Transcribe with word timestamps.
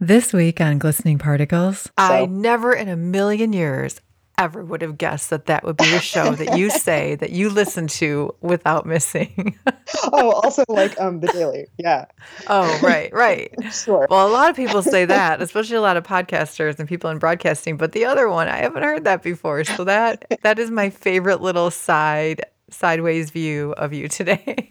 This 0.00 0.32
week 0.32 0.60
on 0.60 0.78
Glistening 0.78 1.18
Particles, 1.18 1.90
I 1.98 2.26
never 2.26 2.72
in 2.72 2.88
a 2.88 2.94
million 2.94 3.52
years 3.52 4.00
ever 4.38 4.64
would 4.64 4.80
have 4.80 4.96
guessed 4.96 5.30
that 5.30 5.46
that 5.46 5.64
would 5.64 5.76
be 5.76 5.90
the 5.90 5.98
show 5.98 6.36
that 6.36 6.56
you 6.56 6.70
say 6.84 7.16
that 7.16 7.30
you 7.30 7.50
listen 7.50 7.88
to 7.88 8.32
without 8.40 8.86
missing. 8.86 9.58
oh, 10.12 10.30
also 10.30 10.62
like 10.68 10.98
um 11.00 11.18
the 11.18 11.26
daily. 11.26 11.66
Yeah. 11.78 12.04
Oh, 12.46 12.78
right, 12.80 13.12
right. 13.12 13.52
sure. 13.72 14.06
Well, 14.08 14.28
a 14.28 14.30
lot 14.30 14.48
of 14.48 14.54
people 14.54 14.82
say 14.82 15.04
that, 15.04 15.42
especially 15.42 15.74
a 15.74 15.80
lot 15.80 15.96
of 15.96 16.04
podcasters 16.04 16.78
and 16.78 16.88
people 16.88 17.10
in 17.10 17.18
broadcasting, 17.18 17.76
but 17.76 17.90
the 17.90 18.04
other 18.04 18.28
one, 18.28 18.46
I 18.46 18.58
haven't 18.58 18.84
heard 18.84 19.02
that 19.02 19.24
before. 19.24 19.64
So 19.64 19.82
that 19.82 20.38
that 20.44 20.60
is 20.60 20.70
my 20.70 20.90
favorite 20.90 21.40
little 21.40 21.72
side 21.72 22.42
sideways 22.70 23.30
view 23.30 23.72
of 23.72 23.92
you 23.92 24.06
today. 24.06 24.70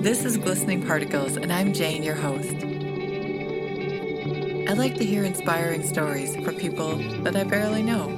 This 0.00 0.24
is 0.24 0.38
Glistening 0.38 0.86
Particles, 0.86 1.36
and 1.36 1.52
I'm 1.52 1.74
Jane, 1.74 2.02
your 2.02 2.14
host. 2.14 2.54
I 4.66 4.72
like 4.72 4.94
to 4.94 5.04
hear 5.04 5.24
inspiring 5.24 5.86
stories 5.86 6.34
from 6.36 6.54
people 6.54 6.96
that 7.22 7.36
I 7.36 7.44
barely 7.44 7.82
know 7.82 8.08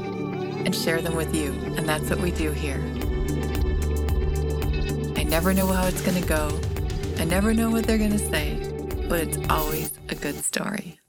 and 0.65 0.73
share 0.73 1.03
them 1.03 1.17
with 1.17 1.35
you, 1.35 1.51
and 1.77 1.89
that's 1.89 2.09
what 2.09 2.21
we 2.21 2.31
do 2.31 2.53
here. 2.53 2.79
I 5.17 5.25
never 5.25 5.53
know 5.53 5.67
how 5.67 5.89
it's 5.89 6.03
going 6.03 6.23
to 6.23 6.29
go, 6.29 6.57
I 7.19 7.25
never 7.25 7.53
know 7.53 7.69
what 7.69 7.85
they're 7.85 7.99
going 7.99 8.13
to 8.13 8.31
say, 8.31 8.55
but 9.09 9.19
it's 9.19 9.39
always 9.51 9.91
a 10.09 10.15
good 10.15 10.37
story. 10.37 11.02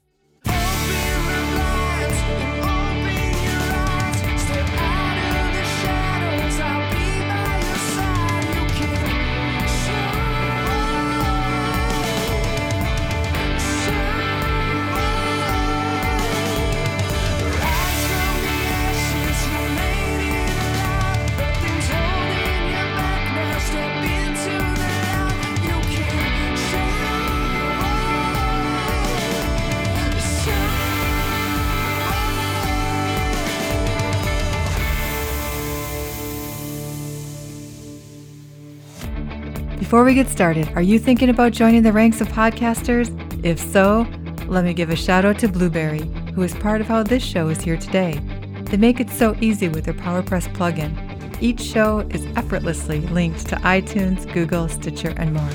Before 39.94 40.04
we 40.04 40.14
get 40.14 40.28
started, 40.28 40.68
are 40.74 40.82
you 40.82 40.98
thinking 40.98 41.28
about 41.28 41.52
joining 41.52 41.84
the 41.84 41.92
ranks 41.92 42.20
of 42.20 42.26
podcasters? 42.26 43.14
If 43.44 43.60
so, 43.60 44.04
let 44.48 44.64
me 44.64 44.74
give 44.74 44.90
a 44.90 44.96
shout 44.96 45.24
out 45.24 45.38
to 45.38 45.46
Blubrry, 45.46 46.02
who 46.34 46.42
is 46.42 46.52
part 46.52 46.80
of 46.80 46.88
how 46.88 47.04
this 47.04 47.22
show 47.22 47.46
is 47.46 47.60
here 47.60 47.76
today. 47.76 48.20
They 48.64 48.76
make 48.76 48.98
it 48.98 49.08
so 49.08 49.36
easy 49.40 49.68
with 49.68 49.84
their 49.84 49.94
PowerPress 49.94 50.52
plugin. 50.52 51.40
Each 51.40 51.60
show 51.60 52.00
is 52.10 52.26
effortlessly 52.34 53.02
linked 53.02 53.46
to 53.46 53.54
iTunes, 53.58 54.26
Google, 54.34 54.68
Stitcher, 54.68 55.14
and 55.16 55.32
more. 55.32 55.50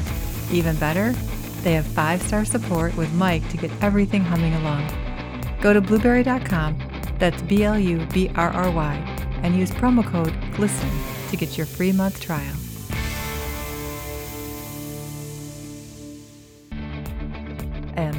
Even 0.54 0.78
better, 0.78 1.12
they 1.64 1.74
have 1.74 1.86
five 1.86 2.22
star 2.22 2.46
support 2.46 2.96
with 2.96 3.12
Mike 3.16 3.46
to 3.50 3.58
get 3.58 3.72
everything 3.82 4.24
humming 4.24 4.54
along. 4.54 4.88
Go 5.60 5.74
to 5.74 5.82
blubrry.com, 5.82 6.80
that's 7.20 7.42
B 7.42 7.66
L 7.66 7.78
U 7.78 8.06
B 8.14 8.32
R 8.36 8.52
R 8.52 8.72
Y, 8.72 8.96
and 9.44 9.58
use 9.58 9.72
promo 9.72 10.10
code 10.10 10.34
GLISTEN 10.54 10.90
to 11.30 11.36
get 11.36 11.58
your 11.58 11.68
free 11.68 11.92
month 11.92 12.22
trial. 12.22 12.56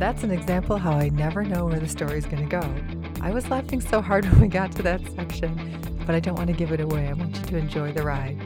That's 0.01 0.23
an 0.23 0.31
example 0.31 0.79
how 0.79 0.93
I 0.93 1.11
never 1.11 1.45
know 1.45 1.67
where 1.67 1.79
the 1.79 1.87
story's 1.87 2.25
going 2.25 2.49
to 2.49 2.61
go. 2.61 2.75
I 3.21 3.33
was 3.33 3.51
laughing 3.51 3.83
so 3.83 4.01
hard 4.01 4.25
when 4.31 4.41
we 4.41 4.49
got 4.49 4.73
to 4.73 4.83
that 4.83 5.03
section, 5.15 5.55
but 6.07 6.15
I 6.15 6.21
don't 6.21 6.37
want 6.37 6.47
to 6.47 6.55
give 6.55 6.73
it 6.73 6.81
away. 6.81 7.07
I 7.09 7.13
want 7.13 7.37
you 7.37 7.43
to 7.43 7.57
enjoy 7.59 7.93
the 7.93 8.03
ride. 8.03 8.39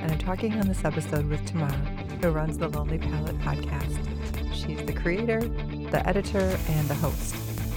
And 0.00 0.10
I'm 0.10 0.18
talking 0.18 0.54
on 0.54 0.66
this 0.66 0.82
episode 0.82 1.26
with 1.26 1.44
Tamar, 1.44 1.70
who 2.22 2.30
runs 2.30 2.56
the 2.56 2.68
Lonely 2.68 2.96
Palette 2.96 3.38
podcast. 3.40 3.98
She's 4.54 4.82
the 4.86 4.94
creator, 4.94 5.40
the 5.40 6.02
editor, 6.08 6.58
and 6.68 6.88
the 6.88 6.94
host. 6.94 7.36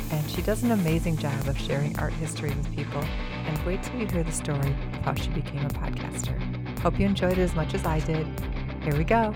And 0.09 0.30
she 0.32 0.42
does 0.42 0.64
an 0.64 0.72
amazing 0.72 1.18
job 1.18 1.48
of 1.50 1.58
sharing 1.59 2.00
art 2.00 2.14
history 2.14 2.52
with 2.52 2.74
people. 2.74 3.04
And 3.46 3.66
wait 3.66 3.84
till 3.84 4.00
you 4.00 4.08
hear 4.08 4.24
the 4.24 4.32
story 4.32 4.74
of 4.94 5.02
how 5.04 5.16
she 5.16 5.30
became 5.32 5.66
a 5.66 5.70
podcaster. 5.70 6.80
Hope 6.80 6.98
you 6.98 7.06
enjoyed 7.06 7.34
it 7.34 7.40
as 7.40 7.56
much 7.56 7.74
as 7.74 7.86
I 7.86 8.00
did. 8.00 8.26
Here 8.84 8.96
we 8.96 9.04
go. 9.04 9.34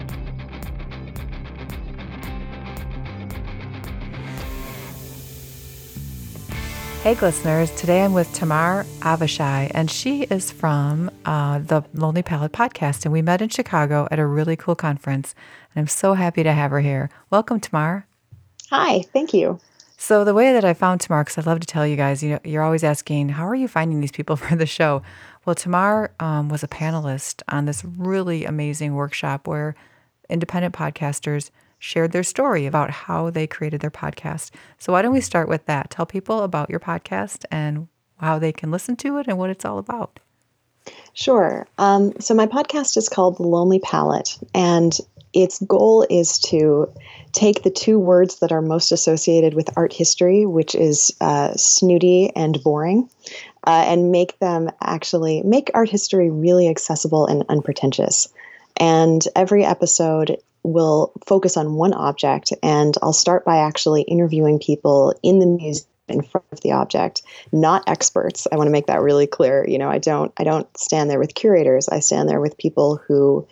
Hey, 7.03 7.15
listeners. 7.15 7.71
Today 7.71 8.03
I'm 8.03 8.13
with 8.13 8.31
Tamar 8.31 8.85
Avishai, 8.99 9.71
and 9.73 9.89
she 9.89 10.21
is 10.21 10.51
from 10.51 11.09
uh, 11.25 11.57
the 11.57 11.83
Lonely 11.95 12.21
Palette 12.21 12.51
podcast. 12.51 13.05
And 13.05 13.11
we 13.11 13.23
met 13.23 13.41
in 13.41 13.49
Chicago 13.49 14.07
at 14.11 14.19
a 14.19 14.25
really 14.27 14.55
cool 14.55 14.75
conference. 14.75 15.33
And 15.73 15.81
I'm 15.81 15.87
so 15.87 16.13
happy 16.13 16.43
to 16.43 16.53
have 16.53 16.69
her 16.69 16.79
here. 16.79 17.09
Welcome, 17.31 17.59
Tamar. 17.59 18.05
Hi, 18.69 19.01
thank 19.13 19.33
you. 19.33 19.59
So, 19.97 20.23
the 20.23 20.35
way 20.35 20.53
that 20.53 20.63
I 20.63 20.75
found 20.75 21.01
Tamar, 21.01 21.23
because 21.23 21.39
I 21.39 21.49
love 21.49 21.59
to 21.61 21.65
tell 21.65 21.87
you 21.87 21.95
guys, 21.95 22.21
you 22.21 22.29
know, 22.29 22.39
you're 22.43 22.61
always 22.61 22.83
asking, 22.83 23.29
how 23.29 23.47
are 23.47 23.55
you 23.55 23.67
finding 23.67 23.99
these 23.99 24.11
people 24.11 24.35
for 24.35 24.55
the 24.55 24.67
show? 24.67 25.01
Well, 25.43 25.55
Tamar 25.55 26.11
um, 26.19 26.49
was 26.49 26.61
a 26.61 26.67
panelist 26.67 27.41
on 27.47 27.65
this 27.65 27.83
really 27.83 28.45
amazing 28.45 28.93
workshop 28.93 29.47
where 29.47 29.73
independent 30.29 30.75
podcasters 30.75 31.49
shared 31.81 32.11
their 32.11 32.23
story 32.23 32.67
about 32.67 32.91
how 32.91 33.31
they 33.31 33.47
created 33.47 33.81
their 33.81 33.91
podcast. 33.91 34.51
So, 34.77 34.93
why 34.93 35.01
don't 35.01 35.11
we 35.11 35.19
start 35.19 35.49
with 35.49 35.65
that? 35.65 35.89
Tell 35.89 36.05
people 36.05 36.43
about 36.43 36.69
your 36.69 36.79
podcast 36.79 37.43
and 37.51 37.87
how 38.19 38.37
they 38.39 38.53
can 38.53 38.71
listen 38.71 38.95
to 38.97 39.17
it 39.17 39.27
and 39.27 39.37
what 39.37 39.49
it's 39.49 39.65
all 39.65 39.79
about. 39.79 40.19
Sure. 41.13 41.67
Um, 41.79 42.13
so, 42.19 42.35
my 42.35 42.45
podcast 42.45 42.95
is 42.97 43.09
called 43.09 43.37
The 43.37 43.47
Lonely 43.47 43.79
Palette, 43.79 44.37
and 44.53 44.95
its 45.33 45.59
goal 45.63 46.05
is 46.07 46.37
to 46.39 46.87
take 47.31 47.63
the 47.63 47.71
two 47.71 47.97
words 47.97 48.39
that 48.39 48.51
are 48.51 48.61
most 48.61 48.91
associated 48.91 49.55
with 49.55 49.75
art 49.75 49.91
history, 49.91 50.45
which 50.45 50.75
is 50.75 51.11
uh, 51.19 51.55
snooty 51.55 52.31
and 52.35 52.61
boring, 52.63 53.09
uh, 53.65 53.85
and 53.87 54.11
make 54.11 54.37
them 54.37 54.69
actually 54.81 55.41
make 55.41 55.71
art 55.73 55.89
history 55.89 56.29
really 56.29 56.67
accessible 56.69 57.25
and 57.25 57.43
unpretentious. 57.49 58.31
And 58.77 59.23
every 59.35 59.65
episode 59.65 60.37
will 60.63 61.13
focus 61.25 61.57
on 61.57 61.73
one 61.73 61.93
object, 61.93 62.53
and 62.61 62.95
I'll 63.01 63.13
start 63.13 63.45
by 63.45 63.57
actually 63.57 64.03
interviewing 64.03 64.59
people 64.59 65.13
in 65.23 65.39
the 65.39 65.45
museum 65.45 65.87
in 66.07 66.21
front 66.21 66.45
of 66.51 66.61
the 66.61 66.71
object 66.71 67.21
not 67.51 67.87
experts 67.87 68.47
i 68.51 68.55
want 68.55 68.67
to 68.67 68.71
make 68.71 68.87
that 68.87 69.01
really 69.01 69.27
clear 69.27 69.65
you 69.67 69.77
know 69.77 69.89
i 69.89 69.97
don't 69.97 70.33
i 70.37 70.43
don't 70.43 70.67
stand 70.77 71.09
there 71.09 71.19
with 71.19 71.35
curators 71.35 71.87
i 71.89 71.99
stand 71.99 72.27
there 72.27 72.41
with 72.41 72.57
people 72.57 72.97
who 73.07 73.47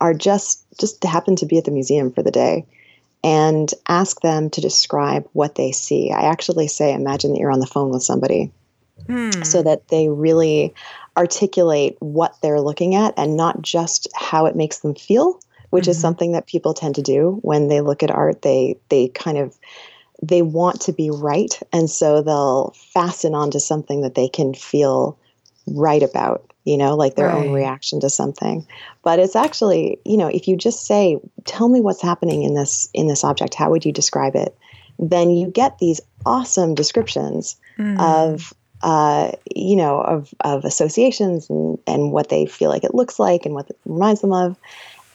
are 0.00 0.14
just 0.14 0.64
just 0.78 1.02
happen 1.04 1.36
to 1.36 1.46
be 1.46 1.58
at 1.58 1.64
the 1.64 1.70
museum 1.70 2.12
for 2.12 2.22
the 2.22 2.30
day 2.30 2.64
and 3.22 3.72
ask 3.88 4.20
them 4.20 4.50
to 4.50 4.60
describe 4.60 5.28
what 5.32 5.54
they 5.56 5.72
see 5.72 6.10
i 6.12 6.30
actually 6.30 6.68
say 6.68 6.92
imagine 6.92 7.32
that 7.32 7.40
you're 7.40 7.50
on 7.50 7.60
the 7.60 7.66
phone 7.66 7.90
with 7.90 8.02
somebody 8.02 8.52
hmm. 9.06 9.30
so 9.42 9.62
that 9.62 9.88
they 9.88 10.08
really 10.08 10.74
articulate 11.16 11.96
what 12.00 12.36
they're 12.42 12.60
looking 12.60 12.94
at 12.94 13.14
and 13.16 13.36
not 13.36 13.62
just 13.62 14.08
how 14.14 14.46
it 14.46 14.56
makes 14.56 14.80
them 14.80 14.94
feel 14.94 15.40
which 15.74 15.82
mm-hmm. 15.82 15.90
is 15.90 16.00
something 16.00 16.30
that 16.30 16.46
people 16.46 16.72
tend 16.72 16.94
to 16.94 17.02
do 17.02 17.40
when 17.42 17.66
they 17.66 17.80
look 17.80 18.04
at 18.04 18.10
art. 18.12 18.42
They 18.42 18.78
they 18.90 19.08
kind 19.08 19.36
of 19.36 19.58
they 20.22 20.40
want 20.40 20.80
to 20.82 20.92
be 20.92 21.10
right, 21.10 21.52
and 21.72 21.90
so 21.90 22.22
they'll 22.22 22.72
fasten 22.76 23.34
onto 23.34 23.58
something 23.58 24.02
that 24.02 24.14
they 24.14 24.28
can 24.28 24.54
feel 24.54 25.18
right 25.66 26.02
about. 26.02 26.48
You 26.62 26.78
know, 26.78 26.94
like 26.94 27.16
their 27.16 27.26
right. 27.26 27.44
own 27.44 27.52
reaction 27.52 27.98
to 28.00 28.08
something. 28.08 28.64
But 29.02 29.18
it's 29.18 29.34
actually, 29.34 29.98
you 30.04 30.16
know, 30.16 30.28
if 30.28 30.46
you 30.46 30.56
just 30.56 30.86
say, 30.86 31.18
"Tell 31.44 31.68
me 31.68 31.80
what's 31.80 32.00
happening 32.00 32.44
in 32.44 32.54
this 32.54 32.88
in 32.94 33.08
this 33.08 33.24
object. 33.24 33.54
How 33.54 33.68
would 33.70 33.84
you 33.84 33.90
describe 33.90 34.36
it?" 34.36 34.56
Then 35.00 35.30
you 35.30 35.48
get 35.48 35.80
these 35.80 36.00
awesome 36.24 36.76
descriptions 36.76 37.56
mm. 37.76 37.98
of 37.98 38.54
uh, 38.84 39.32
you 39.54 39.74
know, 39.74 40.02
of, 40.02 40.34
of 40.40 40.64
associations 40.64 41.48
and, 41.48 41.78
and 41.86 42.12
what 42.12 42.28
they 42.28 42.44
feel 42.44 42.68
like 42.68 42.84
it 42.84 42.94
looks 42.94 43.18
like 43.18 43.46
and 43.46 43.54
what 43.54 43.70
it 43.70 43.78
reminds 43.86 44.20
them 44.20 44.32
of. 44.32 44.58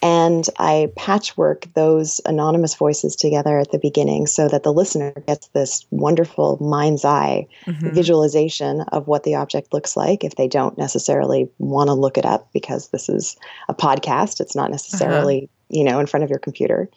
And 0.01 0.47
I 0.57 0.91
patchwork 0.95 1.65
those 1.73 2.21
anonymous 2.25 2.75
voices 2.75 3.15
together 3.15 3.59
at 3.59 3.71
the 3.71 3.79
beginning 3.79 4.27
so 4.27 4.47
that 4.47 4.63
the 4.63 4.71
listener 4.71 5.11
gets 5.27 5.47
this 5.49 5.85
wonderful 5.89 6.57
mind's 6.61 7.03
eye 7.03 7.47
mm-hmm. 7.65 7.89
visualization 7.89 8.81
of 8.93 9.07
what 9.07 9.23
the 9.23 9.35
object 9.35 9.73
looks 9.73 9.97
like 9.97 10.23
if 10.23 10.35
they 10.35 10.47
don't 10.47 10.77
necessarily 10.77 11.49
want 11.57 11.89
to 11.89 11.93
look 11.93 12.17
it 12.17 12.25
up 12.25 12.49
because 12.53 12.89
this 12.89 13.09
is 13.09 13.35
a 13.67 13.73
podcast. 13.73 14.39
It's 14.39 14.55
not 14.55 14.71
necessarily, 14.71 15.43
uh-huh. 15.43 15.77
you 15.77 15.83
know, 15.83 15.99
in 15.99 16.07
front 16.07 16.23
of 16.23 16.29
your 16.29 16.39
computer. 16.39 16.89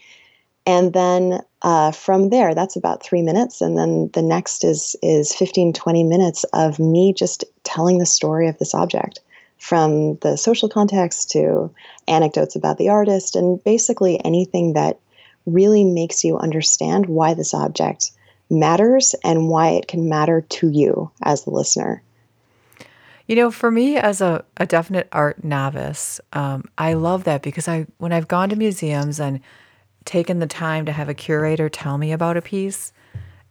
and 0.65 0.93
then 0.93 1.41
uh, 1.63 1.91
from 1.91 2.31
there 2.31 2.55
that's 2.55 2.77
about 2.77 3.03
three 3.03 3.23
minutes 3.23 3.61
and 3.61 3.77
then 3.77 4.11
the 4.15 4.23
next 4.23 4.65
is 4.65 4.97
is 5.03 5.35
15 5.35 5.73
20 5.73 6.05
minutes 6.05 6.45
of 6.53 6.79
me 6.79 7.13
just 7.13 7.45
telling 7.65 7.99
the 7.99 8.07
story 8.07 8.49
of 8.49 8.59
this 8.59 8.75
object 8.75 9.21
from 9.63 10.17
the 10.23 10.37
social 10.37 10.69
context 10.69 11.31
to 11.31 11.71
anecdotes 12.09 12.57
about 12.57 12.79
the 12.79 12.89
artist 12.89 13.37
and 13.37 13.63
basically 13.63 14.23
anything 14.25 14.73
that 14.73 14.99
really 15.47 15.85
makes 15.85 16.25
you 16.25 16.37
understand 16.37 17.07
why 17.07 17.33
this 17.33 17.55
object 17.55 18.11
matters 18.51 19.15
and 19.23 19.49
why 19.49 19.69
it 19.69 19.87
can 19.87 20.09
matter 20.09 20.41
to 20.41 20.69
you 20.69 21.09
as 21.23 21.45
the 21.45 21.51
listener 21.51 22.03
you 23.29 23.37
know, 23.37 23.53
for 23.53 23.71
me 23.71 23.97
as 23.97 24.21
a, 24.21 24.45
a 24.57 24.67
definite 24.67 25.09
art 25.13 25.45
novice, 25.45 26.21
um, 26.33 26.65
I 26.77 26.95
love 26.95 27.23
that 27.23 27.41
because 27.41 27.69
I 27.69 27.87
when 27.99 28.13
I've 28.13 28.27
gone 28.27 28.49
to 28.49 28.57
museums 28.57 29.21
and 29.21 29.41
taken 30.05 30.41
the 30.41 30.49
time 30.49 30.85
to 30.87 30.93
have 30.93 31.09
a 31.09 31.15
curator 31.15 31.69
tell 31.69 31.99
me 31.99 32.11
about 32.11 32.37
a 32.37 32.43
piece 32.43 32.93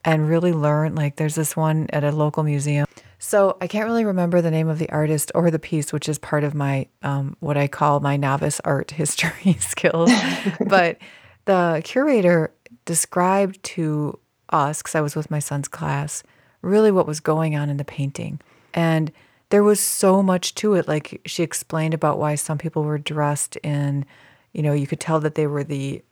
and 0.03 0.27
really 0.29 0.51
learn, 0.51 0.93
like 0.93 1.15
there's 1.15 1.35
this 1.35 1.55
one 1.55 1.87
at 1.91 2.03
a 2.03 2.11
local 2.11 2.43
museum. 2.43 2.85
So 3.23 3.55
I 3.61 3.67
can't 3.67 3.85
really 3.85 4.03
remember 4.03 4.41
the 4.41 4.49
name 4.49 4.67
of 4.67 4.79
the 4.79 4.89
artist 4.89 5.31
or 5.35 5.51
the 5.51 5.59
piece, 5.59 5.93
which 5.93 6.09
is 6.09 6.17
part 6.17 6.43
of 6.43 6.55
my 6.55 6.87
um, 7.03 7.37
what 7.39 7.55
I 7.55 7.67
call 7.67 7.99
my 7.99 8.17
novice 8.17 8.59
art 8.65 8.89
history 9.01 9.53
skills. 9.59 10.11
but 10.67 10.97
the 11.45 11.81
curator 11.83 12.51
described 12.85 13.61
to 13.63 14.19
us, 14.49 14.81
because 14.81 14.95
I 14.95 15.01
was 15.01 15.15
with 15.15 15.29
my 15.29 15.37
son's 15.37 15.67
class, 15.67 16.23
really 16.63 16.91
what 16.91 17.05
was 17.05 17.19
going 17.19 17.55
on 17.55 17.69
in 17.69 17.77
the 17.77 17.85
painting. 17.85 18.41
And 18.73 19.11
there 19.49 19.63
was 19.63 19.79
so 19.79 20.23
much 20.23 20.55
to 20.55 20.73
it. 20.73 20.87
Like 20.87 21.21
she 21.25 21.43
explained 21.43 21.93
about 21.93 22.17
why 22.17 22.33
some 22.33 22.57
people 22.57 22.83
were 22.83 22.97
dressed 22.97 23.55
in, 23.57 24.03
you 24.51 24.63
know, 24.63 24.73
you 24.73 24.87
could 24.87 24.99
tell 24.99 25.19
that 25.19 25.35
they 25.35 25.45
were 25.45 25.63
the 25.63 26.03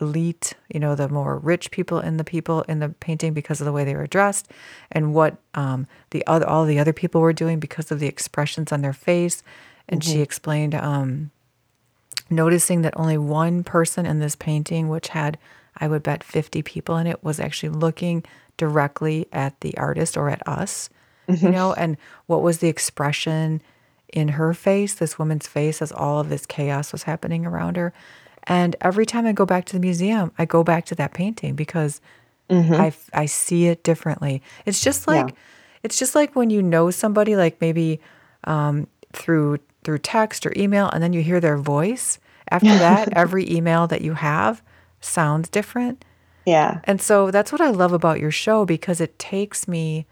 elite, 0.00 0.54
you 0.72 0.80
know, 0.80 0.94
the 0.94 1.08
more 1.08 1.38
rich 1.38 1.70
people 1.70 2.00
in 2.00 2.16
the 2.16 2.24
people 2.24 2.62
in 2.62 2.78
the 2.78 2.88
painting 2.88 3.32
because 3.32 3.60
of 3.60 3.64
the 3.64 3.72
way 3.72 3.84
they 3.84 3.94
were 3.94 4.06
dressed, 4.06 4.50
and 4.90 5.14
what 5.14 5.36
um, 5.54 5.86
the 6.10 6.26
other 6.26 6.46
all 6.46 6.64
the 6.64 6.78
other 6.78 6.92
people 6.92 7.20
were 7.20 7.32
doing 7.32 7.60
because 7.60 7.90
of 7.90 8.00
the 8.00 8.06
expressions 8.06 8.72
on 8.72 8.82
their 8.82 8.92
face. 8.92 9.42
And 9.88 10.00
mm-hmm. 10.00 10.12
she 10.12 10.20
explained 10.20 10.74
um, 10.74 11.30
noticing 12.28 12.82
that 12.82 12.96
only 12.96 13.18
one 13.18 13.64
person 13.64 14.06
in 14.06 14.20
this 14.20 14.36
painting, 14.36 14.88
which 14.88 15.08
had 15.08 15.38
I 15.76 15.88
would 15.88 16.02
bet 16.02 16.22
50 16.22 16.62
people 16.62 16.96
in 16.96 17.06
it, 17.06 17.22
was 17.24 17.40
actually 17.40 17.70
looking 17.70 18.24
directly 18.56 19.26
at 19.32 19.60
the 19.60 19.76
artist 19.78 20.16
or 20.16 20.28
at 20.28 20.46
us 20.46 20.90
mm-hmm. 21.30 21.46
you 21.46 21.52
know, 21.52 21.72
and 21.72 21.96
what 22.26 22.42
was 22.42 22.58
the 22.58 22.68
expression 22.68 23.62
in 24.12 24.28
her 24.28 24.52
face, 24.54 24.94
this 24.94 25.18
woman's 25.18 25.46
face, 25.46 25.80
as 25.80 25.92
all 25.92 26.20
of 26.20 26.28
this 26.28 26.46
chaos 26.46 26.92
was 26.92 27.04
happening 27.04 27.46
around 27.46 27.76
her. 27.76 27.92
And 28.44 28.76
every 28.80 29.06
time 29.06 29.26
I 29.26 29.32
go 29.32 29.46
back 29.46 29.64
to 29.66 29.72
the 29.74 29.80
museum, 29.80 30.32
I 30.38 30.44
go 30.44 30.64
back 30.64 30.86
to 30.86 30.94
that 30.96 31.12
painting 31.12 31.54
because 31.54 32.00
mm-hmm. 32.48 32.74
I, 32.74 32.92
I 33.12 33.26
see 33.26 33.66
it 33.66 33.82
differently. 33.82 34.42
It's 34.66 34.80
just 34.80 35.06
like 35.06 35.28
yeah. 35.28 35.34
it's 35.82 35.98
just 35.98 36.14
like 36.14 36.34
when 36.34 36.50
you 36.50 36.62
know 36.62 36.90
somebody, 36.90 37.36
like 37.36 37.60
maybe 37.60 38.00
um, 38.44 38.86
through 39.12 39.58
through 39.84 39.98
text 39.98 40.46
or 40.46 40.52
email, 40.56 40.88
and 40.88 41.02
then 41.02 41.12
you 41.12 41.22
hear 41.22 41.40
their 41.40 41.58
voice. 41.58 42.18
After 42.50 42.68
that, 42.78 43.12
every 43.12 43.48
email 43.50 43.86
that 43.86 44.00
you 44.00 44.14
have 44.14 44.62
sounds 45.00 45.48
different. 45.48 46.04
Yeah. 46.46 46.80
And 46.84 47.00
so 47.00 47.30
that's 47.30 47.52
what 47.52 47.60
I 47.60 47.70
love 47.70 47.92
about 47.92 48.18
your 48.18 48.30
show 48.30 48.64
because 48.64 49.00
it 49.00 49.18
takes 49.18 49.68
me 49.68 50.06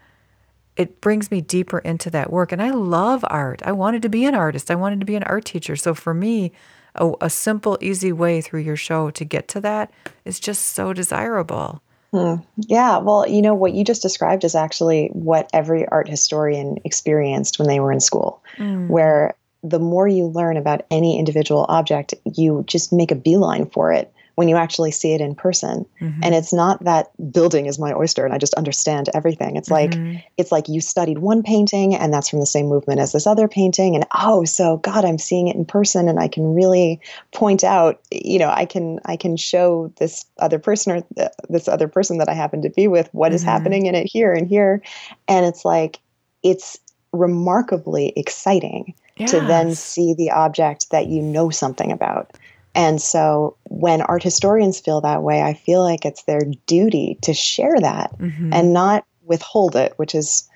it 0.79 1.01
brings 1.01 1.29
me 1.29 1.41
deeper 1.41 1.79
into 1.79 2.09
that 2.09 2.31
work. 2.31 2.53
And 2.53 2.61
I 2.61 2.69
love 2.69 3.25
art. 3.27 3.61
I 3.65 3.73
wanted 3.73 4.01
to 4.03 4.07
be 4.07 4.23
an 4.23 4.33
artist. 4.33 4.71
I 4.71 4.75
wanted 4.75 5.01
to 5.01 5.05
be 5.05 5.15
an 5.15 5.23
art 5.23 5.43
teacher. 5.43 5.75
So 5.75 5.93
for 5.93 6.13
me, 6.13 6.53
a, 6.99 7.13
a 7.21 7.29
simple, 7.29 7.77
easy 7.81 8.11
way 8.11 8.41
through 8.41 8.61
your 8.61 8.75
show 8.75 9.09
to 9.11 9.25
get 9.25 9.47
to 9.49 9.61
that 9.61 9.91
is 10.25 10.39
just 10.39 10.73
so 10.73 10.93
desirable. 10.93 11.81
Hmm. 12.11 12.35
Yeah, 12.57 12.97
well, 12.97 13.27
you 13.27 13.41
know, 13.41 13.53
what 13.53 13.73
you 13.73 13.83
just 13.83 14.01
described 14.01 14.43
is 14.43 14.55
actually 14.55 15.09
what 15.13 15.49
every 15.53 15.87
art 15.87 16.09
historian 16.09 16.77
experienced 16.83 17.59
when 17.59 17.67
they 17.67 17.79
were 17.79 17.91
in 17.91 17.99
school, 17.99 18.41
mm. 18.57 18.87
where 18.87 19.35
the 19.63 19.79
more 19.79 20.07
you 20.07 20.25
learn 20.25 20.57
about 20.57 20.85
any 20.89 21.19
individual 21.19 21.65
object, 21.69 22.13
you 22.25 22.63
just 22.65 22.91
make 22.91 23.11
a 23.11 23.15
beeline 23.15 23.69
for 23.69 23.91
it 23.91 24.11
when 24.39 24.47
you 24.47 24.55
actually 24.55 24.89
see 24.89 25.11
it 25.11 25.19
in 25.19 25.35
person. 25.35 25.85
Mm-hmm. 25.99 26.21
And 26.23 26.33
it's 26.33 26.53
not 26.53 26.81
that 26.85 27.11
building 27.29 27.65
is 27.65 27.77
my 27.77 27.91
oyster 27.91 28.23
and 28.23 28.33
I 28.33 28.37
just 28.37 28.53
understand 28.53 29.09
everything. 29.13 29.57
It's 29.57 29.67
mm-hmm. 29.67 30.13
like 30.13 30.23
it's 30.37 30.49
like 30.49 30.69
you 30.69 30.79
studied 30.79 31.17
one 31.17 31.43
painting 31.43 31.93
and 31.93 32.13
that's 32.13 32.29
from 32.29 32.39
the 32.39 32.45
same 32.45 32.67
movement 32.67 33.01
as 33.01 33.11
this 33.11 33.27
other 33.27 33.49
painting 33.49 33.95
and 33.95 34.05
oh, 34.15 34.45
so 34.45 34.77
god, 34.77 35.03
I'm 35.03 35.17
seeing 35.17 35.49
it 35.49 35.57
in 35.57 35.65
person 35.65 36.07
and 36.07 36.21
I 36.21 36.29
can 36.29 36.53
really 36.55 37.01
point 37.33 37.65
out, 37.65 37.99
you 38.11 38.39
know, 38.39 38.49
I 38.49 38.63
can 38.63 39.01
I 39.03 39.17
can 39.17 39.35
show 39.35 39.91
this 39.97 40.25
other 40.37 40.57
person 40.57 40.93
or 40.93 41.01
th- 41.17 41.31
this 41.49 41.67
other 41.67 41.89
person 41.89 42.17
that 42.19 42.29
I 42.29 42.33
happen 42.33 42.61
to 42.61 42.69
be 42.69 42.87
with 42.87 43.09
what 43.11 43.31
mm-hmm. 43.31 43.35
is 43.35 43.43
happening 43.43 43.87
in 43.87 43.95
it 43.95 44.09
here 44.09 44.31
and 44.31 44.47
here. 44.47 44.81
And 45.27 45.45
it's 45.45 45.65
like 45.65 45.99
it's 46.43 46.79
remarkably 47.11 48.13
exciting 48.15 48.93
yes. 49.17 49.31
to 49.31 49.41
then 49.41 49.75
see 49.75 50.13
the 50.13 50.31
object 50.31 50.91
that 50.91 51.07
you 51.07 51.21
know 51.21 51.49
something 51.49 51.91
about. 51.91 52.31
And 52.75 53.01
so 53.01 53.57
when 53.65 54.01
art 54.01 54.23
historians 54.23 54.79
feel 54.79 55.01
that 55.01 55.23
way, 55.23 55.41
I 55.41 55.53
feel 55.53 55.83
like 55.83 56.05
it's 56.05 56.23
their 56.23 56.41
duty 56.67 57.17
to 57.23 57.33
share 57.33 57.79
that 57.79 58.17
mm-hmm. 58.17 58.53
and 58.53 58.73
not 58.73 59.05
withhold 59.23 59.75
it, 59.75 59.93
which 59.97 60.13
is 60.15 60.49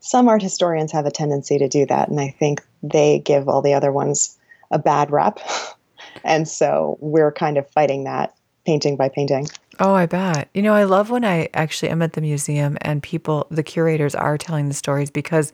some 0.00 0.28
art 0.28 0.42
historians 0.42 0.92
have 0.92 1.06
a 1.06 1.10
tendency 1.10 1.58
to 1.58 1.68
do 1.68 1.86
that. 1.86 2.08
And 2.08 2.20
I 2.20 2.34
think 2.38 2.62
they 2.82 3.20
give 3.20 3.48
all 3.48 3.62
the 3.62 3.74
other 3.74 3.92
ones 3.92 4.36
a 4.70 4.78
bad 4.78 5.10
rep. 5.10 5.38
and 6.24 6.48
so 6.48 6.98
we're 7.00 7.32
kind 7.32 7.56
of 7.56 7.70
fighting 7.70 8.04
that 8.04 8.34
painting 8.66 8.96
by 8.96 9.08
painting. 9.08 9.48
Oh, 9.78 9.94
I 9.94 10.06
bet. 10.06 10.48
You 10.52 10.62
know, 10.62 10.74
I 10.74 10.84
love 10.84 11.10
when 11.10 11.24
I 11.24 11.48
actually 11.54 11.90
am 11.90 12.02
at 12.02 12.12
the 12.12 12.20
museum 12.20 12.76
and 12.82 13.02
people, 13.02 13.46
the 13.50 13.62
curators 13.62 14.14
are 14.14 14.36
telling 14.36 14.68
the 14.68 14.74
stories 14.74 15.10
because 15.10 15.52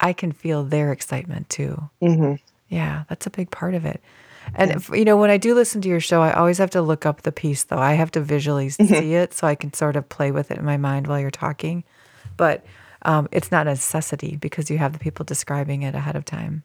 I 0.00 0.12
can 0.12 0.32
feel 0.32 0.62
their 0.62 0.92
excitement 0.92 1.48
too. 1.48 1.90
Mm-hmm. 2.00 2.34
Yeah, 2.68 3.04
that's 3.08 3.26
a 3.26 3.30
big 3.30 3.50
part 3.50 3.74
of 3.74 3.84
it. 3.84 4.00
And 4.54 4.70
if, 4.72 4.88
you 4.90 5.04
know, 5.04 5.16
when 5.16 5.30
I 5.30 5.36
do 5.36 5.54
listen 5.54 5.80
to 5.82 5.88
your 5.88 6.00
show, 6.00 6.20
I 6.20 6.32
always 6.32 6.58
have 6.58 6.70
to 6.70 6.82
look 6.82 7.06
up 7.06 7.22
the 7.22 7.32
piece 7.32 7.64
though. 7.64 7.78
I 7.78 7.94
have 7.94 8.10
to 8.12 8.20
visually 8.20 8.68
mm-hmm. 8.68 8.92
see 8.92 9.14
it 9.14 9.34
so 9.34 9.46
I 9.46 9.54
can 9.54 9.72
sort 9.72 9.96
of 9.96 10.08
play 10.08 10.30
with 10.30 10.50
it 10.50 10.58
in 10.58 10.64
my 10.64 10.76
mind 10.76 11.06
while 11.06 11.20
you're 11.20 11.30
talking. 11.30 11.84
But 12.36 12.64
um, 13.02 13.28
it's 13.32 13.50
not 13.50 13.66
a 13.66 13.70
necessity 13.70 14.36
because 14.36 14.70
you 14.70 14.78
have 14.78 14.92
the 14.92 14.98
people 14.98 15.24
describing 15.24 15.82
it 15.82 15.94
ahead 15.94 16.16
of 16.16 16.24
time. 16.24 16.62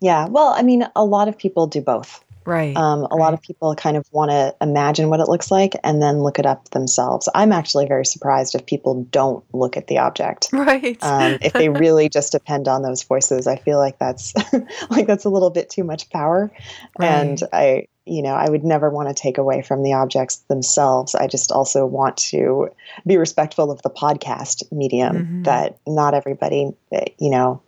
Yeah. 0.00 0.26
Well, 0.26 0.54
I 0.56 0.62
mean, 0.62 0.86
a 0.96 1.04
lot 1.04 1.28
of 1.28 1.38
people 1.38 1.66
do 1.66 1.80
both. 1.80 2.23
Right. 2.46 2.76
Um, 2.76 3.00
a 3.00 3.02
right. 3.02 3.18
lot 3.18 3.34
of 3.34 3.42
people 3.42 3.74
kind 3.74 3.96
of 3.96 4.06
want 4.12 4.30
to 4.30 4.54
imagine 4.60 5.08
what 5.08 5.20
it 5.20 5.28
looks 5.28 5.50
like 5.50 5.74
and 5.82 6.02
then 6.02 6.20
look 6.22 6.38
it 6.38 6.46
up 6.46 6.70
themselves. 6.70 7.28
I'm 7.34 7.52
actually 7.52 7.86
very 7.86 8.04
surprised 8.04 8.54
if 8.54 8.66
people 8.66 9.04
don't 9.10 9.44
look 9.52 9.76
at 9.76 9.86
the 9.86 9.98
object. 9.98 10.48
Right. 10.52 10.98
Um, 11.02 11.38
if 11.42 11.52
they 11.52 11.68
really 11.70 12.08
just 12.08 12.32
depend 12.32 12.68
on 12.68 12.82
those 12.82 13.02
voices, 13.02 13.46
I 13.46 13.56
feel 13.56 13.78
like 13.78 13.98
that's 13.98 14.34
like 14.90 15.06
that's 15.06 15.24
a 15.24 15.30
little 15.30 15.50
bit 15.50 15.70
too 15.70 15.84
much 15.84 16.10
power. 16.10 16.50
Right. 16.98 17.08
And 17.08 17.42
I, 17.52 17.86
you 18.06 18.22
know, 18.22 18.34
I 18.34 18.48
would 18.48 18.64
never 18.64 18.90
want 18.90 19.08
to 19.08 19.14
take 19.14 19.38
away 19.38 19.62
from 19.62 19.82
the 19.82 19.94
objects 19.94 20.36
themselves. 20.48 21.14
I 21.14 21.26
just 21.26 21.50
also 21.50 21.86
want 21.86 22.16
to 22.18 22.68
be 23.06 23.16
respectful 23.16 23.70
of 23.70 23.80
the 23.82 23.90
podcast 23.90 24.70
medium. 24.70 25.16
Mm-hmm. 25.16 25.42
That 25.44 25.78
not 25.86 26.14
everybody, 26.14 26.72
eh, 26.92 27.06
you 27.18 27.30
know, 27.30 27.62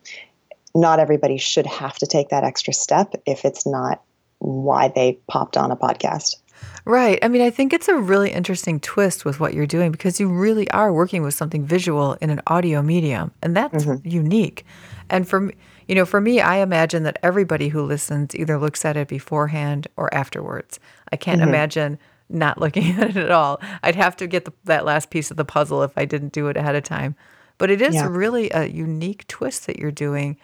not 0.74 1.00
everybody 1.00 1.38
should 1.38 1.66
have 1.66 1.96
to 1.96 2.06
take 2.06 2.28
that 2.28 2.44
extra 2.44 2.72
step 2.72 3.14
if 3.24 3.44
it's 3.44 3.66
not 3.66 4.02
why 4.38 4.88
they 4.88 5.18
popped 5.28 5.56
on 5.56 5.70
a 5.70 5.76
podcast. 5.76 6.36
Right. 6.84 7.18
I 7.22 7.28
mean, 7.28 7.42
I 7.42 7.50
think 7.50 7.72
it's 7.72 7.88
a 7.88 7.96
really 7.96 8.30
interesting 8.30 8.78
twist 8.78 9.24
with 9.24 9.40
what 9.40 9.54
you're 9.54 9.66
doing 9.66 9.90
because 9.90 10.20
you 10.20 10.28
really 10.28 10.70
are 10.70 10.92
working 10.92 11.22
with 11.22 11.34
something 11.34 11.64
visual 11.66 12.14
in 12.20 12.30
an 12.30 12.40
audio 12.46 12.80
medium, 12.80 13.32
and 13.42 13.56
that's 13.56 13.84
mm-hmm. 13.84 14.08
unique. 14.08 14.64
And 15.10 15.28
for 15.28 15.50
you 15.88 15.94
know, 15.94 16.04
for 16.04 16.20
me, 16.20 16.40
I 16.40 16.56
imagine 16.56 17.02
that 17.04 17.18
everybody 17.22 17.68
who 17.68 17.82
listens 17.82 18.34
either 18.34 18.58
looks 18.58 18.84
at 18.84 18.96
it 18.96 19.08
beforehand 19.08 19.86
or 19.96 20.12
afterwards. 20.12 20.80
I 21.12 21.16
can't 21.16 21.40
mm-hmm. 21.40 21.48
imagine 21.48 21.98
not 22.28 22.58
looking 22.60 22.92
at 22.92 23.10
it 23.10 23.16
at 23.16 23.30
all. 23.30 23.60
I'd 23.82 23.96
have 23.96 24.16
to 24.16 24.26
get 24.26 24.44
the, 24.44 24.52
that 24.64 24.84
last 24.84 25.10
piece 25.10 25.30
of 25.30 25.36
the 25.36 25.44
puzzle 25.44 25.82
if 25.82 25.96
I 25.96 26.04
didn't 26.04 26.32
do 26.32 26.48
it 26.48 26.56
ahead 26.56 26.76
of 26.76 26.84
time. 26.84 27.14
But 27.58 27.70
it 27.70 27.80
is 27.80 27.94
yeah. 27.94 28.08
really 28.08 28.50
a 28.50 28.66
unique 28.66 29.26
twist 29.28 29.66
that 29.66 29.78
you're 29.78 29.90
doing, 29.90 30.36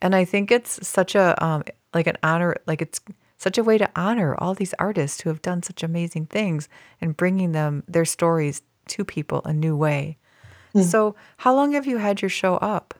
and 0.00 0.16
I 0.16 0.24
think 0.24 0.50
it's 0.50 0.86
such 0.86 1.14
a 1.14 1.42
um, 1.44 1.62
like 1.92 2.06
an 2.06 2.16
honor, 2.22 2.56
like 2.66 2.80
it's 2.80 3.00
such 3.38 3.58
a 3.58 3.64
way 3.64 3.78
to 3.78 3.90
honor 3.94 4.34
all 4.38 4.54
these 4.54 4.74
artists 4.78 5.20
who 5.20 5.28
have 5.28 5.42
done 5.42 5.62
such 5.62 5.82
amazing 5.82 6.26
things 6.26 6.68
and 7.00 7.16
bringing 7.16 7.52
them 7.52 7.82
their 7.86 8.04
stories 8.04 8.62
to 8.88 9.04
people 9.04 9.42
a 9.44 9.52
new 9.52 9.76
way. 9.76 10.16
Mm. 10.74 10.84
So, 10.84 11.16
how 11.38 11.54
long 11.54 11.72
have 11.72 11.86
you 11.86 11.98
had 11.98 12.22
your 12.22 12.28
show 12.28 12.56
up? 12.56 12.94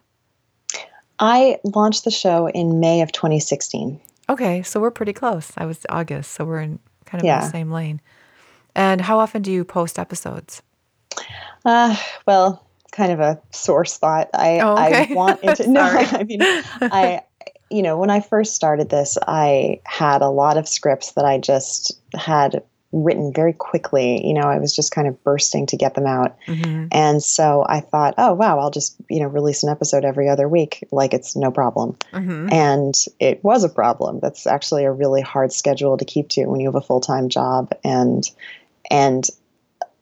I 1.19 1.59
launched 1.65 2.05
the 2.05 2.11
show 2.11 2.49
in 2.49 2.81
May 2.81 3.01
of 3.01 3.13
2016. 3.13 4.01
Okay, 4.29 4.63
so 4.63 4.81
we're 4.81 4.91
pretty 4.91 5.13
close. 5.13 5.53
I 5.57 5.67
was 5.67 5.87
August, 5.89 6.33
so 6.33 6.45
we're 6.45 6.61
in 6.61 6.79
kind 7.05 7.23
of 7.23 7.27
yeah. 7.27 7.41
the 7.41 7.51
same 7.51 7.71
lane. 7.71 8.01
And 8.75 9.01
how 9.01 9.19
often 9.19 9.43
do 9.43 9.51
you 9.51 9.65
post 9.65 9.99
episodes? 9.99 10.63
Uh, 11.65 11.97
well, 12.27 12.67
kind 12.93 13.13
of 13.13 13.21
a 13.21 13.41
sore 13.51 13.85
spot. 13.85 14.29
I 14.35 14.59
oh, 14.61 14.73
okay. 14.73 15.13
I 15.13 15.15
want 15.15 15.43
to 15.57 15.67
no, 15.71 15.83
I 15.83 16.25
mean 16.25 16.41
I 16.43 17.23
you 17.71 17.83
know, 17.83 17.99
when 17.99 18.11
I 18.11 18.21
first 18.21 18.55
started 18.55 18.91
this, 18.91 19.19
I 19.27 19.81
had 19.85 20.23
a 20.23 20.29
lot 20.29 20.57
of 20.57 20.69
scripts 20.69 21.13
that 21.13 21.25
I 21.25 21.39
just 21.39 21.99
had 22.15 22.63
written 22.93 23.33
very 23.33 23.53
quickly. 23.53 24.25
You 24.27 24.35
know, 24.35 24.43
I 24.43 24.59
was 24.59 24.75
just 24.75 24.93
kind 24.93 25.09
of 25.09 25.23
bursting 25.25 25.67
to 25.67 25.77
get 25.77 25.95
them 25.95 26.07
out. 26.07 26.37
Mm-hmm. 26.47 26.89
And 26.93 27.23
so 27.23 27.65
I 27.69 27.81
thought, 27.81 28.15
oh, 28.19 28.35
wow, 28.35 28.59
I'll 28.59 28.71
just, 28.71 28.97
you 29.11 29.21
know, 29.21 29.27
release 29.27 29.63
an 29.63 29.71
episode 29.71 30.05
every 30.05 30.29
other 30.29 30.49
week 30.49 30.87
like 30.93 31.13
it's 31.13 31.37
no 31.37 31.51
problem. 31.51 31.97
Mm-hmm. 32.13 32.53
And 32.53 32.95
it 33.19 33.43
was 33.43 33.65
a 33.65 33.69
problem. 33.69 34.21
That's 34.21 34.47
actually 34.47 34.85
a 34.85 34.93
really 34.93 35.23
hard 35.23 35.53
schedule 35.53 35.97
to 35.99 36.05
keep 36.05 36.29
to 36.31 36.47
when 36.47 36.61
you 36.61 36.69
have 36.69 36.77
a 36.77 36.81
full 36.81 37.01
time 37.01 37.29
job. 37.29 37.73
And, 37.85 38.29
and, 38.91 39.29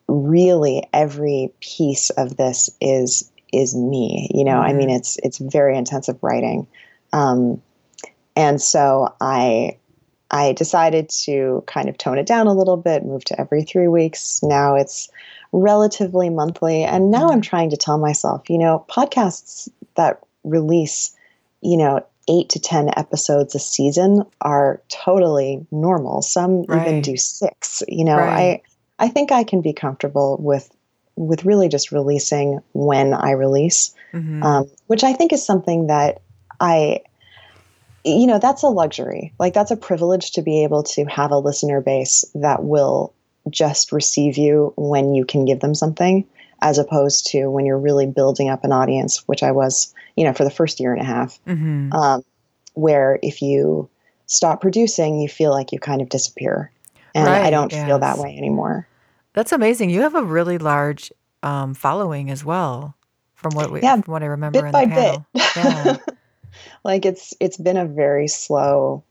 really 0.07 0.83
every 0.93 1.51
piece 1.61 2.11
of 2.11 2.37
this 2.37 2.69
is 2.81 3.33
is 3.55 3.75
me 3.75 4.31
you 4.35 4.45
know 4.45 4.57
mm-hmm. 4.57 4.69
i 4.69 4.73
mean 4.75 4.89
mm-hmm. 4.89 4.97
it's 4.97 5.19
it's 5.23 5.39
very 5.39 5.79
intensive 5.79 6.19
writing 6.23 6.67
um, 7.15 7.63
and 8.37 8.61
so 8.61 9.15
i 9.21 9.77
I 10.31 10.53
decided 10.53 11.09
to 11.25 11.63
kind 11.67 11.89
of 11.89 11.97
tone 11.97 12.19
it 12.19 12.27
down 12.27 12.49
a 12.49 12.55
little 12.55 12.77
bit, 12.77 13.05
move 13.05 13.25
to 13.27 13.41
every 13.41 13.63
three 13.63 13.87
weeks. 13.87 14.43
Now 14.43 14.75
it's 14.75 15.09
relatively 15.53 16.29
monthly. 16.29 16.83
And 16.83 17.13
now 17.13 17.29
I'm 17.29 17.41
trying 17.41 17.71
to 17.71 17.77
tell 17.77 17.99
myself, 17.99 18.51
you 18.51 18.59
know, 18.59 18.85
podcasts 18.89 19.69
that 19.97 20.21
release, 20.43 21.15
you 21.61 21.77
know, 21.77 22.05
eight 22.29 22.49
to 22.49 22.59
10 22.59 22.91
episodes 22.97 23.55
a 23.55 23.61
season 23.61 24.25
are 24.41 24.83
totally 24.89 25.65
normal. 25.71 26.21
Some 26.21 26.65
right. 26.65 26.89
even 26.89 27.01
do 27.01 27.17
six. 27.17 27.85
You 27.87 28.05
know, 28.05 28.17
right. 28.17 28.61
I, 28.99 29.05
I 29.05 29.09
think 29.09 29.31
I 29.31 29.45
can 29.45 29.61
be 29.61 29.73
comfortable 29.73 30.37
with 30.41 30.69
with 31.17 31.45
really 31.45 31.69
just 31.69 31.93
releasing 31.93 32.61
when 32.73 33.15
I 33.15 33.31
release, 33.33 33.95
mm-hmm. 34.13 34.43
um, 34.43 34.69
which 34.89 35.05
I 35.05 35.13
think 35.13 35.33
is 35.33 35.47
something 35.47 35.87
that 35.87 36.23
I 36.61 37.01
you 38.05 38.27
know, 38.27 38.39
that's 38.39 38.63
a 38.63 38.69
luxury. 38.69 39.33
Like, 39.39 39.55
that's 39.55 39.71
a 39.71 39.77
privilege 39.77 40.33
to 40.33 40.43
be 40.43 40.63
able 40.63 40.83
to 40.85 41.05
have 41.07 41.31
a 41.31 41.39
listener 41.39 41.81
base 41.81 42.25
that 42.35 42.63
will 42.63 43.15
just 43.49 43.93
receive 43.93 44.37
you 44.37 44.73
when 44.77 45.15
you 45.15 45.25
can 45.25 45.45
give 45.45 45.61
them 45.61 45.75
something, 45.75 46.27
as 46.61 46.79
opposed 46.79 47.27
to 47.29 47.47
when 47.49 47.65
you're 47.65 47.79
really 47.79 48.07
building 48.07 48.51
up 48.51 48.63
an 48.65 48.73
audience, 48.73 49.27
which 49.27 49.43
I 49.43 49.53
was, 49.53 49.95
you 50.17 50.25
know, 50.25 50.35
for 50.35 50.45
the 50.45 50.51
first 50.51 50.81
year 50.81 50.93
and 50.93 51.01
a 51.01 51.05
half, 51.05 51.39
mm-hmm. 51.47 51.93
um, 51.93 52.23
where 52.75 53.19
if 53.23 53.41
you 53.41 53.89
stop 54.27 54.61
producing, 54.61 55.21
you 55.21 55.29
feel 55.29 55.51
like 55.51 55.73
you 55.73 55.79
kind 55.79 56.03
of 56.03 56.09
disappear. 56.11 56.71
And 57.15 57.27
right, 57.27 57.45
I 57.45 57.51
don't 57.51 57.73
yes. 57.73 57.87
feel 57.87 57.99
that 58.01 58.19
way 58.19 58.37
anymore. 58.37 58.87
That's 59.33 59.53
amazing. 59.53 59.91
You 59.91 60.03
have 60.03 60.15
a 60.15 60.25
really 60.25 60.59
large 60.59 61.11
um, 61.43 61.75
following 61.75 62.31
as 62.31 62.45
well, 62.45 62.97
from 63.35 63.55
what 63.55 63.71
we, 63.71 63.81
yeah, 63.83 64.01
from 64.01 64.13
what 64.13 64.23
I 64.23 64.27
remember 64.27 64.61
bit 64.61 64.67
in 64.67 64.73
by 64.73 64.85
the 64.85 64.91
panel. 64.91 65.27
Bit. 65.33 65.43
Yeah. 65.57 65.97
like 66.85 67.05
it's 67.05 67.35
it's 67.41 67.57
been 67.57 67.77
a 67.77 67.87
very 67.87 68.29
slow 68.29 69.05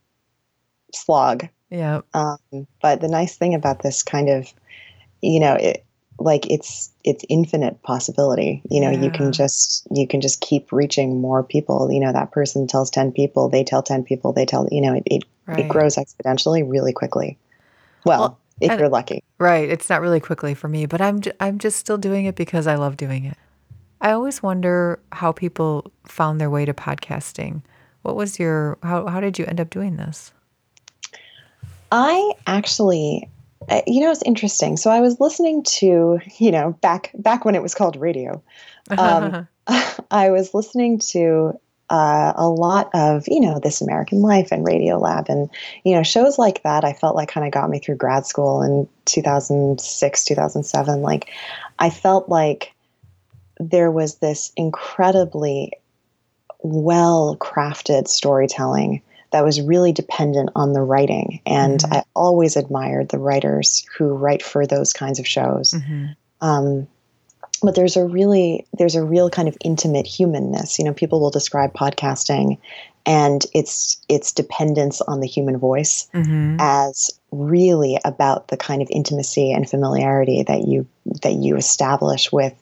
slog. 0.94 1.48
Yeah. 1.70 2.02
Um, 2.14 2.68
but 2.82 3.02
the 3.02 3.08
nice 3.08 3.36
thing 3.36 3.56
about 3.56 3.82
this 3.82 4.04
kind 4.04 4.30
of, 4.30 4.54
you 5.22 5.40
know, 5.40 5.56
it 5.56 5.84
like 6.20 6.50
it's 6.50 6.92
it's 7.04 7.26
infinite 7.30 7.82
possibility. 7.84 8.62
You 8.70 8.82
know, 8.82 8.92
yeah. 8.92 9.02
you 9.02 9.12
can 9.12 9.32
just 9.32 9.88
you 9.92 10.08
can 10.08 10.22
just 10.22 10.42
keep 10.42 10.72
reaching 10.72 11.20
more 11.20 11.44
people. 11.44 11.92
You 11.92 12.00
know, 12.00 12.14
that 12.14 12.32
person 12.32 12.68
tells 12.68 12.90
ten 12.90 13.12
people, 13.12 13.50
they 13.50 13.64
tell 13.64 13.82
ten 13.82 14.04
people, 14.04 14.34
they 14.34 14.46
tell 14.46 14.68
you 14.72 14.82
know, 14.82 14.94
it 14.94 15.04
it, 15.06 15.24
right. 15.48 15.60
it 15.60 15.70
grows 15.70 15.96
exponentially 15.96 16.70
really 16.70 16.94
quickly. 16.94 17.38
Well, 18.06 18.20
well 18.20 18.40
if 18.62 18.80
you're 18.80 18.90
lucky. 18.90 19.24
Right. 19.40 19.70
It's 19.70 19.90
not 19.90 20.02
really 20.02 20.20
quickly 20.20 20.54
for 20.54 20.68
me, 20.68 20.86
but 20.86 21.02
I'm 21.02 21.22
j- 21.22 21.34
I'm 21.40 21.58
just 21.58 21.78
still 21.78 21.98
doing 21.98 22.26
it 22.26 22.36
because 22.36 22.68
I 22.68 22.76
love 22.76 22.98
doing 22.98 23.26
it. 23.26 23.38
I 24.04 24.12
always 24.12 24.44
wonder 24.44 25.00
how 25.14 25.32
people 25.32 25.90
found 26.06 26.40
their 26.40 26.50
way 26.50 26.66
to 26.66 26.74
podcasting. 26.74 27.62
What 28.02 28.18
was 28.18 28.38
your 28.38 28.78
how 28.84 29.08
how 29.08 29.22
did 29.22 29.40
you 29.40 29.46
end 29.46 29.62
up 29.62 29.70
doing 29.70 29.96
this? 29.96 30.34
I 31.90 32.34
actually 32.46 33.30
uh, 33.70 33.82
you 33.88 34.02
know 34.02 34.12
it's 34.12 34.22
interesting. 34.24 34.76
So 34.76 34.92
I 34.92 35.00
was 35.00 35.22
listening 35.22 35.64
to, 35.64 36.20
you 36.38 36.52
know, 36.52 36.74
back 36.82 37.12
back 37.16 37.46
when 37.46 37.56
it 37.56 37.64
was 37.64 37.74
called 37.74 37.96
radio. 37.96 38.44
Um, 38.98 39.48
I 40.12 40.30
was 40.30 40.54
listening 40.54 41.00
to 41.12 41.58
uh, 41.90 42.34
a 42.36 42.50
lot 42.50 42.90
of 42.94 43.24
you 43.28 43.40
know 43.40 43.60
this 43.60 43.80
American 43.82 44.22
Life 44.22 44.52
and 44.52 44.66
Radiolab 44.66 45.30
and 45.30 45.50
you 45.86 45.96
know 45.96 46.04
shows 46.04 46.38
like 46.38 46.62
that. 46.64 46.84
I 46.84 46.92
felt 46.92 47.16
like 47.16 47.30
kind 47.30 47.48
of 47.48 47.54
got 47.54 47.70
me 47.70 47.80
through 47.80 47.96
grad 47.96 48.26
school 48.26 48.62
in 48.62 48.90
2006, 49.06 50.26
2007. 50.26 51.02
Like 51.02 51.30
I 51.80 51.90
felt 51.90 52.28
like 52.28 52.73
there 53.60 53.92
was 53.92 54.16
this 54.16 54.52
incredibly 54.56 55.74
well 56.60 57.38
crafted 57.40 58.08
storytelling 58.08 59.02
that 59.32 59.44
was 59.44 59.60
really 59.60 59.92
dependent 59.92 60.52
on 60.56 60.74
the 60.74 60.82
writing. 60.82 61.42
And 61.46 61.80
mm-hmm. 61.80 61.94
I 61.94 62.04
always 62.16 62.56
admired 62.56 63.10
the 63.10 63.18
writers 63.18 63.86
who 63.98 64.06
write 64.06 64.44
for 64.44 64.66
those 64.66 64.94
kinds 64.94 65.20
of 65.20 65.28
shows. 65.28 65.72
Mm-hmm. 65.74 66.06
Um, 66.40 66.88
but 67.64 67.76
there's 67.76 67.98
a 67.98 68.06
really 68.06 68.68
there's 68.78 68.96
a 68.96 69.04
real 69.04 69.30
kind 69.30 69.48
of 69.48 69.58
intimate 69.64 70.06
humanness. 70.06 70.78
You 70.78 70.86
know, 70.86 70.94
people 70.94 71.20
will 71.20 71.32
describe 71.32 71.74
podcasting 71.74 72.58
and 73.06 73.46
its 73.54 73.98
its 74.08 74.32
dependence 74.32 75.02
on 75.02 75.20
the 75.20 75.28
human 75.28 75.58
voice 75.58 76.08
mm-hmm. 76.14 76.58
as 76.60 77.10
really 77.34 78.00
about 78.06 78.48
the 78.48 78.58
kind 78.58 78.82
of 78.82 78.88
intimacy 78.92 79.52
and 79.52 79.70
familiarity 79.70 80.44
that 80.44 80.68
you 80.68 80.88
that 81.24 81.34
you 81.34 81.56
establish 81.56 82.32
with 82.32 82.54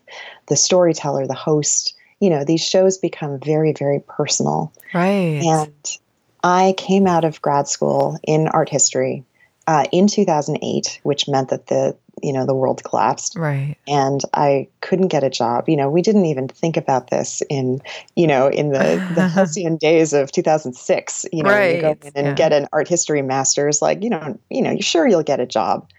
the 0.48 0.56
storyteller, 0.56 1.28
the 1.28 1.34
host. 1.34 1.96
You 2.20 2.30
know, 2.30 2.44
these 2.44 2.62
shows 2.62 2.98
become 2.98 3.40
very, 3.40 3.74
very 3.74 4.02
personal. 4.08 4.72
Right. 4.94 5.42
And 5.44 5.98
I 6.44 6.76
came 6.78 7.08
out 7.08 7.26
of 7.26 7.42
grad 7.42 7.68
school 7.68 8.18
in 8.24 8.48
art 8.48 8.70
history 8.70 9.24
uh, 9.68 9.86
in 9.92 10.08
2008, 10.08 11.00
which 11.04 11.28
meant 11.28 11.50
that 11.50 11.68
the 11.68 11.96
you 12.24 12.34
know 12.34 12.46
the 12.46 12.54
world 12.54 12.84
collapsed 12.84 13.36
right 13.36 13.76
and 13.88 14.22
i 14.34 14.68
couldn't 14.82 15.08
get 15.08 15.24
a 15.24 15.30
job 15.30 15.68
you 15.68 15.76
know 15.76 15.90
we 15.90 16.02
didn't 16.02 16.26
even 16.26 16.48
think 16.48 16.78
about 16.78 17.10
this 17.10 17.42
in 17.50 17.80
you 18.16 18.28
know 18.28 18.48
in 18.48 18.70
the 18.70 19.12
the 19.16 19.28
halcyon 19.34 19.78
days 19.78 20.14
of 20.14 20.32
2006 20.32 21.26
you 21.32 21.44
know 21.44 21.50
right. 21.50 21.76
you 21.76 21.82
go 21.82 21.92
in 21.92 22.12
and 22.16 22.28
yeah. 22.28 22.34
get 22.34 22.54
an 22.54 22.68
art 22.74 22.88
history 22.88 23.22
master's 23.22 23.82
like 23.82 24.04
you 24.04 24.10
know 24.10 24.38
you 24.50 24.62
know 24.62 24.72
you're 24.72 24.82
sure 24.82 25.08
you'll 25.08 25.24
get 25.24 25.40
a 25.40 25.46
job 25.46 25.90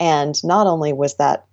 and 0.00 0.42
not 0.44 0.66
only 0.66 0.92
was 0.92 1.16
that 1.16 1.46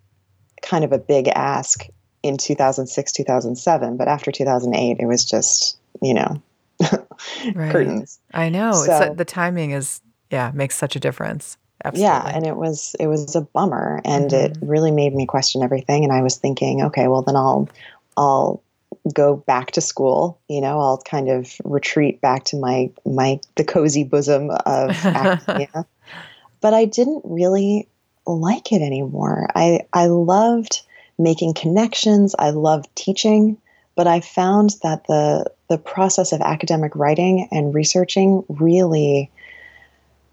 kind 0.62 0.84
of 0.84 0.92
a 0.92 0.98
big 0.98 1.28
ask 1.30 1.88
in 2.24 2.38
2006 2.38 3.12
2007 3.12 3.98
but 3.98 4.08
after 4.08 4.32
2008 4.32 4.98
it 5.00 5.06
was 5.06 5.26
just 5.26 5.78
you 6.02 6.14
know 6.14 6.42
right. 7.54 7.72
curtains 7.72 8.20
i 8.34 8.50
know 8.50 8.74
so, 8.74 9.14
the 9.16 9.26
timing 9.26 9.72
is 9.72 10.02
yeah 10.32 10.52
makes 10.54 10.76
such 10.76 10.96
a 10.96 11.00
difference 11.00 11.58
Absolutely. 11.84 12.04
Yeah, 12.04 12.32
and 12.34 12.48
it 12.48 12.56
was 12.56 12.96
it 13.00 13.08
was 13.08 13.36
a 13.36 13.42
bummer, 13.42 14.02
and 14.06 14.32
mm-hmm. 14.32 14.54
it 14.54 14.58
really 14.62 14.92
made 14.92 15.14
me 15.14 15.26
question 15.26 15.62
everything. 15.62 16.04
And 16.04 16.14
I 16.14 16.22
was 16.22 16.38
thinking, 16.38 16.82
okay, 16.84 17.08
well 17.08 17.22
then 17.22 17.36
I'll 17.36 17.70
I'll 18.18 18.64
go 19.14 19.36
back 19.36 19.72
to 19.72 19.82
school. 19.82 20.40
You 20.48 20.62
know, 20.62 20.80
I'll 20.80 21.00
kind 21.00 21.30
of 21.30 21.56
retreat 21.64 22.22
back 22.22 22.46
to 22.46 22.58
my 22.58 22.90
my 23.06 23.40
the 23.56 23.64
cozy 23.64 24.04
bosom 24.04 24.52
of 24.66 24.90
academia. 25.06 25.86
but 26.62 26.74
I 26.74 26.86
didn't 26.86 27.22
really 27.26 27.88
like 28.26 28.72
it 28.72 28.82
anymore. 28.82 29.48
I 29.56 29.82
I 29.94 30.08
loved 30.08 30.82
making 31.18 31.54
connections. 31.54 32.36
I 32.40 32.50
loved 32.50 32.94
teaching, 32.96 33.58
but 33.96 34.08
I 34.08 34.22
found 34.22 34.76
that 34.82 35.06
the 35.08 35.46
the 35.70 35.78
process 35.78 36.32
of 36.32 36.42
academic 36.42 36.96
writing 36.96 37.48
and 37.52 37.74
researching 37.74 38.44
really 38.50 39.32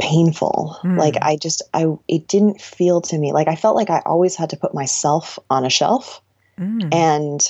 painful. 0.02 0.76
Mm. 0.82 0.98
Like 0.98 1.14
I 1.22 1.36
just 1.36 1.62
I 1.72 1.86
it 2.08 2.26
didn't 2.26 2.60
feel 2.60 3.00
to 3.02 3.16
me 3.16 3.32
like 3.32 3.46
I 3.46 3.54
felt 3.54 3.76
like 3.76 3.88
I 3.88 4.02
always 4.04 4.34
had 4.34 4.50
to 4.50 4.56
put 4.56 4.74
myself 4.74 5.38
on 5.48 5.64
a 5.64 5.70
shelf 5.70 6.20
mm. 6.58 6.92
and 6.92 7.40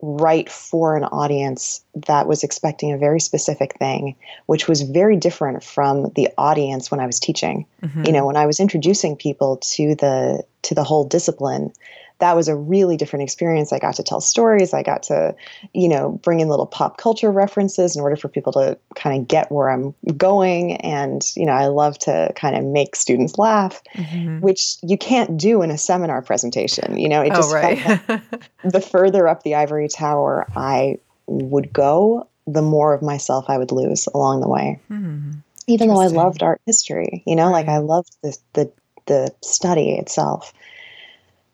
write 0.00 0.50
for 0.50 0.96
an 0.96 1.04
audience 1.04 1.82
that 2.06 2.26
was 2.26 2.42
expecting 2.42 2.92
a 2.92 2.98
very 2.98 3.20
specific 3.20 3.78
thing, 3.78 4.16
which 4.46 4.66
was 4.66 4.82
very 4.82 5.16
different 5.16 5.62
from 5.62 6.10
the 6.14 6.28
audience 6.38 6.90
when 6.90 7.00
I 7.00 7.06
was 7.06 7.20
teaching. 7.20 7.66
Mm-hmm. 7.82 8.04
You 8.04 8.12
know, 8.12 8.26
when 8.26 8.36
I 8.36 8.46
was 8.46 8.60
introducing 8.60 9.14
people 9.14 9.58
to 9.74 9.94
the 9.94 10.42
to 10.62 10.74
the 10.74 10.84
whole 10.84 11.04
discipline, 11.04 11.70
that 12.18 12.36
was 12.36 12.48
a 12.48 12.56
really 12.56 12.96
different 12.96 13.24
experience. 13.24 13.72
I 13.72 13.78
got 13.78 13.96
to 13.96 14.02
tell 14.02 14.20
stories. 14.20 14.72
I 14.72 14.82
got 14.82 15.02
to, 15.04 15.34
you 15.72 15.88
know, 15.88 16.12
bring 16.22 16.40
in 16.40 16.48
little 16.48 16.66
pop 16.66 16.96
culture 16.96 17.30
references 17.30 17.96
in 17.96 18.02
order 18.02 18.16
for 18.16 18.28
people 18.28 18.52
to 18.52 18.78
kind 18.94 19.20
of 19.20 19.28
get 19.28 19.50
where 19.50 19.68
I'm 19.68 19.94
going. 20.16 20.76
And, 20.76 21.22
you 21.36 21.44
know, 21.44 21.52
I 21.52 21.66
love 21.66 21.98
to 22.00 22.32
kind 22.36 22.56
of 22.56 22.64
make 22.64 22.94
students 22.96 23.36
laugh, 23.36 23.82
mm-hmm. 23.94 24.40
which 24.40 24.76
you 24.82 24.96
can't 24.96 25.36
do 25.36 25.62
in 25.62 25.70
a 25.70 25.78
seminar 25.78 26.22
presentation. 26.22 26.96
You 26.98 27.08
know, 27.08 27.20
it 27.20 27.32
oh, 27.32 27.36
just 27.36 27.50
oh, 27.50 27.54
right. 27.54 28.22
the 28.64 28.80
further 28.80 29.26
up 29.26 29.42
the 29.42 29.56
ivory 29.56 29.88
tower 29.88 30.46
I 30.56 30.98
would 31.26 31.72
go, 31.72 32.28
the 32.46 32.62
more 32.62 32.94
of 32.94 33.02
myself 33.02 33.46
I 33.48 33.58
would 33.58 33.72
lose 33.72 34.06
along 34.14 34.40
the 34.40 34.48
way. 34.48 34.80
Mm-hmm. 34.90 35.32
Even 35.66 35.88
though 35.88 36.00
I 36.00 36.08
loved 36.08 36.42
art 36.42 36.60
history, 36.66 37.22
you 37.26 37.34
know, 37.34 37.44
right. 37.44 37.52
like 37.52 37.68
I 37.68 37.78
loved 37.78 38.16
the 38.22 38.36
the 38.52 38.72
the 39.06 39.34
study 39.42 39.92
itself. 39.92 40.52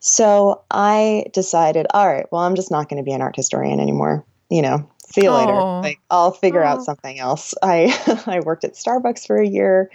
So 0.01 0.63
I 0.71 1.27
decided, 1.33 1.87
all 1.93 2.07
right, 2.09 2.27
well, 2.33 2.43
I'm 2.43 2.57
just 2.57 2.71
not 2.71 2.89
going 2.89 3.03
to 3.03 3.05
be 3.05 3.13
an 3.13 3.23
art 3.23 3.37
historian 3.37 3.81
anymore. 3.81 4.25
You 4.51 4.63
know, 4.63 4.91
See 5.13 5.23
you 5.25 5.31
later. 5.33 5.53
Oh. 5.53 5.81
Like 5.81 6.01
I'll 6.11 6.31
figure 6.31 6.65
Oh. 6.65 6.69
out 6.69 6.83
something 6.85 7.19
else. 7.19 7.55
I 7.63 7.95
I 8.27 8.41
worked 8.41 8.65
at 8.65 8.75
Starbucks 8.75 9.27
for 9.27 9.37
a 9.37 9.47
year. 9.47 9.91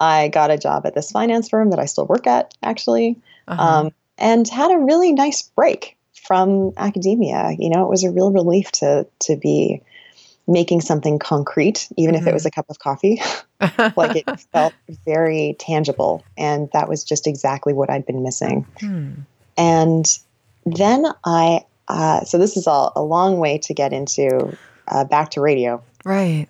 I 0.00 0.28
got 0.28 0.50
a 0.50 0.58
job 0.58 0.86
at 0.86 0.94
this 0.94 1.10
finance 1.10 1.48
firm 1.48 1.70
that 1.70 1.78
I 1.78 1.86
still 1.86 2.06
work 2.06 2.26
at 2.26 2.54
actually. 2.62 3.18
Uh-huh. 3.48 3.62
Um, 3.62 3.90
and 4.18 4.48
had 4.48 4.70
a 4.70 4.78
really 4.78 5.12
nice 5.12 5.42
break 5.42 5.96
from 6.14 6.72
academia. 6.76 7.54
You 7.58 7.70
know, 7.70 7.84
it 7.84 7.88
was 7.90 8.04
a 8.04 8.10
real 8.10 8.30
relief 8.32 8.70
to 8.72 9.06
to 9.20 9.36
be 9.36 9.82
making 10.46 10.80
something 10.80 11.18
concrete, 11.18 11.88
even 11.96 12.14
if 12.14 12.26
it 12.26 12.34
was 12.34 12.46
a 12.46 12.50
cup 12.50 12.66
of 12.68 12.78
coffee. 12.78 13.20
like 13.96 14.16
it 14.16 14.40
felt 14.52 14.72
very 15.04 15.56
tangible, 15.58 16.24
and 16.36 16.68
that 16.72 16.88
was 16.88 17.04
just 17.04 17.26
exactly 17.26 17.72
what 17.72 17.90
I'd 17.90 18.06
been 18.06 18.22
missing. 18.22 18.66
Hmm. 18.80 19.12
And 19.60 20.18
then 20.64 21.04
I, 21.24 21.66
uh, 21.86 22.24
so 22.24 22.38
this 22.38 22.56
is 22.56 22.66
all 22.66 22.92
a 22.96 23.02
long 23.02 23.38
way 23.38 23.58
to 23.58 23.74
get 23.74 23.92
into 23.92 24.56
uh, 24.88 25.04
back 25.04 25.30
to 25.32 25.42
radio. 25.42 25.82
Right. 26.04 26.48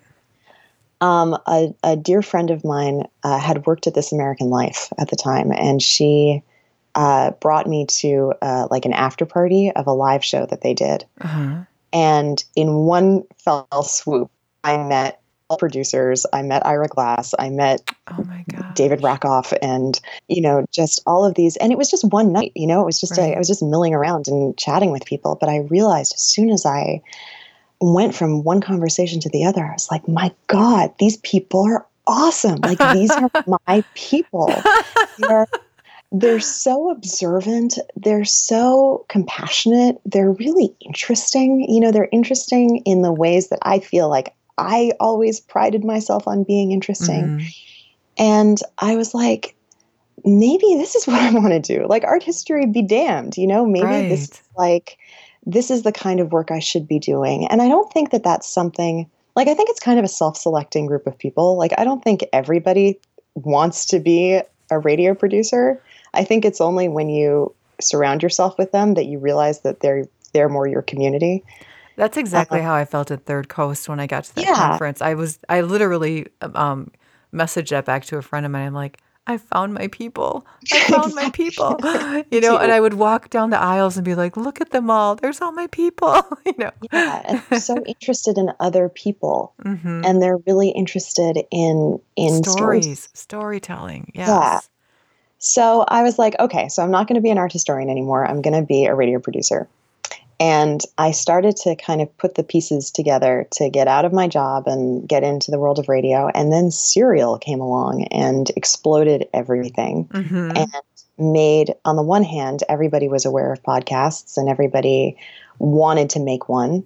Um, 1.01 1.37
a, 1.45 1.73
a 1.83 1.97
dear 1.97 2.21
friend 2.21 2.51
of 2.51 2.63
mine 2.63 3.03
uh, 3.23 3.37
had 3.37 3.65
worked 3.65 3.87
at 3.87 3.95
This 3.95 4.13
American 4.13 4.49
Life 4.49 4.93
at 4.97 5.09
the 5.09 5.17
time, 5.17 5.51
and 5.51 5.81
she 5.81 6.41
uh, 6.95 7.31
brought 7.31 7.67
me 7.67 7.85
to 7.87 8.33
uh, 8.41 8.67
like 8.71 8.85
an 8.85 8.93
after 8.93 9.25
party 9.25 9.71
of 9.75 9.87
a 9.87 9.93
live 9.93 10.23
show 10.23 10.45
that 10.45 10.61
they 10.61 10.73
did. 10.73 11.03
Uh-huh. 11.19 11.63
And 11.91 12.43
in 12.55 12.73
one 12.73 13.23
fell 13.43 13.67
swoop, 13.83 14.31
I 14.63 14.77
met 14.77 15.20
producers. 15.57 16.25
I 16.33 16.41
met 16.41 16.65
Ira 16.65 16.87
Glass. 16.87 17.33
I 17.39 17.49
met 17.49 17.89
Oh 18.07 18.23
my 18.23 18.43
god. 18.51 18.73
David 18.75 19.03
Rakoff 19.03 19.53
and, 19.61 19.99
you 20.27 20.41
know, 20.41 20.65
just 20.71 21.01
all 21.05 21.25
of 21.25 21.35
these. 21.35 21.57
And 21.57 21.71
it 21.71 21.77
was 21.77 21.89
just 21.89 22.05
one 22.05 22.31
night, 22.31 22.51
you 22.55 22.67
know, 22.67 22.81
it 22.81 22.85
was 22.85 22.99
just, 22.99 23.17
Right. 23.17 23.35
I 23.35 23.37
was 23.37 23.47
just 23.47 23.63
milling 23.63 23.93
around 23.93 24.27
and 24.27 24.57
chatting 24.57 24.91
with 24.91 25.05
people. 25.05 25.37
But 25.39 25.49
I 25.49 25.59
realized 25.69 26.13
as 26.15 26.21
soon 26.21 26.49
as 26.49 26.65
I 26.65 27.01
went 27.79 28.15
from 28.15 28.43
one 28.43 28.61
conversation 28.61 29.19
to 29.21 29.29
the 29.29 29.43
other, 29.43 29.65
I 29.65 29.73
was 29.73 29.89
like, 29.89 30.07
my 30.07 30.31
God, 30.47 30.93
these 30.99 31.17
people 31.17 31.63
are 31.63 31.85
awesome. 32.07 32.59
Like, 32.61 32.79
these 32.93 33.11
are 33.11 33.29
my 33.67 33.83
people. 33.95 34.53
They're, 35.17 35.47
they're 36.11 36.39
so 36.39 36.91
observant. 36.91 37.77
They're 37.95 38.25
so 38.25 39.05
compassionate. 39.09 39.99
They're 40.05 40.31
really 40.31 40.75
interesting. 40.81 41.65
You 41.69 41.79
know, 41.79 41.91
they're 41.91 42.09
interesting 42.11 42.77
in 42.85 43.01
the 43.01 43.13
ways 43.13 43.49
that 43.49 43.59
I 43.61 43.79
feel 43.79 44.09
like 44.09 44.33
I 44.61 44.91
always 44.99 45.39
prided 45.39 45.83
myself 45.83 46.27
on 46.27 46.43
being 46.43 46.71
interesting. 46.71 47.39
Mhm. 47.39 47.55
And 48.17 48.59
I 48.77 48.95
was 48.95 49.13
like, 49.13 49.55
maybe 50.23 50.75
this 50.75 50.95
is 50.95 51.05
what 51.07 51.21
I 51.21 51.31
want 51.31 51.49
to 51.49 51.59
do. 51.59 51.85
Like 51.87 52.03
art 52.03 52.23
history 52.23 52.65
be 52.65 52.81
damned, 52.81 53.37
you 53.37 53.47
know, 53.47 53.65
maybe 53.65 54.07
this 54.09 54.31
is 54.31 54.41
like 54.57 54.97
this 55.45 55.71
is 55.71 55.81
the 55.81 55.91
kind 55.91 56.19
of 56.19 56.31
work 56.31 56.51
I 56.51 56.59
should 56.59 56.87
be 56.87 56.99
doing. 56.99 57.47
And 57.47 57.61
I 57.61 57.67
don't 57.67 57.91
think 57.91 58.11
that 58.11 58.23
that's 58.23 58.47
something 58.47 59.09
like 59.35 59.47
I 59.47 59.53
think 59.53 59.69
it's 59.69 59.79
kind 59.79 59.97
of 59.97 60.05
a 60.05 60.09
self-selecting 60.09 60.85
group 60.85 61.07
of 61.07 61.17
people. 61.17 61.57
Like 61.57 61.71
I 61.77 61.83
don't 61.83 62.03
think 62.03 62.25
everybody 62.33 62.99
wants 63.35 63.85
to 63.87 63.99
be 63.99 64.41
a 64.69 64.79
radio 64.79 65.15
producer. 65.15 65.81
I 66.13 66.23
think 66.23 66.45
it's 66.45 66.61
only 66.61 66.89
when 66.89 67.09
you 67.09 67.53
surround 67.79 68.21
yourself 68.21 68.57
with 68.57 68.71
them 68.71 68.93
that 68.93 69.05
you 69.05 69.17
realize 69.17 69.61
that 69.61 69.79
they're 69.79 70.05
they're 70.33 70.49
more 70.49 70.67
your 70.67 70.81
community. 70.81 71.43
That's 71.95 72.17
exactly 72.17 72.61
how 72.61 72.73
I 72.73 72.85
felt 72.85 73.11
at 73.11 73.25
Third 73.25 73.49
Coast 73.49 73.89
when 73.89 73.99
I 73.99 74.07
got 74.07 74.23
to 74.25 74.35
that. 74.35 74.45
Yeah. 74.45 74.53
conference. 74.69 75.01
I 75.01 75.13
was 75.13 75.39
I 75.49 75.61
literally 75.61 76.27
um 76.41 76.91
messaged 77.33 77.69
that 77.69 77.85
back 77.85 78.05
to 78.05 78.17
a 78.17 78.21
friend 78.21 78.45
of 78.45 78.51
mine. 78.51 78.67
I'm 78.67 78.73
like, 78.73 78.99
I 79.27 79.37
found 79.37 79.73
my 79.73 79.87
people. 79.87 80.45
I 80.71 80.79
found 80.89 81.15
my 81.15 81.29
people. 81.29 81.79
You 82.31 82.39
know, 82.39 82.57
and. 82.57 82.71
I 82.71 82.79
would 82.79 82.93
walk 82.93 83.29
down 83.29 83.49
the 83.49 83.59
aisles 83.59 83.97
and 83.97 84.05
be 84.05 84.15
like, 84.15 84.37
look 84.37 84.61
at 84.61 84.69
them 84.71 84.89
all. 84.89 85.15
There's 85.15 85.41
all 85.41 85.51
my 85.51 85.67
people. 85.67 86.21
you 86.45 86.53
know. 86.57 86.71
Yeah, 86.91 87.41
so 87.57 87.83
interested 87.83 88.37
in 88.37 88.51
other 88.59 88.89
people. 88.89 89.53
hmm 89.61 90.01
and 90.03 90.21
they're 90.21 90.37
really 90.47 90.69
interested 90.69 91.43
in 91.51 91.99
in 92.15 92.43
stories. 92.43 92.85
Stories, 92.85 93.09
storytelling. 93.13 94.11
Yes. 94.15 94.27
Yeah. 94.27 94.59
So 95.37 95.83
I 95.87 96.03
was 96.03 96.19
like, 96.19 96.35
okay, 96.39 96.69
so 96.69 96.83
I'm 96.83 96.91
not 96.91 97.07
going 97.07 97.15
to 97.15 97.21
be 97.21 97.31
an 97.31 97.37
art 97.37 97.51
historian 97.51 97.89
anymore. 97.89 98.25
I'm 98.25 98.41
going 98.41 98.59
to 98.59 98.65
be 98.65 98.85
a 98.85 98.93
radio 98.93 99.19
producer. 99.19 99.67
And 100.41 100.81
I 100.97 101.11
started 101.11 101.55
to 101.57 101.75
kind 101.75 102.01
of 102.01 102.17
put 102.17 102.33
the 102.33 102.43
pieces 102.43 102.89
together 102.89 103.47
to 103.51 103.69
get 103.69 103.87
out 103.87 104.05
of 104.05 104.11
my 104.11 104.27
job 104.27 104.63
and 104.65 105.07
get 105.07 105.21
into 105.23 105.51
the 105.51 105.59
world 105.59 105.77
of 105.77 105.87
radio. 105.87 106.29
And 106.33 106.51
then 106.51 106.71
Serial 106.71 107.37
came 107.37 107.61
along 107.61 108.05
and 108.05 108.49
exploded 108.55 109.27
everything 109.35 110.09
hmm 110.11 110.49
and 110.55 110.67
made, 111.19 111.75
on 111.85 111.95
the 111.95 112.01
one 112.01 112.23
hand, 112.23 112.63
everybody 112.67 113.07
was 113.07 113.23
aware 113.23 113.53
of 113.53 113.61
podcasts 113.61 114.35
and 114.35 114.49
everybody 114.49 115.15
wanted 115.59 116.09
to 116.09 116.19
make 116.19 116.49
one. 116.49 116.83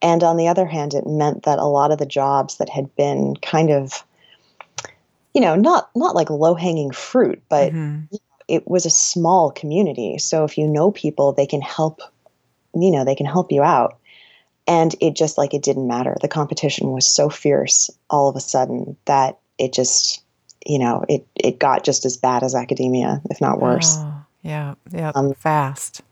And 0.00 0.22
on 0.22 0.38
the 0.38 0.48
other 0.48 0.64
hand, 0.64 0.94
it 0.94 1.06
meant 1.06 1.42
that 1.42 1.58
a 1.58 1.66
lot 1.66 1.92
of 1.92 1.98
the 1.98 2.06
jobs 2.06 2.56
that 2.56 2.70
had 2.70 2.94
been 2.96 3.36
kind 3.36 3.70
of, 3.70 4.02
you 5.34 5.42
know, 5.42 5.54
not 5.54 5.90
not 5.94 6.14
like 6.14 6.30
low 6.30 6.54
hanging 6.54 6.92
fruit, 6.92 7.42
but 7.50 7.72
hmm 7.72 8.04
it 8.48 8.66
was 8.68 8.86
a 8.86 8.90
small 8.90 9.50
community. 9.50 10.18
So 10.18 10.44
if 10.44 10.56
you 10.56 10.66
know 10.66 10.92
people, 10.92 11.32
they 11.32 11.46
can 11.46 11.60
help, 11.60 12.00
you 12.82 12.90
know, 12.90 13.04
they 13.04 13.14
can 13.14 13.26
help 13.26 13.52
you 13.52 13.62
out. 13.62 13.98
And 14.68 14.94
it 15.00 15.14
just 15.14 15.38
like 15.38 15.54
it 15.54 15.62
didn't 15.62 15.86
matter. 15.86 16.16
The 16.20 16.28
competition 16.28 16.90
was 16.90 17.06
so 17.06 17.30
fierce 17.30 17.88
all 18.10 18.28
of 18.28 18.36
a 18.36 18.40
sudden 18.40 18.96
that 19.04 19.38
it 19.58 19.72
just, 19.72 20.22
you 20.66 20.78
know, 20.78 21.04
it 21.08 21.26
it 21.36 21.58
got 21.58 21.84
just 21.84 22.04
as 22.04 22.16
bad 22.16 22.42
as 22.42 22.54
academia, 22.54 23.22
if 23.30 23.40
not 23.40 23.60
worse. 23.60 23.96
Oh, 23.98 24.24
yeah. 24.42 24.74
Yeah. 24.92 25.12
Um, 25.14 25.34
Fast. 25.34 26.02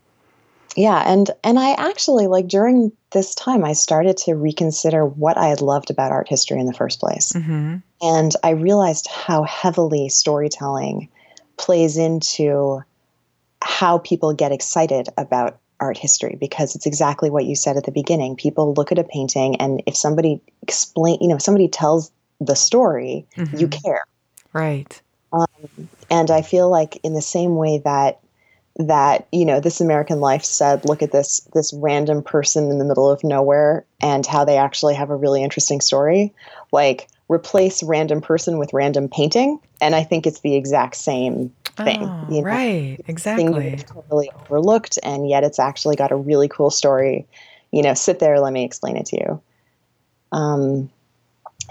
Yeah, 0.75 1.01
and 1.05 1.31
and 1.43 1.57
I 1.57 1.71
actually 1.71 2.27
like 2.27 2.47
during 2.47 2.91
this 3.11 3.33
time 3.33 3.63
I 3.63 3.73
started 3.73 4.17
to 4.17 4.35
reconsider 4.35 5.05
what 5.05 5.37
I 5.37 5.47
had 5.47 5.61
loved 5.61 5.89
about 5.89 6.11
art 6.11 6.27
history 6.27 6.59
in 6.59 6.65
the 6.65 6.73
first 6.73 6.99
place. 6.99 7.31
hmm 7.33 7.77
And 8.01 8.33
I 8.43 8.51
realized 8.51 9.07
how 9.07 9.43
heavily 9.43 10.09
storytelling 10.09 11.09
plays 11.57 11.97
into 11.97 12.81
how 13.61 13.99
people 13.99 14.33
get 14.33 14.51
excited 14.51 15.07
about 15.17 15.59
art 15.79 15.97
history 15.97 16.37
because 16.39 16.75
it's 16.75 16.85
exactly 16.85 17.29
what 17.29 17.45
you 17.45 17.55
said 17.55 17.77
at 17.77 17.83
the 17.83 17.91
beginning. 17.91 18.35
People 18.35 18.73
look 18.73 18.91
at 18.91 18.99
a 18.99 19.03
painting 19.03 19.55
and 19.57 19.81
if 19.85 19.95
somebody 19.95 20.41
explain, 20.61 21.17
you 21.21 21.27
know, 21.27 21.35
if 21.35 21.41
somebody 21.41 21.67
tells 21.67 22.11
the 22.39 22.55
story, 22.55 23.25
you 23.37 23.67
Mhm. 23.67 23.83
care. 23.83 24.05
Right. 24.53 25.01
And 26.09 26.31
I 26.31 26.41
feel 26.41 26.69
like 26.69 26.97
in 27.03 27.13
the 27.13 27.21
same 27.21 27.55
way 27.55 27.79
that 27.79 28.19
that 28.77 29.27
you 29.31 29.45
know 29.45 29.61
this 29.61 29.79
American 29.79 30.19
Life 30.19 30.43
said, 30.43 30.85
look 30.85 31.01
at 31.01 31.11
this 31.11 31.41
this 31.53 31.73
random 31.73 32.21
person 32.21 32.69
in 32.69 32.77
the 32.77 32.85
middle 32.85 33.09
of 33.09 33.23
nowhere 33.23 33.85
and 34.01 34.25
how 34.25 34.43
they 34.43 34.57
actually 34.57 34.95
have 34.95 35.09
a 35.09 35.15
really 35.15 35.43
interesting 35.43 35.81
story. 35.81 36.33
Like 36.71 37.07
replace 37.29 37.81
random 37.83 38.21
person 38.21 38.57
with 38.57 38.73
random 38.73 39.09
painting, 39.09 39.59
and 39.81 39.95
I 39.95 40.03
think 40.03 40.27
it's 40.27 40.41
the 40.41 40.55
exact 40.55 40.95
same 40.95 41.53
thing. 41.75 42.03
Oh, 42.03 42.25
you 42.29 42.41
know? 42.41 42.49
right. 42.49 42.99
Exactly. 43.07 43.75
totally 43.87 44.31
overlooked, 44.45 44.97
and 45.03 45.29
yet 45.29 45.43
it's 45.43 45.59
actually 45.59 45.95
got 45.95 46.11
a 46.11 46.15
really 46.15 46.47
cool 46.47 46.69
story. 46.69 47.27
You 47.71 47.83
know, 47.83 47.93
sit 47.93 48.19
there, 48.19 48.39
let 48.39 48.53
me 48.53 48.63
explain 48.63 48.97
it 48.97 49.05
to 49.07 49.17
you. 49.17 49.41
Um, 50.31 50.89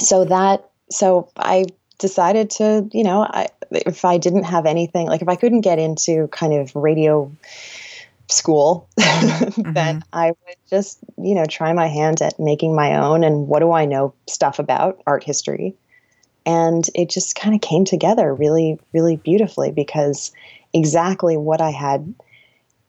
so 0.00 0.24
that, 0.24 0.68
so 0.90 1.30
I 1.36 1.66
decided 1.98 2.50
to, 2.50 2.88
you 2.92 3.04
know, 3.04 3.22
I, 3.22 3.48
if 3.70 4.04
I 4.04 4.18
didn't 4.18 4.44
have 4.44 4.66
anything, 4.66 5.06
like 5.06 5.22
if 5.22 5.28
I 5.28 5.36
couldn't 5.36 5.62
get 5.62 5.78
into 5.78 6.28
kind 6.28 6.52
of 6.52 6.74
radio 6.74 7.30
school, 8.28 8.88
then 8.96 10.02
I 10.12 10.28
would 10.28 10.56
just, 10.68 10.98
you 11.18 11.34
know, 11.34 11.46
try 11.46 11.72
my 11.72 11.86
hand 11.86 12.22
at 12.22 12.38
making 12.38 12.74
my 12.74 12.96
own 12.96 13.24
and 13.24 13.48
what 13.48 13.60
do 13.60 13.72
I 13.72 13.84
know 13.84 14.14
stuff 14.28 14.58
about 14.58 15.00
art 15.06 15.24
history. 15.24 15.74
And 16.46 16.84
it 16.94 17.08
just 17.08 17.36
kind 17.36 17.54
of 17.54 17.60
came 17.60 17.84
together 17.84 18.34
really, 18.34 18.78
really 18.92 19.16
beautifully 19.16 19.70
because 19.70 20.32
exactly 20.72 21.36
what 21.36 21.60
I 21.60 21.70
had 21.70 22.14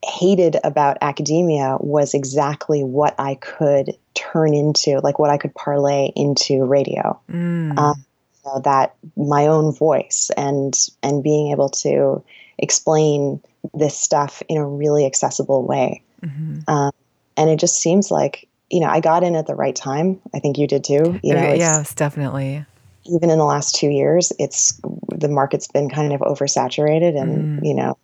hated 0.03 0.57
about 0.63 0.97
academia 1.01 1.77
was 1.79 2.13
exactly 2.13 2.83
what 2.83 3.15
I 3.17 3.35
could 3.35 3.97
turn 4.13 4.53
into, 4.53 4.99
like 4.99 5.19
what 5.19 5.29
I 5.29 5.37
could 5.37 5.53
parlay 5.55 6.11
into 6.15 6.63
radio. 6.65 7.19
Mm. 7.31 7.77
Um, 7.77 8.05
you 8.43 8.51
know, 8.51 8.59
that 8.61 8.95
my 9.15 9.47
own 9.47 9.73
voice 9.73 10.29
and 10.37 10.77
and 11.01 11.23
being 11.23 11.51
able 11.51 11.69
to 11.69 12.23
explain 12.57 13.41
this 13.73 13.97
stuff 13.97 14.43
in 14.47 14.57
a 14.57 14.67
really 14.67 15.05
accessible 15.05 15.63
way. 15.63 16.01
Mhm. 16.23 16.63
Um, 16.67 16.91
and 17.37 17.49
it 17.49 17.59
just 17.59 17.79
seems 17.79 18.11
like 18.11 18.47
you 18.69 18.79
know 18.79 18.87
I 18.87 18.99
got 18.99 19.23
in 19.23 19.35
at 19.35 19.47
the 19.47 19.55
right 19.55 19.75
time. 19.75 20.19
I 20.33 20.39
think 20.39 20.57
you 20.57 20.67
did 20.67 20.83
too. 20.83 21.19
You 21.23 21.33
know, 21.33 21.49
Uh, 21.49 21.53
yes, 21.53 21.93
definitely. 21.95 22.65
Even 23.05 23.29
in 23.29 23.37
the 23.37 23.45
last 23.45 23.75
two 23.75 23.89
years, 23.89 24.31
it's 24.39 24.79
the 25.09 25.27
market's 25.29 25.67
been 25.67 25.89
kind 25.89 26.13
of 26.13 26.21
oversaturated, 26.21 27.19
and 27.19 27.59
Mm. 27.61 27.65
you 27.67 27.73
know, 27.73 27.97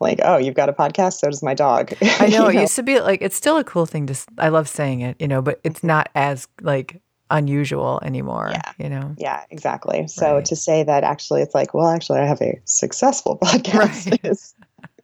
like 0.00 0.20
oh, 0.24 0.36
you've 0.36 0.54
got 0.54 0.68
a 0.68 0.72
podcast, 0.72 1.14
so 1.20 1.28
does 1.28 1.42
my 1.42 1.54
dog. 1.54 1.92
I 2.02 2.28
know 2.28 2.48
You 2.48 2.58
it 2.58 2.62
used 2.62 2.76
to 2.76 2.82
be 2.82 3.00
like 3.00 3.20
it's 3.22 3.36
still 3.36 3.56
a 3.58 3.64
cool 3.64 3.86
thing 3.86 4.06
to. 4.06 4.18
I 4.38 4.48
love 4.48 4.68
saying 4.68 5.00
it, 5.00 5.16
you 5.20 5.28
know, 5.28 5.42
but 5.42 5.60
it's 5.64 5.82
not 5.84 6.08
as 6.14 6.48
like 6.62 7.00
unusual 7.30 8.00
anymore. 8.02 8.48
Yeah. 8.52 8.72
You 8.78 8.88
know. 8.88 9.14
Yeah, 9.18 9.44
exactly. 9.50 10.06
So 10.08 10.36
Right. 10.36 10.44
to 10.46 10.56
say 10.56 10.82
that 10.82 11.04
actually 11.04 11.42
it's 11.42 11.54
like, 11.54 11.74
well, 11.74 11.88
actually 11.88 12.20
I 12.20 12.26
have 12.26 12.40
a 12.40 12.58
successful 12.64 13.38
podcast 13.42 14.10
Right. 14.10 14.20
is 14.24 14.54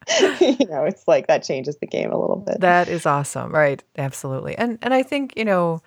you 0.41 0.67
know, 0.69 0.85
it's 0.85 1.07
like 1.09 1.27
that 1.29 1.43
changes 1.43 1.77
the 1.79 1.87
game 1.87 2.11
a 2.13 2.19
little 2.19 2.37
bit. 2.37 2.61
That 2.61 2.89
is 2.89 3.07
awesome. 3.07 3.53
Right. 3.53 3.83
Absolutely. 3.97 4.57
And 4.57 4.79
and 4.83 4.93
I 4.95 5.03
think, 5.03 5.35
you 5.37 5.45
know, 5.45 5.83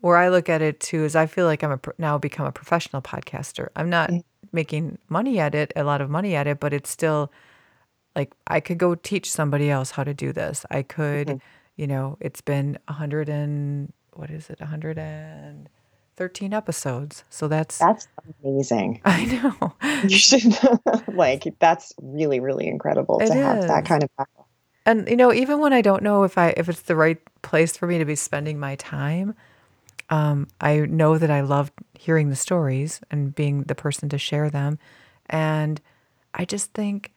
where 0.00 0.16
I 0.16 0.28
look 0.28 0.48
at 0.48 0.62
it 0.62 0.80
too 0.80 1.04
is 1.04 1.16
I 1.16 1.26
feel 1.26 1.46
like 1.46 1.62
I'm 1.62 1.72
a 1.72 1.80
now 1.98 2.18
become 2.18 2.46
a 2.46 2.52
professional 2.52 3.02
podcaster. 3.02 3.68
I'm 3.76 3.90
not 3.90 4.10
mm-hmm. 4.10 4.20
making 4.52 4.98
money 5.08 5.38
at 5.38 5.54
it, 5.54 5.72
a 5.76 5.84
lot 5.84 6.00
of 6.00 6.10
money 6.10 6.34
at 6.34 6.46
it, 6.46 6.60
but 6.60 6.72
it's 6.72 6.90
still 6.90 7.32
like 8.14 8.32
I 8.46 8.60
could 8.60 8.78
go 8.78 8.94
teach 8.94 9.30
somebody 9.30 9.70
else 9.70 9.92
how 9.92 10.04
to 10.04 10.14
do 10.14 10.32
this. 10.32 10.64
I 10.70 10.82
could, 10.82 11.28
mm-hmm. 11.28 11.38
you 11.76 11.86
know, 11.86 12.16
it's 12.20 12.40
been 12.40 12.78
a 12.88 12.92
hundred 12.92 13.28
and 13.28 13.92
what 14.12 14.30
is 14.30 14.50
it, 14.50 14.60
a 14.60 14.66
hundred 14.66 14.98
and 14.98 15.68
13 16.16 16.52
episodes. 16.52 17.22
So 17.30 17.46
that's 17.46 17.78
That's 17.78 18.08
amazing. 18.44 19.00
I 19.04 19.24
know. 19.24 19.74
You 20.02 20.16
should 20.16 20.56
like 21.08 21.54
that's 21.58 21.92
really 22.02 22.40
really 22.40 22.66
incredible 22.66 23.20
it 23.20 23.26
to 23.26 23.32
is. 23.32 23.38
have 23.38 23.68
that 23.68 23.84
kind 23.84 24.04
of. 24.04 24.26
And 24.84 25.08
you 25.08 25.16
know, 25.16 25.32
even 25.32 25.60
when 25.60 25.72
I 25.72 25.80
don't 25.80 26.02
know 26.02 26.24
if 26.24 26.38
I 26.38 26.54
if 26.56 26.68
it's 26.68 26.82
the 26.82 26.96
right 26.96 27.18
place 27.42 27.76
for 27.76 27.86
me 27.86 27.98
to 27.98 28.04
be 28.04 28.16
spending 28.16 28.58
my 28.58 28.74
time, 28.76 29.34
um, 30.10 30.48
I 30.60 30.78
know 30.78 31.18
that 31.18 31.30
I 31.30 31.40
love 31.40 31.70
hearing 31.98 32.30
the 32.30 32.36
stories 32.36 33.00
and 33.10 33.34
being 33.34 33.64
the 33.64 33.74
person 33.74 34.08
to 34.08 34.18
share 34.18 34.50
them. 34.50 34.78
And 35.26 35.80
I 36.34 36.44
just 36.44 36.72
think 36.72 37.12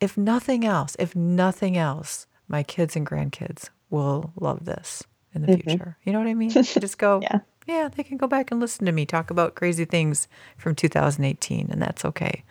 if 0.00 0.18
nothing 0.18 0.64
else, 0.64 0.96
if 0.98 1.16
nothing 1.16 1.76
else, 1.76 2.26
my 2.48 2.62
kids 2.62 2.96
and 2.96 3.06
grandkids 3.06 3.70
will 3.88 4.32
love 4.38 4.64
this 4.64 5.02
in 5.34 5.42
the 5.42 5.48
mm-hmm. 5.48 5.70
future. 5.70 5.96
You 6.04 6.12
know 6.12 6.18
what 6.18 6.28
I 6.28 6.34
mean? 6.34 6.50
just 6.62 6.98
go, 6.98 7.20
yeah 7.22 7.40
yeah, 7.66 7.88
they 7.88 8.02
can 8.02 8.16
go 8.16 8.26
back 8.26 8.50
and 8.50 8.60
listen 8.60 8.86
to 8.86 8.92
me 8.92 9.06
talk 9.06 9.30
about 9.30 9.54
crazy 9.54 9.84
things 9.84 10.28
from 10.56 10.74
2018, 10.74 11.68
and 11.70 11.80
that's 11.80 12.04
okay. 12.04 12.44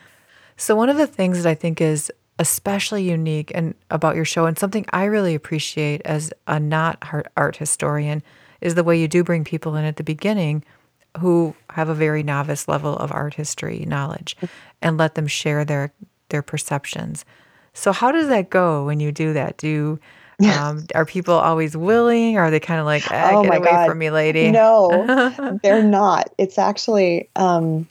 So, 0.58 0.76
one 0.76 0.90
of 0.90 0.98
the 0.98 1.08
things 1.08 1.44
that 1.44 1.50
I 1.50 1.56
think 1.56 1.82
is 1.82 2.12
especially 2.40 3.04
unique 3.04 3.52
and 3.54 3.76
about 3.90 4.16
your 4.16 4.26
show, 4.26 4.46
and 4.46 4.58
something 4.58 4.86
I 4.92 5.06
really 5.06 5.36
appreciate 5.36 6.02
as 6.06 6.32
a 6.48 6.60
not 6.60 7.04
art 7.36 7.58
historian, 7.58 8.24
is 8.62 8.76
the 8.76 8.84
way 8.84 9.00
you 9.00 9.08
do 9.08 9.24
bring 9.24 9.44
people 9.44 9.76
in 9.76 9.86
at 9.86 9.98
the 9.98 10.04
beginning 10.04 10.64
who 11.20 11.54
have 11.72 11.90
a 11.90 11.94
very 11.94 12.24
novice 12.24 12.68
level 12.68 12.96
of 12.98 13.12
art 13.12 13.34
history 13.34 13.84
knowledge 13.86 14.38
and 14.82 14.98
let 14.98 15.16
them 15.16 15.28
share 15.28 15.66
their 15.66 15.92
their 16.30 16.42
perceptions. 16.42 17.26
So, 17.74 17.92
how 17.92 18.12
does 18.12 18.28
that 18.30 18.50
go 18.50 18.86
when 18.86 19.00
you 19.00 19.12
do 19.12 19.34
that? 19.34 19.58
Do 19.58 20.00
um, 20.50 20.86
are 20.96 21.06
people 21.06 21.36
always 21.36 21.78
willing? 21.78 22.38
Or 22.38 22.44
are 22.44 22.52
they 22.52 22.60
kind 22.60 22.80
of 22.80 22.86
like, 22.86 23.10
eh, 23.12 23.30
oh 23.32 23.44
get 23.44 23.58
away 23.58 23.72
God. 23.72 23.88
from 23.88 24.00
me, 24.00 24.10
lady? 24.10 24.52
No, 24.52 25.60
they're 25.64 25.84
not. 25.84 26.30
It's 26.38 26.58
actually, 26.58 27.30
um, 27.36 27.88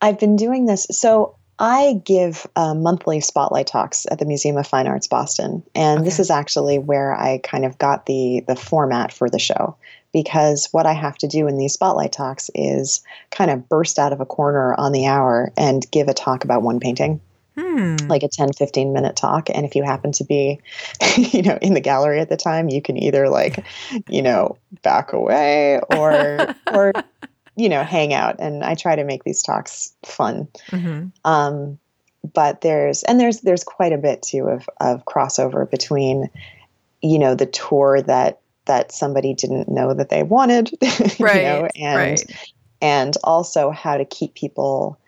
I've 0.00 0.18
been 0.18 0.36
doing 0.36 0.66
this. 0.66 0.86
So 0.90 1.36
I 1.58 2.00
give 2.04 2.46
uh, 2.54 2.74
monthly 2.74 3.20
spotlight 3.20 3.66
talks 3.66 4.06
at 4.10 4.18
the 4.18 4.26
Museum 4.26 4.56
of 4.56 4.66
Fine 4.66 4.86
Arts 4.86 5.08
Boston, 5.08 5.62
and 5.74 6.00
okay. 6.00 6.04
this 6.04 6.20
is 6.20 6.30
actually 6.30 6.78
where 6.78 7.14
I 7.14 7.38
kind 7.38 7.64
of 7.64 7.78
got 7.78 8.06
the 8.06 8.44
the 8.46 8.56
format 8.56 9.12
for 9.12 9.28
the 9.28 9.38
show 9.38 9.76
because 10.12 10.68
what 10.72 10.86
I 10.86 10.92
have 10.92 11.18
to 11.18 11.26
do 11.26 11.46
in 11.48 11.58
these 11.58 11.74
spotlight 11.74 12.12
talks 12.12 12.50
is 12.54 13.02
kind 13.30 13.50
of 13.50 13.68
burst 13.68 13.98
out 13.98 14.12
of 14.12 14.20
a 14.20 14.26
corner 14.26 14.74
on 14.74 14.92
the 14.92 15.06
hour 15.06 15.52
and 15.56 15.88
give 15.90 16.08
a 16.08 16.14
talk 16.14 16.44
about 16.44 16.62
one 16.62 16.80
painting. 16.80 17.20
Hmm. 17.56 17.96
like 18.06 18.22
a 18.22 18.28
10 18.28 18.52
15 18.52 18.92
minute 18.92 19.16
talk 19.16 19.50
and 19.52 19.66
if 19.66 19.74
you 19.74 19.82
happen 19.82 20.12
to 20.12 20.22
be 20.22 20.60
you 21.16 21.42
know 21.42 21.58
in 21.60 21.74
the 21.74 21.80
gallery 21.80 22.20
at 22.20 22.28
the 22.28 22.36
time 22.36 22.68
you 22.68 22.80
can 22.80 22.96
either 22.96 23.28
like 23.28 23.64
you 24.08 24.22
know 24.22 24.56
back 24.82 25.12
away 25.12 25.80
or 25.90 26.54
or 26.72 26.92
you 27.58 27.68
know 27.68 27.82
hang 27.82 28.14
out 28.14 28.36
and 28.38 28.64
i 28.64 28.74
try 28.74 28.94
to 28.96 29.04
make 29.04 29.24
these 29.24 29.42
talks 29.42 29.92
fun 30.04 30.46
mm-hmm. 30.70 31.08
um, 31.30 31.78
but 32.32 32.60
there's 32.60 33.02
and 33.02 33.18
there's 33.18 33.40
there's 33.40 33.64
quite 33.64 33.92
a 33.92 33.98
bit 33.98 34.22
too 34.22 34.44
of 34.44 34.68
of 34.80 35.04
crossover 35.04 35.68
between 35.68 36.30
you 37.02 37.18
know 37.18 37.34
the 37.34 37.46
tour 37.46 38.00
that 38.00 38.40
that 38.66 38.92
somebody 38.92 39.34
didn't 39.34 39.68
know 39.68 39.92
that 39.92 40.08
they 40.08 40.22
wanted 40.22 40.70
right, 41.18 41.36
you 41.36 41.42
know 41.42 41.68
and 41.76 41.96
right. 41.96 42.52
and 42.80 43.16
also 43.24 43.70
how 43.70 43.96
to 43.96 44.04
keep 44.04 44.34
people 44.34 44.98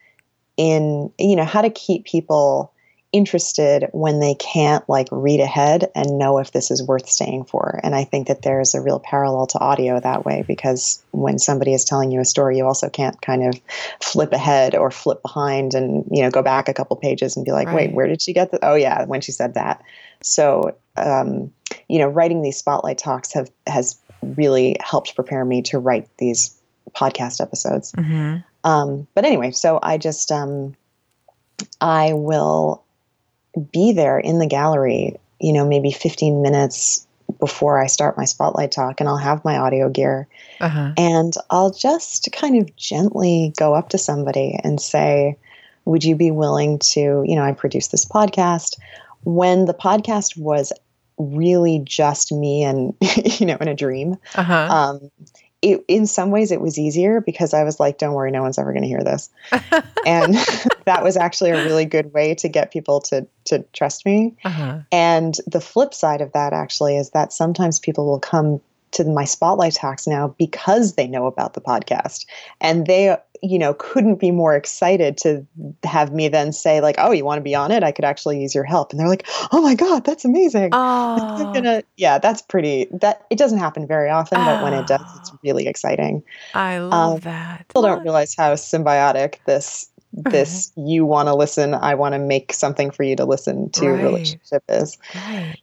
in 0.57 1.13
you 1.19 1.37
know 1.37 1.45
how 1.45 1.63
to 1.63 1.71
keep 1.71 2.05
people 2.05 2.73
interested 3.13 3.89
when 3.93 4.21
they 4.21 4.35
can't 4.35 4.89
like 4.89 5.09
read 5.11 5.41
ahead 5.41 5.91
and 5.97 6.19
know 6.19 6.39
if 6.39 6.53
this 6.53 6.71
is 6.71 6.83
worth 6.83 7.09
staying 7.09 7.45
for 7.45 7.81
and 7.83 7.95
i 7.95 8.05
think 8.05 8.29
that 8.29 8.43
there's 8.43 8.75
a 8.75 8.81
real 8.81 9.01
parallel 9.01 9.47
to 9.49 9.59
audio 9.59 9.99
that 9.99 10.25
way 10.25 10.45
because 10.47 11.03
when 11.11 11.39
somebody 11.39 11.75
is 11.75 11.85
telling 11.85 12.13
you 12.13 12.21
a 12.21 12.25
story 12.25 12.57
you 12.57 12.65
also 12.65 12.89
can't 12.89 13.21
kind 13.21 13.43
of 13.43 13.61
flip 14.01 14.33
ahead 14.33 14.77
or 14.77 14.93
flip 14.93 15.21
behind 15.23 15.75
and 15.75 16.05
you 16.11 16.23
know 16.23 16.31
go 16.31 16.43
back 16.43 16.69
a 16.69 16.75
couple 16.75 16.97
pages 16.97 17.37
and 17.37 17.45
be 17.45 17.51
like 17.51 17.67
right. 17.67 17.75
wait 17.75 17.93
where 17.93 18.07
did 18.07 18.23
she 18.23 18.33
get 18.33 18.53
that 18.53 18.61
oh 18.63 18.77
yeah 18.77 19.05
when 19.07 19.21
she 19.21 19.33
said 19.33 19.55
that 19.55 19.83
so 20.23 20.77
um, 20.97 21.53
you 21.89 21.99
know 21.99 22.09
writing 22.09 22.43
these 22.43 22.57
spotlight 22.57 22.99
talks 22.99 23.33
have 23.33 23.51
has 23.67 23.99
really 24.23 24.77
helped 24.81 25.15
prepare 25.15 25.45
me 25.45 25.63
to 25.63 25.79
write 25.79 26.09
these 26.19 26.57
podcast 26.95 27.41
episodes 27.41 27.93
mm-hmm. 27.93 28.37
Um, 28.65 29.07
but 29.15 29.25
anyway, 29.25 29.53
so 29.53 29.79
I 29.83 29.99
just 29.99 30.31
um, 30.31 30.75
I 31.81 32.13
will 32.13 32.85
be 33.73 33.93
there 33.93 34.19
in 34.19 34.39
the 34.39 34.47
gallery, 34.47 35.17
you 35.41 35.53
know, 35.53 35.67
maybe 35.67 35.91
15 35.91 36.43
minutes 36.43 37.07
before 37.39 37.81
I 37.81 37.87
start 37.87 38.17
my 38.17 38.25
spotlight 38.25 38.73
talk, 38.73 39.01
and 39.01 39.09
I'll 39.09 39.17
have 39.17 39.45
my 39.45 39.57
audio 39.57 39.89
gear, 39.89 40.27
uh-huh. 40.61 40.93
and 40.97 41.33
I'll 41.51 41.71
just 41.71 42.29
kind 42.33 42.61
of 42.61 42.75
gently 42.77 43.53
go 43.57 43.75
up 43.75 43.91
to 43.91 43.99
somebody 43.99 44.59
and 44.65 44.81
say, 44.81 45.37
"Would 45.85 46.05
you 46.05 46.17
be 46.17 46.31
willing 46.31 46.79
to?" 46.91 47.23
You 47.25 47.37
know, 47.37 47.45
I 47.45 47.53
produce 47.53 47.89
this 47.89 48.05
podcast. 48.05 48.79
When 49.23 49.67
the 49.67 49.75
podcast 49.75 50.37
was 50.37 50.73
really 51.21 51.81
just 51.85 52.33
me 52.33 52.65
and 52.65 52.95
you 53.39 53.47
know 53.47 53.57
in 53.61 53.69
a 53.69 53.75
dream 53.75 54.17
uh-huh. 54.35 54.55
um, 54.55 55.11
it, 55.63 55.85
in 55.89 56.07
some 56.07 56.31
ways 56.31 56.51
it 56.51 56.61
was 56.61 56.79
easier 56.79 57.21
because 57.21 57.53
I 57.53 57.65
was 57.65 57.79
like, 57.79 57.99
don't 57.99 58.15
worry, 58.15 58.31
no 58.31 58.43
one's 58.43 58.59
ever 58.59 58.73
going 58.73 58.83
to 58.83 58.89
hear 58.89 59.03
this. 59.03 59.31
and 60.07 60.35
that 60.87 61.03
was 61.03 61.17
actually 61.17 61.51
a 61.51 61.65
really 61.65 61.85
good 61.85 62.13
way 62.15 62.35
to 62.37 62.49
get 62.49 62.73
people 62.73 63.01
to, 63.03 63.27
to 63.47 63.65
trust 63.73 64.07
me. 64.07 64.35
Uh-huh. 64.45 64.79
And 64.91 65.37
the 65.47 65.61
flip 65.61 65.93
side 65.93 66.23
of 66.23 66.33
that 66.33 66.53
actually 66.53 66.97
is 66.97 67.11
that 67.11 67.33
sometimes 67.33 67.79
people 67.79 68.07
will 68.07 68.21
come 68.21 68.61
to 68.93 69.05
my 69.05 69.25
spotlight 69.25 69.75
talks 69.75 70.07
now 70.07 70.35
because 70.39 70.95
they 70.95 71.07
know 71.07 71.27
about 71.27 71.55
the 71.55 71.61
podcast. 71.61 72.27
And 72.61 72.87
they 72.87 73.17
you 73.43 73.59
know 73.59 73.73
couldn't 73.75 74.17
be 74.17 74.31
more 74.31 74.55
excited 74.55 75.17
to 75.17 75.47
have 75.83 76.13
me 76.13 76.29
then 76.29 76.53
say 76.53 76.83
like 76.83 76.97
oh 76.99 77.11
you 77.11 77.25
want 77.25 77.39
to 77.39 77.43
be 77.43 77.55
on 77.55 77.71
it? 77.71 77.83
I 77.83 77.93
could 77.93 78.05
actually 78.05 78.41
use 78.41 78.55
your 78.55 78.65
help. 78.65 78.91
And 78.91 79.01
they're 79.01 79.09
like 79.09 79.27
oh 79.53 79.63
my 79.63 79.75
god 79.75 80.05
that's 80.05 80.25
amazing. 80.25 80.71
Oh. 80.73 81.53
Gonna, 81.55 81.83
yeah 81.97 82.19
that's 82.19 82.43
pretty 82.43 82.89
that 82.93 83.27
it 83.31 83.39
doesn't 83.39 83.59
happen 83.59 83.87
very 83.87 84.11
often 84.11 84.39
but 84.39 84.63
when 84.63 84.75
it 84.75 84.87
does 84.87 85.01
it's 85.19 85.33
really 85.43 85.67
exciting. 85.67 86.23
I 86.55 86.79
love 86.79 87.15
um, 87.15 87.21
that. 87.21 87.69
people 87.69 87.83
don't 87.83 88.03
realize 88.03 88.35
how 88.35 88.53
symbiotic 88.55 89.37
this 89.47 89.89
this 90.13 90.73
you 90.77 91.05
want 91.07 91.29
to 91.29 91.35
listen 91.35 91.75
i 91.75 91.95
want 91.95 92.15
to 92.15 92.19
make 92.19 92.53
something 92.53 92.91
for 92.91 93.05
you 93.05 93.15
to 93.17 93.25
listen 93.25 93.71
to 93.71 93.89
right. 93.89 94.03
relationship 94.03 94.63
is. 94.69 94.99
Right. 95.15 95.57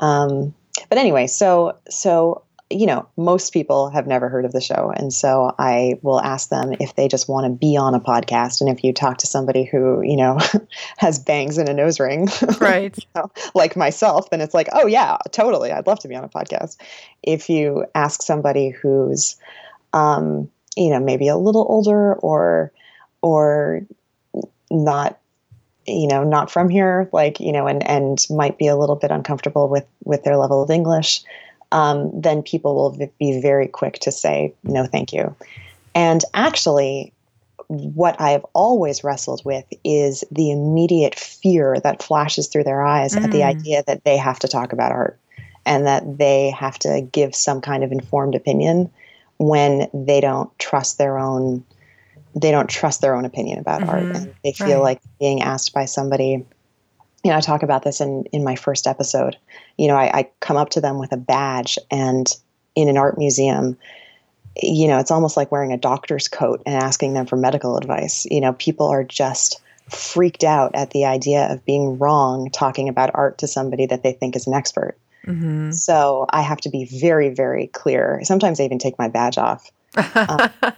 um 0.00 0.54
but 0.88 0.98
anyway 0.98 1.26
so 1.26 1.76
so 1.88 2.42
you 2.72 2.86
know, 2.86 3.06
most 3.16 3.52
people 3.52 3.90
have 3.90 4.06
never 4.06 4.28
heard 4.28 4.44
of 4.44 4.52
the 4.52 4.60
show. 4.60 4.92
And 4.96 5.12
so 5.12 5.54
I 5.58 5.98
will 6.02 6.20
ask 6.20 6.48
them 6.48 6.72
if 6.80 6.94
they 6.96 7.08
just 7.08 7.28
want 7.28 7.46
to 7.46 7.50
be 7.50 7.76
on 7.76 7.94
a 7.94 8.00
podcast. 8.00 8.60
And 8.60 8.70
if 8.70 8.82
you 8.82 8.92
talk 8.92 9.18
to 9.18 9.26
somebody 9.26 9.64
who, 9.64 10.02
you 10.02 10.16
know, 10.16 10.38
has 10.98 11.18
bangs 11.18 11.58
and 11.58 11.68
a 11.68 11.74
nose 11.74 12.00
ring, 12.00 12.28
right. 12.60 12.96
you 12.96 13.04
know, 13.14 13.30
like 13.54 13.76
myself, 13.76 14.30
then 14.30 14.40
it's 14.40 14.54
like, 14.54 14.68
oh, 14.72 14.86
yeah, 14.86 15.18
totally. 15.30 15.72
I'd 15.72 15.86
love 15.86 16.00
to 16.00 16.08
be 16.08 16.14
on 16.14 16.24
a 16.24 16.28
podcast. 16.28 16.76
If 17.22 17.48
you 17.48 17.84
ask 17.94 18.22
somebody 18.22 18.70
who's, 18.70 19.36
um, 19.92 20.50
you 20.76 20.90
know, 20.90 21.00
maybe 21.00 21.28
a 21.28 21.36
little 21.36 21.66
older 21.68 22.14
or, 22.14 22.72
or 23.20 23.82
not 24.70 25.18
you 25.86 26.06
know 26.06 26.22
not 26.22 26.50
from 26.50 26.68
here 26.68 27.08
like 27.12 27.40
you 27.40 27.52
know 27.52 27.66
and 27.66 27.86
and 27.88 28.24
might 28.30 28.56
be 28.56 28.68
a 28.68 28.76
little 28.76 28.96
bit 28.96 29.10
uncomfortable 29.10 29.68
with 29.68 29.84
with 30.04 30.22
their 30.22 30.36
level 30.36 30.62
of 30.62 30.70
english 30.70 31.22
um, 31.72 32.10
then 32.20 32.42
people 32.42 32.74
will 32.74 33.10
be 33.18 33.40
very 33.40 33.66
quick 33.66 33.94
to 34.00 34.12
say, 34.12 34.54
no, 34.62 34.86
thank 34.86 35.12
you. 35.12 35.34
And 35.94 36.22
actually, 36.34 37.12
what 37.68 38.20
I 38.20 38.30
have 38.30 38.44
always 38.52 39.02
wrestled 39.02 39.42
with 39.44 39.64
is 39.82 40.22
the 40.30 40.50
immediate 40.50 41.14
fear 41.14 41.80
that 41.82 42.02
flashes 42.02 42.48
through 42.48 42.64
their 42.64 42.82
eyes 42.82 43.14
mm. 43.14 43.24
at 43.24 43.32
the 43.32 43.40
mm. 43.40 43.46
idea 43.46 43.82
that 43.86 44.04
they 44.04 44.18
have 44.18 44.38
to 44.40 44.48
talk 44.48 44.72
about 44.72 44.92
art 44.92 45.18
and 45.64 45.86
that 45.86 46.18
they 46.18 46.50
have 46.50 46.78
to 46.80 47.00
give 47.12 47.34
some 47.34 47.60
kind 47.60 47.82
of 47.82 47.92
informed 47.92 48.34
opinion 48.34 48.90
when 49.38 49.88
they 49.94 50.20
don't 50.20 50.56
trust 50.58 50.98
their 50.98 51.18
own 51.18 51.64
they 52.34 52.50
don't 52.50 52.68
trust 52.70 53.02
their 53.02 53.14
own 53.14 53.26
opinion 53.26 53.58
about 53.58 53.82
mm-hmm. 53.82 53.90
art 53.90 54.16
and 54.16 54.34
they 54.42 54.52
feel 54.52 54.78
right. 54.78 54.96
like 54.96 55.00
being 55.20 55.42
asked 55.42 55.74
by 55.74 55.84
somebody 55.84 56.44
you 57.24 57.30
know, 57.30 57.36
I 57.36 57.40
talk 57.40 57.62
about 57.62 57.84
this 57.84 58.00
in, 58.00 58.24
in 58.32 58.42
my 58.42 58.56
first 58.56 58.86
episode. 58.86 59.36
You 59.78 59.88
know, 59.88 59.96
I, 59.96 60.18
I 60.18 60.30
come 60.40 60.56
up 60.56 60.70
to 60.70 60.80
them 60.80 60.98
with 60.98 61.12
a 61.12 61.16
badge 61.16 61.78
and 61.90 62.28
in 62.74 62.88
an 62.88 62.96
art 62.96 63.16
museum, 63.16 63.76
you 64.60 64.88
know, 64.88 64.98
it's 64.98 65.10
almost 65.10 65.36
like 65.36 65.52
wearing 65.52 65.72
a 65.72 65.78
doctor's 65.78 66.28
coat 66.28 66.62
and 66.66 66.74
asking 66.74 67.14
them 67.14 67.26
for 67.26 67.36
medical 67.36 67.76
advice. 67.76 68.26
You 68.30 68.40
know, 68.40 68.54
people 68.54 68.86
are 68.86 69.04
just 69.04 69.60
freaked 69.88 70.44
out 70.44 70.74
at 70.74 70.90
the 70.90 71.04
idea 71.04 71.50
of 71.52 71.64
being 71.64 71.98
wrong 71.98 72.50
talking 72.50 72.88
about 72.88 73.10
art 73.14 73.38
to 73.38 73.46
somebody 73.46 73.86
that 73.86 74.02
they 74.02 74.12
think 74.12 74.36
is 74.36 74.46
an 74.46 74.54
expert. 74.54 74.96
Mm-hmm. 75.26 75.70
So 75.70 76.26
I 76.30 76.42
have 76.42 76.60
to 76.62 76.68
be 76.68 76.84
very, 76.84 77.28
very 77.28 77.68
clear. 77.68 78.20
Sometimes 78.24 78.58
I 78.58 78.64
even 78.64 78.78
take 78.78 78.98
my 78.98 79.08
badge 79.08 79.38
off. 79.38 79.70
um, 80.14 80.50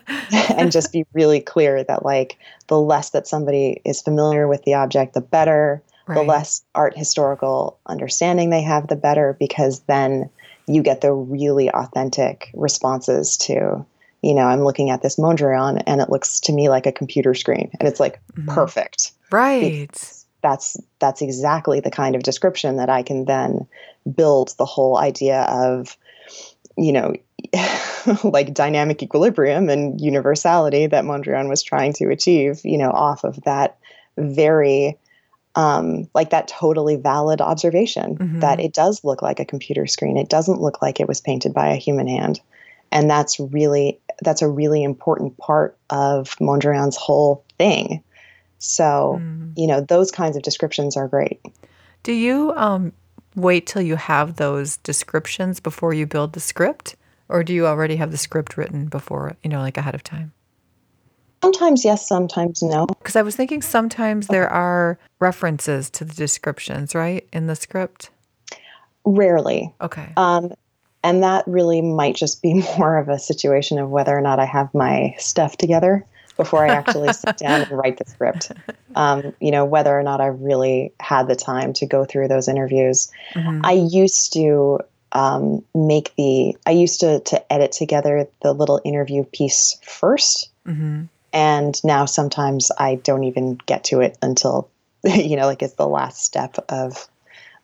and 0.57 0.73
just 0.73 0.93
be 0.93 1.07
really 1.13 1.41
clear 1.41 1.85
that 1.85 2.05
like 2.05 2.37
the 2.67 2.81
less 2.81 3.11
that 3.11 3.29
somebody 3.29 3.81
is 3.85 4.03
familiar 4.03 4.49
with 4.49 4.65
the 4.65 4.75
object 4.75 5.15
the 5.15 5.21
better 5.21 5.81
right. 6.07 6.17
the 6.17 6.23
less 6.23 6.63
art 6.75 6.97
historical 6.97 7.79
understanding 7.87 8.51
they 8.51 8.63
have 8.63 8.89
the 8.89 8.97
better 8.97 9.37
because 9.39 9.81
then 9.81 10.29
you 10.67 10.83
get 10.83 11.01
the 11.01 11.13
really 11.13 11.71
authentic 11.71 12.51
responses 12.55 13.37
to 13.37 13.85
you 14.23 14.35
know 14.35 14.43
i'm 14.43 14.65
looking 14.65 14.91
at 14.91 15.03
this 15.03 15.17
mondrian 15.17 15.83
and 15.87 16.01
it 16.01 16.11
looks 16.11 16.41
to 16.41 16.53
me 16.53 16.69
like 16.69 16.87
a 16.87 16.93
computer 16.93 17.35
screen 17.35 17.71
and 17.79 17.89
it's 17.89 18.01
like 18.01 18.21
mm-hmm. 18.35 18.49
perfect 18.49 19.13
right 19.31 20.25
that's 20.45 20.77
that's 20.99 21.23
exactly 21.23 21.81
the 21.81 21.91
kind 21.91 22.15
of 22.15 22.23
description 22.23 22.77
that 22.77 22.91
I 22.91 23.03
can 23.03 23.25
then 23.25 23.67
build 24.15 24.55
the 24.59 24.67
whole 24.67 24.99
idea 24.99 25.41
of 25.45 25.97
you 26.77 26.93
know 26.93 27.15
like 28.25 28.53
dynamic 28.53 29.03
equilibrium 29.03 29.71
and 29.71 29.99
universality 30.03 30.87
that 30.87 31.05
Mondrian 31.05 31.49
was 31.49 31.63
trying 31.63 31.95
to 31.95 32.11
achieve 32.11 32.61
you 32.63 32.77
know 32.77 32.91
off 32.91 33.25
of 33.25 33.43
that 33.45 33.79
very 34.19 34.99
um, 35.57 36.09
like 36.15 36.31
that 36.31 36.49
totally 36.49 36.97
valid 36.97 37.41
observation 37.41 38.17
mm-hmm. 38.17 38.41
that 38.41 38.59
it 38.61 38.73
does 38.73 39.05
look 39.05 39.23
like 39.23 39.41
a 39.41 39.45
computer 39.45 39.87
screen 39.87 40.17
it 40.17 40.29
doesn't 40.29 40.61
look 40.61 40.83
like 40.83 41.01
it 41.01 41.09
was 41.09 41.21
painted 41.21 41.55
by 41.55 41.69
a 41.69 41.77
human 41.77 42.09
hand 42.09 42.41
and 42.91 43.09
that's 43.09 43.39
really 43.39 43.99
that's 44.23 44.43
a 44.43 44.49
really 44.49 44.83
important 44.83 45.37
part 45.39 45.77
of 45.91 46.37
Mondrian's 46.37 46.97
whole 46.97 47.45
thing 47.59 48.03
so, 48.65 49.21
mm. 49.23 49.53
you 49.57 49.67
know, 49.67 49.81
those 49.83 50.11
kinds 50.11 50.37
of 50.37 50.43
descriptions 50.43 50.97
are 50.97 51.07
great. 51.07 51.41
Do 52.03 52.13
you 52.13 52.53
um, 52.57 52.93
wait 53.37 53.67
till 53.67 53.83
you 53.83 53.97
have 53.97 54.37
those 54.37 54.79
descriptions 54.79 55.61
before 55.61 55.93
you 55.93 56.07
build 56.07 56.33
the 56.33 56.41
script? 56.41 56.97
Or 57.29 57.43
do 57.43 57.53
you 57.53 57.67
already 57.67 57.97
have 57.97 58.11
the 58.11 58.17
script 58.17 58.57
written 58.57 58.87
before, 58.87 59.37
you 59.43 59.51
know, 59.51 59.61
like 59.61 59.77
ahead 59.77 59.95
of 59.95 60.03
time? 60.03 60.33
Sometimes 61.45 61.85
yes, 61.85 62.09
sometimes 62.09 62.63
no. 62.63 62.87
Because 62.87 63.17
I 63.17 63.23
was 63.23 63.37
thinking 63.37 63.61
sometimes 63.61 64.29
there 64.29 64.49
are 64.49 64.99
references 65.21 65.91
to 65.91 66.03
the 66.03 66.15
descriptions, 66.15 66.95
right, 66.95 67.29
in 67.35 67.49
the 67.49 67.55
script? 67.55 68.09
Rarely. 69.05 69.71
Okay. 69.79 70.11
Um, 70.17 70.55
and 71.03 71.23
that 71.23 71.47
really 71.47 71.83
might 71.83 72.17
just 72.17 72.41
be 72.41 72.55
more 72.79 72.97
of 72.97 73.11
a 73.11 73.19
situation 73.19 73.79
of 73.79 73.91
whether 73.91 74.17
or 74.17 74.23
not 74.23 74.39
I 74.39 74.47
have 74.47 74.73
my 74.73 75.15
stuff 75.19 75.59
together 75.59 76.07
before 76.39 76.65
I 76.65 76.69
actually 76.69 77.13
sit 77.13 77.37
down 77.47 77.61
and 77.61 77.73
write 77.73 77.99
the 77.99 78.07
script. 78.07 78.51
Um, 78.95 79.35
you 79.39 79.51
know, 79.51 79.67
whether 79.67 79.97
or 79.97 80.03
not 80.03 80.23
I 80.23 80.29
really 80.29 80.95
had 80.99 81.29
the 81.29 81.37
time 81.37 81.75
to 81.75 81.85
go 81.85 82.07
through 82.07 82.29
those 82.29 82.49
interviews. 82.49 83.13
Mm-hmm. 83.35 83.61
I 83.65 83.73
used 83.73 84.33
to 84.33 84.79
um, 85.13 85.63
make 85.75 86.15
the, 86.17 86.57
I 86.65 86.71
used 86.71 87.01
to, 87.01 87.21
to 87.21 87.53
edit 87.53 87.73
together 87.73 88.27
the 88.43 88.55
little 88.55 88.81
interview 88.83 89.25
piece 89.25 89.79
1st 89.85 90.49
mm-hmm. 90.67 91.03
And 91.35 91.83
now 91.85 92.07
sometimes 92.07 92.71
I 92.79 92.95
don't 92.95 93.25
even 93.25 93.59
get 93.67 93.85
to 93.85 94.01
it 94.01 94.17
until, 94.23 94.71
you 95.05 95.37
know, 95.37 95.47
like 95.47 95.63
it's 95.63 95.75
the 95.75 95.89
last 95.89 96.25
step 96.25 96.57
of, 96.71 97.09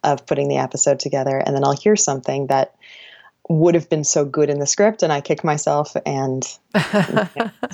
of 0.02 0.26
putting 0.26 0.48
the 0.48 0.58
episode 0.58 0.98
together. 1.00 1.38
And 1.38 1.54
then 1.54 1.64
I'll 1.64 1.76
hear 1.76 1.96
something 1.96 2.48
that 2.48 2.74
would 3.48 3.74
have 3.74 3.88
been 3.88 4.04
so 4.04 4.24
good 4.24 4.48
in 4.48 4.60
the 4.60 4.66
script 4.66 5.02
and 5.02 5.12
I 5.12 5.20
kick 5.20 5.42
myself 5.42 5.96
and 6.06 6.42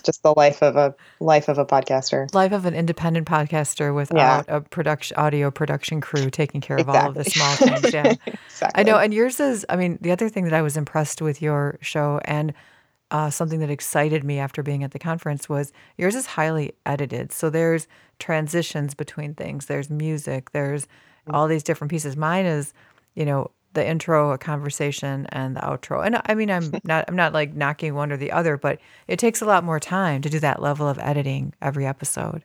just 0.04 0.22
the 0.22 0.32
life 0.35 0.62
of 0.62 0.74
a 0.76 0.94
life 1.20 1.48
of 1.48 1.59
a 1.59 1.66
podcaster. 1.66 2.32
Life 2.35 2.52
of 2.52 2.64
an 2.64 2.74
independent 2.74 3.26
podcaster 3.28 3.94
without 3.94 4.46
yeah. 4.48 4.56
a 4.56 4.61
production 4.62 5.18
audio 5.18 5.50
production 5.50 6.00
crew 6.00 6.30
taking 6.30 6.62
care 6.62 6.76
of 6.76 6.88
exactly. 6.88 7.02
all 7.02 7.09
of 7.11 7.14
the 7.14 7.30
small 7.30 7.56
things. 7.56 7.92
Yeah. 7.92 8.14
exactly. 8.24 8.70
I 8.74 8.85
know. 8.85 8.96
And 8.96 9.12
yours 9.12 9.38
is 9.38 9.66
I 9.68 9.76
mean, 9.76 9.98
the 10.00 10.12
other 10.12 10.30
thing 10.30 10.44
that 10.44 10.54
I 10.54 10.62
was 10.62 10.78
impressed 10.78 11.20
with 11.20 11.42
your 11.42 11.78
show 11.82 12.20
and 12.24 12.54
uh, 13.11 13.31
something 13.31 13.61
that 13.61 13.71
excited 13.71 14.25
me 14.25 14.38
after 14.38 14.62
being 14.62 14.83
at 14.83 14.90
the 14.90 14.99
conference 14.99 15.49
was 15.49 15.73
yours 15.97 16.14
is 16.14 16.27
highly 16.27 16.73
edited. 16.85 17.33
So 17.33 17.51
there's 17.51 17.87
transitions 18.19 18.95
between 18.95 19.35
things. 19.35 19.66
There's 19.66 19.90
music. 19.90 20.51
There's 20.51 20.87
mm. 21.29 21.35
all 21.35 21.47
these 21.47 21.62
different 21.62 21.90
pieces. 21.90 22.16
Mine 22.16 22.47
is, 22.47 22.73
you 23.14 23.25
know, 23.25 23.51
the 23.75 23.87
intro, 23.87 24.33
a 24.33 24.38
conversation, 24.38 25.27
and 25.31 25.55
the 25.55 25.61
outro. 25.61 26.05
And 26.05 26.21
I 26.27 26.35
mean, 26.35 26.51
I'm 26.51 26.73
not 26.85 27.05
I'm 27.09 27.16
not 27.16 27.33
like 27.33 27.55
knocking 27.55 27.95
one 27.95 28.11
or 28.11 28.16
the 28.16 28.33
other, 28.33 28.57
but 28.57 28.81
it 29.07 29.19
takes 29.19 29.40
a 29.40 29.47
lot 29.47 29.62
more 29.62 29.79
time 29.79 30.23
to 30.23 30.31
do 30.31 30.40
that 30.40 30.61
level 30.61 30.88
of 30.88 30.99
editing 30.99 31.53
every 31.62 31.87
episode. 31.87 32.42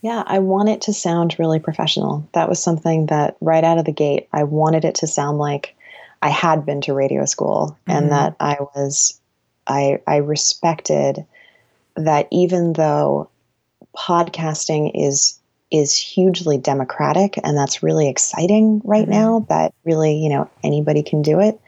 Yeah, 0.00 0.22
I 0.26 0.38
want 0.38 0.68
it 0.68 0.82
to 0.82 0.92
sound 0.92 1.36
really 1.38 1.58
professional. 1.58 2.28
That 2.32 2.48
was 2.48 2.62
something 2.62 3.06
that 3.06 3.36
right 3.40 3.64
out 3.64 3.78
of 3.78 3.84
the 3.84 3.92
gate, 3.92 4.28
I 4.32 4.44
wanted 4.44 4.84
it 4.84 4.96
to 4.96 5.06
sound 5.06 5.38
like 5.38 5.76
I 6.22 6.28
had 6.28 6.64
been 6.64 6.80
to 6.82 6.94
radio 6.94 7.24
school 7.24 7.76
mm-hmm. 7.86 7.98
and 7.98 8.12
that 8.12 8.36
I 8.40 8.56
was 8.74 9.20
I 9.66 10.00
I 10.06 10.16
respected 10.16 11.24
that 11.96 12.28
even 12.30 12.72
though 12.72 13.28
podcasting 13.96 14.90
is 14.94 15.38
is 15.70 15.96
hugely 15.96 16.58
democratic 16.58 17.38
and 17.42 17.56
that's 17.56 17.82
really 17.82 18.08
exciting 18.08 18.80
right 18.84 19.02
mm-hmm. 19.02 19.12
now 19.12 19.46
that 19.48 19.72
really 19.84 20.14
you 20.16 20.28
know 20.28 20.48
anybody 20.62 21.02
can 21.02 21.22
do 21.22 21.40
it 21.40 21.60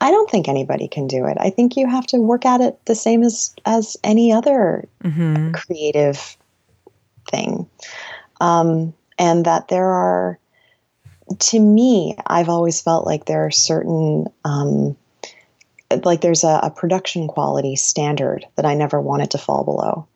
i 0.00 0.10
don't 0.10 0.30
think 0.30 0.48
anybody 0.48 0.88
can 0.88 1.06
do 1.06 1.26
it 1.26 1.36
i 1.40 1.50
think 1.50 1.76
you 1.76 1.88
have 1.88 2.06
to 2.06 2.18
work 2.18 2.44
at 2.44 2.60
it 2.60 2.78
the 2.86 2.94
same 2.94 3.22
as 3.22 3.54
as 3.64 3.96
any 4.04 4.32
other 4.32 4.84
mm-hmm. 5.02 5.52
creative 5.52 6.36
thing 7.30 7.68
um, 8.40 8.94
and 9.18 9.44
that 9.44 9.68
there 9.68 9.88
are 9.88 10.38
to 11.38 11.58
me 11.58 12.16
i've 12.26 12.48
always 12.48 12.80
felt 12.80 13.06
like 13.06 13.24
there 13.24 13.46
are 13.46 13.50
certain 13.50 14.26
um, 14.44 14.96
like 16.04 16.20
there's 16.20 16.44
a, 16.44 16.60
a 16.62 16.70
production 16.70 17.26
quality 17.28 17.76
standard 17.76 18.46
that 18.56 18.66
i 18.66 18.74
never 18.74 19.00
wanted 19.00 19.30
to 19.30 19.38
fall 19.38 19.64
below 19.64 20.06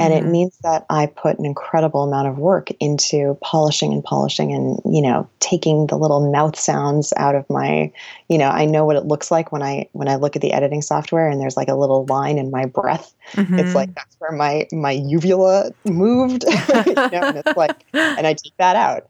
and 0.00 0.14
mm-hmm. 0.14 0.26
it 0.26 0.30
means 0.30 0.58
that 0.62 0.86
I 0.88 1.06
put 1.06 1.38
an 1.38 1.44
incredible 1.44 2.04
amount 2.04 2.26
of 2.26 2.38
work 2.38 2.70
into 2.80 3.36
polishing 3.42 3.92
and 3.92 4.02
polishing 4.02 4.50
and, 4.50 4.80
you 4.86 5.02
know, 5.02 5.28
taking 5.40 5.88
the 5.88 5.98
little 5.98 6.32
mouth 6.32 6.58
sounds 6.58 7.12
out 7.18 7.34
of 7.34 7.48
my, 7.50 7.92
you 8.30 8.38
know, 8.38 8.48
I 8.48 8.64
know 8.64 8.86
what 8.86 8.96
it 8.96 9.04
looks 9.04 9.30
like 9.30 9.52
when 9.52 9.62
I 9.62 9.90
when 9.92 10.08
I 10.08 10.16
look 10.16 10.36
at 10.36 10.42
the 10.42 10.54
editing 10.54 10.80
software 10.80 11.28
and 11.28 11.38
there's 11.38 11.56
like 11.56 11.68
a 11.68 11.74
little 11.74 12.06
line 12.06 12.38
in 12.38 12.50
my 12.50 12.64
breath. 12.64 13.14
Mm-hmm. 13.32 13.58
It's 13.58 13.74
like 13.74 13.94
that's 13.94 14.16
where 14.20 14.32
my 14.32 14.66
my 14.72 14.92
uvula 14.92 15.70
moved. 15.84 16.44
you 16.86 16.94
know, 16.94 17.08
and 17.12 17.36
it's 17.36 17.56
like 17.56 17.84
and 17.92 18.26
I 18.26 18.32
take 18.32 18.56
that 18.56 18.76
out. 18.76 19.06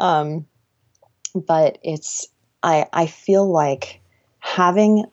Um, 0.00 0.46
but 1.34 1.76
it's 1.82 2.26
I 2.62 2.86
I 2.94 3.06
feel 3.08 3.46
like 3.46 4.00
having 4.38 5.04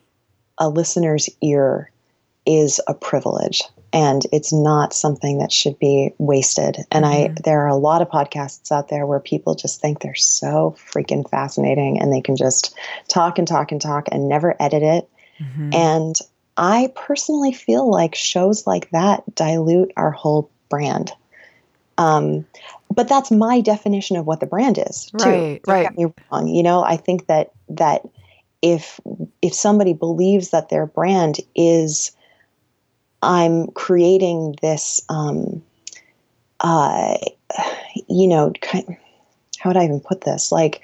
a 0.57 0.69
listener's 0.69 1.29
ear 1.41 1.91
is 2.45 2.79
a 2.87 2.93
privilege 2.93 3.61
and 3.93 4.23
it's 4.31 4.53
not 4.53 4.93
something 4.93 5.39
that 5.39 5.51
should 5.51 5.77
be 5.79 6.13
wasted. 6.17 6.77
And 6.91 7.05
mm-hmm. 7.05 7.33
I 7.33 7.41
there 7.43 7.61
are 7.61 7.67
a 7.67 7.75
lot 7.75 8.01
of 8.01 8.09
podcasts 8.09 8.71
out 8.71 8.89
there 8.89 9.05
where 9.05 9.19
people 9.19 9.55
just 9.55 9.81
think 9.81 9.99
they're 9.99 10.15
so 10.15 10.75
freaking 10.77 11.29
fascinating 11.29 11.99
and 11.99 12.11
they 12.11 12.21
can 12.21 12.35
just 12.35 12.75
talk 13.07 13.37
and 13.37 13.47
talk 13.47 13.71
and 13.71 13.81
talk 13.81 14.07
and 14.11 14.27
never 14.27 14.55
edit 14.61 14.83
it. 14.83 15.09
Mm-hmm. 15.39 15.73
And 15.73 16.15
I 16.57 16.91
personally 16.95 17.53
feel 17.53 17.89
like 17.89 18.15
shows 18.15 18.67
like 18.67 18.89
that 18.91 19.23
dilute 19.35 19.93
our 19.95 20.11
whole 20.11 20.49
brand. 20.69 21.11
Um, 21.97 22.45
but 22.93 23.07
that's 23.07 23.31
my 23.31 23.61
definition 23.61 24.17
of 24.17 24.25
what 24.25 24.39
the 24.39 24.45
brand 24.45 24.77
is. 24.77 25.11
Too. 25.17 25.25
Right, 25.25 25.63
Don't 25.63 25.73
right. 25.73 25.83
Get 25.83 25.97
me 25.97 26.13
wrong. 26.31 26.47
You 26.47 26.63
know, 26.63 26.83
I 26.83 26.97
think 26.97 27.27
that 27.27 27.51
that 27.69 28.01
if 28.61 28.99
if 29.41 29.53
somebody 29.53 29.93
believes 29.93 30.49
that 30.49 30.69
their 30.69 30.85
brand 30.85 31.37
is 31.55 32.11
I'm 33.21 33.67
creating 33.71 34.55
this, 34.61 35.01
um, 35.09 35.63
uh, 36.59 37.17
you 38.07 38.27
know, 38.27 38.53
kind, 38.61 38.97
how 39.59 39.69
would 39.69 39.77
I 39.77 39.85
even 39.85 39.99
put 39.99 40.21
this? 40.21 40.51
Like, 40.51 40.81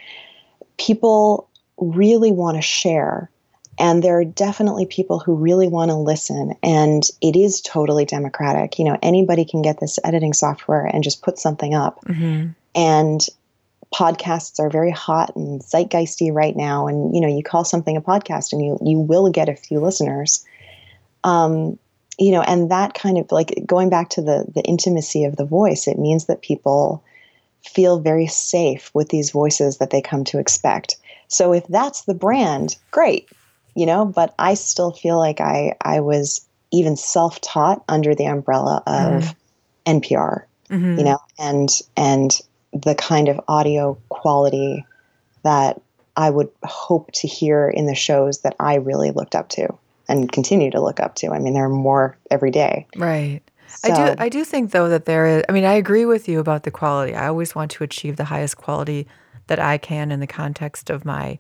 people 0.77 1.49
really 1.77 2.31
want 2.31 2.57
to 2.57 2.61
share. 2.61 3.29
And 3.79 4.03
there 4.03 4.19
are 4.19 4.25
definitely 4.25 4.85
people 4.85 5.19
who 5.19 5.35
really 5.35 5.67
want 5.67 5.89
to 5.89 5.95
listen. 5.95 6.55
And 6.61 7.03
it 7.21 7.35
is 7.35 7.61
totally 7.61 8.05
democratic. 8.05 8.77
You 8.77 8.85
know, 8.85 8.97
anybody 9.01 9.45
can 9.45 9.61
get 9.61 9.79
this 9.79 9.97
editing 10.03 10.33
software 10.33 10.85
and 10.85 11.03
just 11.03 11.23
put 11.23 11.39
something 11.39 11.73
up. 11.73 12.03
Mm-hmm. 12.05 12.49
And 12.75 13.21
podcasts 13.93 14.59
are 14.59 14.69
very 14.69 14.91
hot 14.91 15.35
and 15.35 15.61
zeitgeisty 15.61 16.33
right 16.33 16.55
now. 16.55 16.87
And, 16.87 17.13
you 17.13 17.21
know, 17.21 17.27
you 17.27 17.43
call 17.43 17.63
something 17.63 17.95
a 17.95 18.01
podcast 18.01 18.51
and 18.51 18.65
you, 18.65 18.77
you 18.83 18.99
will 18.99 19.29
get 19.29 19.49
a 19.49 19.55
few 19.55 19.79
listeners. 19.79 20.43
Um, 21.23 21.77
you 22.19 22.31
know, 22.31 22.41
and 22.41 22.69
that 22.71 22.93
kind 22.93 23.17
of 23.17 23.31
like 23.31 23.63
going 23.65 23.89
back 23.89 24.09
to 24.09 24.21
the 24.21 24.45
the 24.53 24.61
intimacy 24.61 25.23
of 25.23 25.35
the 25.35 25.45
voice, 25.45 25.87
it 25.87 25.97
means 25.97 26.25
that 26.25 26.41
people 26.41 27.03
feel 27.65 27.99
very 27.99 28.27
safe 28.27 28.91
with 28.93 29.09
these 29.09 29.31
voices 29.31 29.77
that 29.77 29.89
they 29.89 30.01
come 30.01 30.23
to 30.25 30.39
expect. 30.39 30.97
So 31.27 31.53
if 31.53 31.65
that's 31.67 32.03
the 32.03 32.13
brand, 32.13 32.77
great, 32.91 33.29
you 33.75 33.85
know, 33.85 34.05
but 34.05 34.35
I 34.37 34.53
still 34.53 34.91
feel 34.91 35.17
like 35.17 35.41
I 35.41 35.75
I 35.81 36.01
was 36.01 36.45
even 36.71 36.95
self-taught 36.95 37.83
under 37.87 38.13
the 38.13 38.25
umbrella 38.25 38.83
of 38.85 39.23
mm-hmm. 39.23 39.97
NPR, 39.97 40.43
mm-hmm. 40.69 40.99
you 40.99 41.05
know, 41.05 41.19
and 41.39 41.69
and 41.97 42.39
the 42.73 42.95
kind 42.95 43.29
of 43.29 43.39
audio 43.47 43.97
quality 44.09 44.85
that 45.43 45.81
I 46.15 46.29
would 46.29 46.49
hope 46.63 47.11
to 47.13 47.27
hear 47.27 47.69
in 47.69 47.85
the 47.85 47.95
shows 47.95 48.39
that 48.39 48.55
I 48.59 48.75
really 48.75 49.11
looked 49.11 49.35
up 49.35 49.49
to 49.49 49.77
and 50.07 50.31
continue 50.31 50.71
to 50.71 50.81
look 50.81 50.99
up 50.99 51.15
to. 51.15 51.31
I 51.31 51.39
mean, 51.39 51.53
there 51.53 51.65
are 51.65 51.69
more 51.69 52.17
every 52.29 52.51
day. 52.51 52.87
Right. 52.95 53.41
So, 53.67 53.91
I 53.91 53.95
do 53.95 54.15
I 54.19 54.29
do 54.29 54.45
think 54.45 54.71
though 54.71 54.89
that 54.89 55.05
there 55.05 55.25
is 55.25 55.43
I 55.49 55.51
mean, 55.51 55.65
I 55.65 55.73
agree 55.73 56.05
with 56.05 56.27
you 56.27 56.39
about 56.39 56.63
the 56.63 56.71
quality. 56.71 57.15
I 57.15 57.27
always 57.27 57.55
want 57.55 57.71
to 57.71 57.83
achieve 57.83 58.17
the 58.17 58.25
highest 58.25 58.57
quality 58.57 59.07
that 59.47 59.59
I 59.59 59.77
can 59.77 60.11
in 60.11 60.19
the 60.19 60.27
context 60.27 60.89
of 60.89 61.05
my 61.05 61.39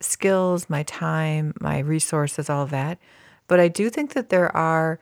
skills, 0.00 0.70
my 0.70 0.82
time, 0.84 1.54
my 1.60 1.78
resources, 1.80 2.48
all 2.48 2.62
of 2.62 2.70
that. 2.70 2.98
But 3.48 3.60
I 3.60 3.68
do 3.68 3.90
think 3.90 4.14
that 4.14 4.28
there 4.28 4.54
are 4.56 4.98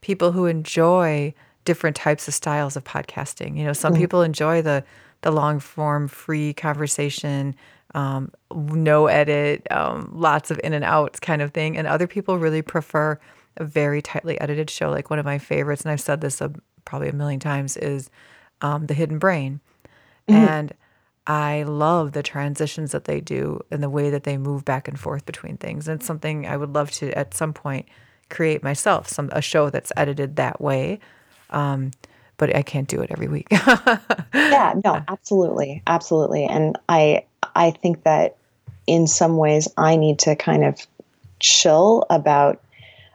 people 0.00 0.32
who 0.32 0.46
enjoy 0.46 1.34
different 1.64 1.96
types 1.96 2.28
of 2.28 2.34
styles 2.34 2.76
of 2.76 2.84
podcasting. 2.84 3.56
You 3.56 3.64
know, 3.64 3.72
some 3.72 3.94
mm 3.94 3.98
people 3.98 4.22
enjoy 4.22 4.62
the 4.62 4.84
the 5.22 5.30
long 5.30 5.58
form, 5.60 6.08
free 6.08 6.52
conversation, 6.52 7.54
um, 7.94 8.30
no 8.54 9.06
edit, 9.06 9.66
um, 9.70 10.10
lots 10.12 10.50
of 10.50 10.60
in 10.62 10.72
and 10.72 10.84
outs 10.84 11.18
kind 11.20 11.42
of 11.42 11.52
thing, 11.52 11.76
and 11.76 11.86
other 11.86 12.06
people 12.06 12.38
really 12.38 12.62
prefer 12.62 13.18
a 13.56 13.64
very 13.64 14.02
tightly 14.02 14.38
edited 14.40 14.68
show. 14.68 14.90
Like 14.90 15.10
one 15.10 15.18
of 15.18 15.24
my 15.24 15.38
favorites, 15.38 15.82
and 15.82 15.90
I've 15.90 16.00
said 16.00 16.20
this 16.20 16.40
a, 16.40 16.52
probably 16.84 17.08
a 17.08 17.14
million 17.14 17.40
times, 17.40 17.76
is 17.76 18.10
um, 18.60 18.86
The 18.86 18.94
Hidden 18.94 19.18
Brain, 19.18 19.60
mm 20.28 20.34
and 20.34 20.74
I 21.28 21.64
love 21.64 22.12
the 22.12 22.22
transitions 22.22 22.92
that 22.92 23.04
they 23.04 23.20
do 23.20 23.60
and 23.72 23.82
the 23.82 23.90
way 23.90 24.10
that 24.10 24.22
they 24.22 24.38
move 24.38 24.64
back 24.64 24.86
and 24.86 24.98
forth 24.98 25.26
between 25.26 25.56
things. 25.56 25.88
And 25.88 25.98
it's 25.98 26.06
something 26.06 26.46
I 26.46 26.56
would 26.56 26.72
love 26.72 26.92
to 26.92 27.10
at 27.18 27.34
some 27.34 27.52
point 27.52 27.86
create 28.30 28.62
myself, 28.62 29.08
some 29.08 29.28
a 29.32 29.42
show 29.42 29.68
that's 29.70 29.92
edited 29.96 30.36
that 30.36 30.60
way. 30.60 31.00
Um, 31.50 31.90
but 32.38 32.54
I 32.54 32.62
can't 32.62 32.88
do 32.88 33.00
it 33.00 33.10
every 33.10 33.28
week. 33.28 33.46
yeah, 33.50 34.74
no, 34.84 35.02
absolutely, 35.08 35.82
absolutely. 35.86 36.44
And 36.44 36.78
I 36.88 37.24
I 37.54 37.70
think 37.70 38.04
that 38.04 38.36
in 38.86 39.06
some 39.06 39.36
ways 39.36 39.68
I 39.76 39.96
need 39.96 40.18
to 40.20 40.36
kind 40.36 40.64
of 40.64 40.86
chill 41.40 42.06
about 42.10 42.62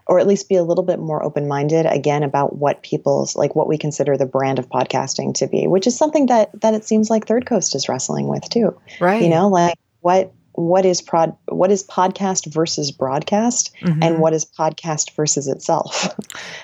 or 0.07 0.19
at 0.19 0.27
least 0.27 0.49
be 0.49 0.55
a 0.55 0.63
little 0.63 0.83
bit 0.83 0.99
more 0.99 1.23
open-minded 1.23 1.85
again 1.85 2.23
about 2.23 2.57
what 2.57 2.83
people's 2.83 3.35
like 3.35 3.55
what 3.55 3.67
we 3.67 3.77
consider 3.77 4.17
the 4.17 4.25
brand 4.25 4.59
of 4.59 4.67
podcasting 4.69 5.33
to 5.33 5.47
be 5.47 5.67
which 5.67 5.87
is 5.87 5.97
something 5.97 6.27
that 6.27 6.49
that 6.59 6.73
it 6.73 6.85
seems 6.85 7.09
like 7.09 7.25
third 7.25 7.45
coast 7.45 7.75
is 7.75 7.89
wrestling 7.89 8.27
with 8.27 8.47
too 8.49 8.77
right 8.99 9.23
you 9.23 9.29
know 9.29 9.47
like 9.47 9.77
what 10.01 10.31
what 10.53 10.85
is 10.85 11.01
prod 11.01 11.35
what 11.47 11.71
is 11.71 11.83
podcast 11.83 12.51
versus 12.51 12.91
broadcast 12.91 13.71
mm-hmm. 13.81 14.03
and 14.03 14.19
what 14.19 14.33
is 14.33 14.45
podcast 14.45 15.11
versus 15.15 15.47
itself 15.47 16.13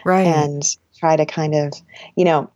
right 0.05 0.27
and 0.27 0.75
try 0.97 1.15
to 1.15 1.25
kind 1.25 1.55
of 1.55 1.73
you 2.15 2.25
know 2.25 2.49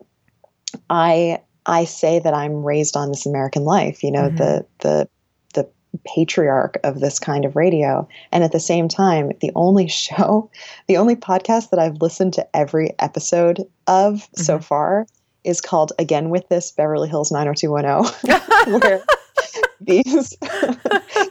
i 0.90 1.40
i 1.66 1.86
say 1.86 2.20
that 2.20 2.34
i'm 2.34 2.64
raised 2.64 2.96
on 2.96 3.10
this 3.10 3.26
american 3.26 3.64
life 3.64 4.04
you 4.04 4.12
know 4.12 4.28
mm-hmm. 4.28 4.38
the 4.38 4.66
the 4.80 5.10
the 5.54 5.70
patriarch 6.06 6.78
of 6.84 7.00
this 7.00 7.20
kind 7.20 7.46
of 7.46 7.56
radio 7.56 8.08
and 8.32 8.44
at 8.44 8.52
the 8.52 8.60
same 8.60 8.88
time 8.88 9.32
the 9.42 9.52
only 9.56 9.88
show 9.88 10.50
the 10.88 10.98
only 10.98 11.16
podcast 11.16 11.70
that 11.70 11.80
i've 11.80 12.02
listened 12.02 12.34
to 12.34 12.56
every 12.56 12.92
episode 13.00 13.60
of 13.88 14.16
mm-hmm. 14.16 14.42
so 14.42 14.60
far 14.60 15.06
is 15.44 15.60
called 15.60 15.92
again 15.98 16.30
with 16.30 16.48
this 16.50 16.72
beverly 16.72 17.10
hills 17.10 17.32
90210 17.32 18.80
where 18.80 19.04
these 19.82 20.38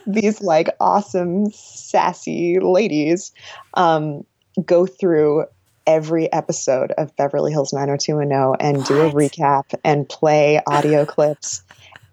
these 0.07 0.41
like 0.41 0.69
awesome 0.79 1.49
sassy 1.51 2.59
ladies 2.59 3.31
um, 3.75 4.25
go 4.65 4.85
through 4.85 5.45
every 5.91 6.31
episode 6.31 6.91
of 6.93 7.13
Beverly 7.17 7.51
Hills 7.51 7.73
90210 7.73 8.65
and 8.65 8.77
what? 8.77 8.87
do 8.87 9.01
a 9.01 9.11
recap 9.11 9.77
and 9.83 10.07
play 10.07 10.61
audio 10.65 11.05
clips 11.15 11.63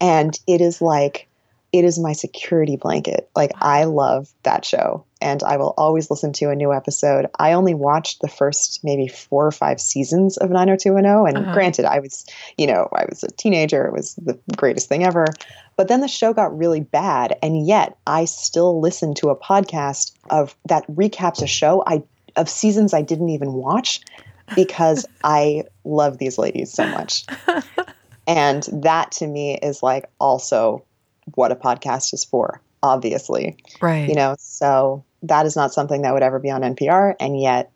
and 0.01 0.37
it 0.49 0.61
is 0.61 0.83
like 0.83 1.29
it 1.71 1.85
is 1.85 1.99
my 1.99 2.13
security 2.13 2.77
blanket. 2.77 3.29
Like 3.37 3.53
I 3.61 3.85
love 3.85 4.33
that 4.43 4.65
show 4.65 5.05
and 5.21 5.43
I 5.43 5.59
will 5.59 5.75
always 5.77 6.11
listen 6.11 6.33
to 6.35 6.51
a 6.51 6.57
new 6.57 6.73
episode. 6.73 7.27
I 7.39 7.53
only 7.53 7.75
watched 7.75 8.21
the 8.21 8.29
first 8.29 8.81
maybe 8.83 9.07
four 9.07 9.47
or 9.47 9.53
five 9.53 9.79
seasons 9.79 10.39
of 10.39 10.51
90210 10.51 11.37
and 11.37 11.45
uh-huh. 11.45 11.55
granted 11.55 11.85
I 11.85 12.01
was, 12.01 12.25
you 12.57 12.67
know, 12.67 12.89
I 12.93 13.05
was 13.09 13.23
a 13.23 13.29
teenager, 13.29 13.87
it 13.87 13.93
was 13.93 14.15
the 14.15 14.39
greatest 14.57 14.89
thing 14.89 15.05
ever. 15.05 15.27
But 15.77 15.89
then 15.89 16.01
the 16.01 16.09
show 16.09 16.33
got 16.33 16.57
really 16.57 16.81
bad 16.81 17.39
and 17.43 17.65
yet 17.67 17.97
I 18.07 18.25
still 18.25 18.81
listen 18.81 19.15
to 19.17 19.29
a 19.29 19.37
podcast 19.37 20.15
of 20.31 20.57
that 20.67 20.87
recaps 20.89 21.43
a 21.43 21.47
show 21.47 21.85
I 21.87 22.03
of 22.39 22.49
seasons 22.49 22.95
I 22.95 23.03
didn't 23.03 23.31
even 23.31 23.53
watch 23.53 24.01
because 24.55 25.07
I 25.25 25.65
love 25.85 26.19
these 26.19 26.39
ladies 26.39 26.73
so 26.73 26.87
much. 26.87 27.27
and 28.27 28.67
that 28.73 29.13
to 29.13 29.27
me 29.27 29.59
is 29.63 29.83
like 29.83 30.07
also 30.19 30.85
what 31.35 31.53
a 31.53 31.57
podcast 31.57 32.15
is 32.15 32.25
for, 32.25 32.61
obviously. 32.83 33.57
Right. 33.81 34.09
You 34.09 34.15
know, 34.15 34.37
so 34.39 35.05
that 35.23 35.47
is 35.47 35.57
not 35.57 35.75
something 35.75 36.03
that 36.03 36.15
would 36.15 36.23
ever 36.23 36.39
be 36.39 36.51
on 36.51 36.63
NPR. 36.63 37.15
And 37.21 37.39
yet, 37.39 37.71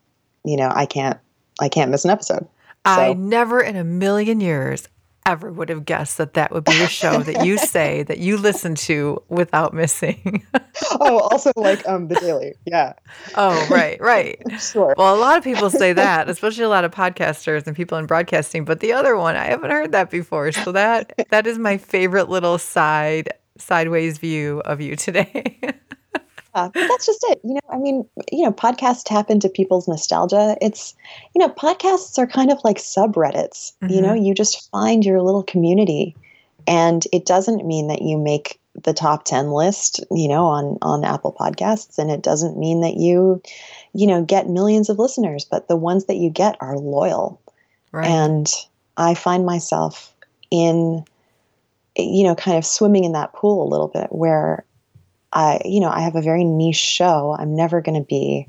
you 0.45 0.57
know, 0.57 0.71
I 0.73 0.87
can't, 0.87 1.19
I 1.61 1.69
can't 1.69 1.91
miss 1.91 2.05
an 2.05 2.11
episode. 2.11 2.47
So. 2.85 2.91
I 2.91 3.13
never 3.13 3.61
in 3.61 3.77
a 3.77 3.85
million 3.85 4.41
years 4.41 4.89
ever 5.27 5.53
would 5.53 5.69
have 5.69 5.85
guessed 5.85 6.19
that 6.19 6.35
that 6.35 6.53
would 6.53 6.65
be 6.65 6.81
a 6.83 6.89
show 6.89 7.19
that 7.23 7.45
you 7.45 7.59
say 7.73 8.03
that 8.05 8.19
you 8.19 8.37
listen 8.37 8.75
to 8.75 9.23
without 9.29 9.73
missing. 9.75 10.45
oh, 10.93 11.19
also 11.31 11.53
like 11.57 11.87
um 11.89 12.09
the 12.09 12.17
Daily. 12.17 12.55
Yeah. 12.67 12.95
Oh, 13.37 13.67
right, 13.71 14.01
right. 14.01 14.41
sure. 14.61 14.95
Well, 14.97 15.15
a 15.15 15.19
lot 15.19 15.39
of 15.39 15.45
people 15.45 15.71
say 15.71 15.93
that, 15.93 16.29
especially 16.29 16.65
a 16.65 16.69
lot 16.69 16.85
of 16.85 16.91
podcasters 16.91 17.67
and 17.67 17.77
people 17.77 17.99
in 17.99 18.07
broadcasting, 18.07 18.65
but 18.65 18.81
the 18.81 18.93
other 18.93 19.17
one, 19.17 19.37
I 19.37 19.45
haven't 19.47 19.71
heard 19.71 19.93
that 19.93 20.11
before. 20.11 20.53
So 20.53 20.73
that 20.73 21.13
that 21.31 21.47
is 21.47 21.59
my 21.59 21.77
favorite 21.77 22.29
little 22.29 22.59
side 22.59 23.29
sideways 23.59 24.19
view 24.19 24.61
of 24.65 24.81
you 24.81 24.97
today. 24.97 25.59
But 26.55 26.73
that's 26.75 27.07
just 27.07 27.25
it. 27.31 27.41
You 27.45 27.55
know, 27.55 27.61
I 27.71 27.79
mean, 27.79 28.07
you 28.31 28.45
know, 28.45 28.53
podcasts 28.53 29.03
tap 29.05 29.31
into 29.31 29.49
people's 29.49 29.89
nostalgia. 29.89 30.57
It's, 30.61 30.95
you 31.35 31.39
know, 31.39 31.49
podcasts 31.49 32.19
are 32.19 32.27
kind 32.27 32.51
of 32.51 32.59
like 32.65 32.77
subreddits. 32.77 33.73
Mm-hmm. 33.83 33.89
You 33.89 34.03
know, 34.03 34.09
mm-hmm. 34.15 34.25
you 34.25 34.35
just 34.35 34.71
find 34.71 35.05
your 35.05 35.23
little 35.23 35.43
community. 35.43 36.15
And 36.67 37.05
it 37.13 37.27
doesn't 37.27 37.67
mean 37.67 37.89
that 37.89 38.03
you 38.03 38.19
make 38.19 38.61
the 38.85 38.93
top 38.93 39.25
10 39.25 39.51
list, 39.51 40.01
you 40.11 40.29
know, 40.29 40.47
on 40.47 40.79
on 40.81 41.05
Apple 41.05 41.37
Podcasts 41.39 41.99
and 41.99 42.11
it 42.11 42.23
doesn't 42.23 42.57
mean 42.57 42.81
that 42.81 42.95
you, 42.95 43.43
you 43.93 44.07
know, 44.07 44.23
get 44.23 44.49
millions 44.49 44.89
of 44.89 44.99
listeners, 44.99 45.45
but 45.45 45.69
the 45.69 45.77
ones 45.77 46.07
that 46.07 46.17
you 46.17 46.31
get 46.31 46.57
are 46.61 46.79
loyal. 46.79 47.41
Right. 47.91 48.07
And 48.07 48.47
I 48.97 49.15
find 49.15 49.45
myself 49.45 50.15
in 50.51 51.05
you 51.97 52.25
know, 52.25 52.35
kind 52.35 52.57
of 52.57 52.65
swimming 52.65 53.05
in 53.05 53.13
that 53.13 53.33
pool 53.35 53.63
a 53.63 53.69
little 53.69 53.89
bit 53.89 54.09
where 54.11 54.65
I, 55.33 55.61
you 55.65 55.81
know, 55.81 55.89
I 55.89 56.01
have 56.01 56.17
a 56.17 56.23
very 56.23 56.45
niche 56.45 56.77
show. 56.77 57.37
I'm 57.39 57.57
never 57.57 57.81
going 57.81 58.01
to 58.01 58.07
be, 58.07 58.49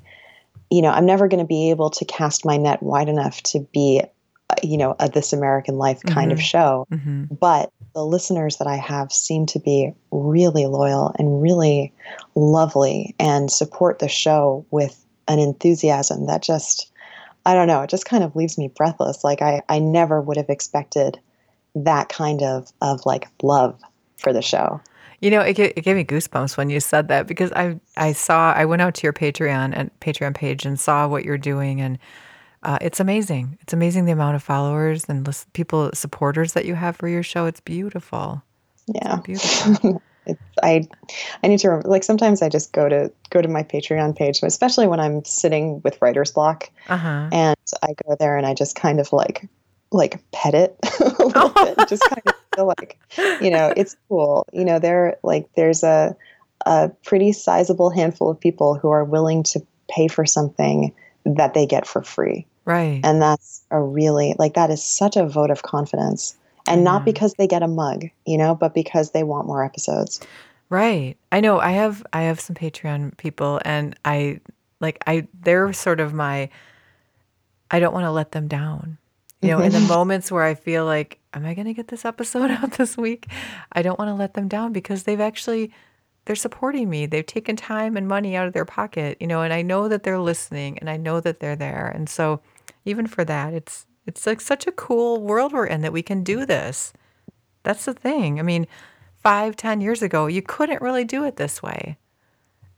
you 0.70 0.82
know, 0.82 0.90
I'm 0.90 1.06
never 1.06 1.28
going 1.28 1.40
to 1.40 1.48
be 1.48 1.70
able 1.70 1.90
to 1.92 2.06
cast 2.06 2.46
my 2.46 2.58
net 2.58 2.84
wide 2.84 3.10
enough 3.10 3.42
to 3.44 3.60
be, 3.74 4.02
uh, 4.50 4.56
you 4.62 4.78
know, 4.78 4.96
a 5.00 5.10
This 5.10 5.34
American 5.34 5.78
Life 5.78 6.02
kind 6.04 6.32
mm-hmm. 6.32 6.40
of 6.40 6.42
show. 6.42 6.88
Mm-hmm. 6.92 7.36
But 7.36 7.72
the 7.94 8.06
listeners 8.06 8.58
that 8.58 8.68
I 8.68 8.76
have 8.76 9.12
seem 9.12 9.46
to 9.48 9.60
be 9.60 9.94
really 10.12 10.66
loyal 10.66 11.16
and 11.18 11.42
really 11.42 11.94
lovely 12.36 13.16
and 13.20 13.52
support 13.52 14.00
the 14.00 14.10
show 14.10 14.66
with 14.72 15.06
an 15.28 15.40
enthusiasm 15.40 16.26
that 16.26 16.44
just, 16.44 16.92
I 17.46 17.54
don't 17.54 17.68
know, 17.68 17.82
it 17.82 17.90
just 17.90 18.06
kind 18.06 18.24
of 18.24 18.36
leaves 18.36 18.58
me 18.58 18.68
breathless. 18.68 19.24
Like 19.24 19.42
I, 19.42 19.62
I 19.70 19.80
never 19.80 20.20
would 20.20 20.38
have 20.38 20.50
expected 20.50 21.20
that 21.76 22.10
kind 22.10 22.42
of 22.42 22.72
of 22.82 23.06
like 23.06 23.28
love 23.42 23.80
for 24.18 24.34
the 24.34 24.42
show. 24.42 24.82
You 25.24 25.30
know, 25.30 25.40
it, 25.40 25.58
it 25.58 25.86
gave 25.86 25.96
me 25.96 26.04
goosebumps 26.04 26.58
when 26.58 26.70
you 26.70 26.82
said 26.82 27.08
that 27.08 27.28
because 27.28 27.50
I 27.54 27.80
I 27.96 28.12
saw 28.12 28.52
I 28.52 28.66
went 28.66 28.82
out 28.82 28.94
to 28.96 29.04
your 29.04 29.14
Patreon 29.14 29.72
and 29.74 29.90
Patreon 30.02 30.36
page 30.36 30.66
and 30.66 30.78
saw 30.78 31.08
what 31.08 31.24
you're 31.24 31.38
doing 31.38 31.80
and 31.80 31.98
uh, 32.64 32.78
it's 32.82 33.00
amazing. 33.00 33.58
It's 33.62 33.72
amazing 33.72 34.04
the 34.04 34.12
amount 34.12 34.36
of 34.36 34.44
followers 34.44 35.06
and 35.08 35.26
list, 35.26 35.52
people 35.54 35.92
supporters 35.94 36.52
that 36.54 36.66
you 36.66 36.76
have 36.76 36.98
for 36.98 37.08
your 37.08 37.24
show. 37.24 37.46
It's 37.46 37.62
beautiful. 37.62 38.44
Yeah, 38.88 39.20
it's 39.26 39.26
beautiful. 39.26 40.02
it's, 40.26 40.42
I 40.62 40.90
I 41.42 41.48
need 41.48 41.60
to 41.60 41.70
remember, 41.70 41.88
like 41.88 42.04
sometimes 42.04 42.42
I 42.42 42.50
just 42.50 42.74
go 42.74 42.90
to 42.90 43.10
go 43.30 43.42
to 43.42 43.48
my 43.48 43.64
Patreon 43.64 44.18
page, 44.18 44.42
especially 44.44 44.88
when 44.88 45.00
I'm 45.00 45.24
sitting 45.24 45.80
with 45.86 46.02
writer's 46.02 46.34
block, 46.34 46.70
uh-huh. 46.90 47.30
and 47.32 47.58
I 47.82 47.94
go 48.06 48.18
there 48.20 48.36
and 48.36 48.46
I 48.46 48.54
just 48.54 48.76
kind 48.76 49.00
of 49.00 49.14
like 49.14 49.48
like 49.94 50.20
pet 50.32 50.54
it 50.54 50.78
a 51.00 51.26
little 51.26 51.50
bit, 51.50 51.78
just 51.88 52.04
kind 52.04 52.22
of 52.26 52.34
feel 52.56 52.66
like, 52.66 53.00
you 53.42 53.50
know, 53.50 53.74
it's 53.76 53.96
cool. 54.10 54.46
You 54.54 54.66
know, 54.66 54.80
there 54.80 55.18
like 55.24 55.50
there's 55.56 55.84
a 55.84 56.16
a 56.66 56.90
pretty 57.04 57.32
sizable 57.32 57.90
handful 57.90 58.30
of 58.30 58.40
people 58.40 58.76
who 58.76 58.90
are 58.90 59.04
willing 59.04 59.44
to 59.44 59.62
pay 59.90 60.08
for 60.08 60.26
something 60.26 60.94
that 61.26 61.54
they 61.54 61.66
get 61.66 61.86
for 61.86 62.02
free. 62.02 62.46
Right. 62.66 63.02
And 63.04 63.22
that's 63.22 63.64
a 63.72 63.82
really 63.82 64.36
like 64.40 64.54
that 64.54 64.70
is 64.70 64.84
such 64.84 65.18
a 65.18 65.26
vote 65.26 65.52
of 65.52 65.64
confidence. 65.64 66.36
And 66.68 66.82
mm. 66.82 66.86
not 66.86 67.06
because 67.06 67.34
they 67.34 67.48
get 67.48 67.64
a 67.64 67.68
mug, 67.68 68.06
you 68.26 68.38
know, 68.38 68.56
but 68.56 68.74
because 68.74 69.12
they 69.12 69.24
want 69.24 69.48
more 69.48 69.64
episodes. 69.64 70.22
Right. 70.70 71.18
I 71.32 71.42
know 71.42 71.60
I 71.60 71.72
have 71.72 72.06
I 72.14 72.24
have 72.24 72.40
some 72.40 72.56
Patreon 72.56 73.18
people 73.18 73.60
and 73.66 73.96
I 74.06 74.40
like 74.80 75.04
I 75.06 75.28
they're 75.42 75.74
sort 75.74 76.00
of 76.00 76.14
my 76.14 76.50
I 77.70 77.80
don't 77.80 77.94
want 77.94 78.06
to 78.06 78.12
let 78.12 78.32
them 78.32 78.48
down. 78.48 78.98
You 79.44 79.50
know, 79.50 79.60
in 79.60 79.72
the 79.72 79.80
moments 79.88 80.32
where 80.32 80.44
I 80.44 80.56
feel 80.56 80.86
like, 80.86 81.20
am 81.34 81.46
I 81.46 81.54
going 81.54 81.68
to 81.68 81.74
get 81.74 81.90
this 81.90 82.06
episode 82.06 82.50
out 82.52 82.74
this 82.74 82.98
week? 82.98 83.28
I 83.72 83.82
don't 83.82 84.00
want 84.00 84.10
to 84.10 84.16
let 84.16 84.34
them 84.34 84.48
down 84.48 84.74
because 84.74 85.04
they've 85.04 85.20
actually 85.20 85.72
they're 86.26 86.36
supporting 86.36 86.90
me. 86.90 87.06
They've 87.06 87.26
taken 87.26 87.58
time 87.58 87.98
and 87.98 88.08
money 88.08 88.36
out 88.36 88.48
of 88.48 88.54
their 88.54 88.64
pocket, 88.64 89.18
you 89.20 89.28
know, 89.28 89.42
and 89.42 89.52
I 89.52 89.62
know 89.62 89.90
that 89.90 90.04
they're 90.04 90.20
listening 90.20 90.78
and 90.80 90.90
I 90.90 90.96
know 90.96 91.20
that 91.20 91.42
they're 91.42 91.58
there. 91.58 91.92
And 91.94 92.08
so 92.08 92.40
even 92.86 93.08
for 93.08 93.26
that, 93.26 93.54
it's 93.54 93.86
it's 94.06 94.26
like 94.26 94.42
such 94.42 94.68
a 94.68 94.72
cool 94.72 95.22
world 95.22 95.54
we're 95.54 95.66
in 95.66 95.82
that 95.82 95.94
we 95.94 96.02
can 96.02 96.24
do 96.24 96.46
this. 96.46 96.94
That's 97.64 97.86
the 97.86 97.94
thing. 97.94 98.40
I 98.40 98.44
mean, 98.44 98.68
five, 99.16 99.56
ten 99.56 99.82
years 99.82 100.02
ago, 100.02 100.28
you 100.28 100.42
couldn't 100.42 100.82
really 100.82 101.04
do 101.04 101.24
it 101.26 101.36
this 101.36 101.62
way. 101.62 101.98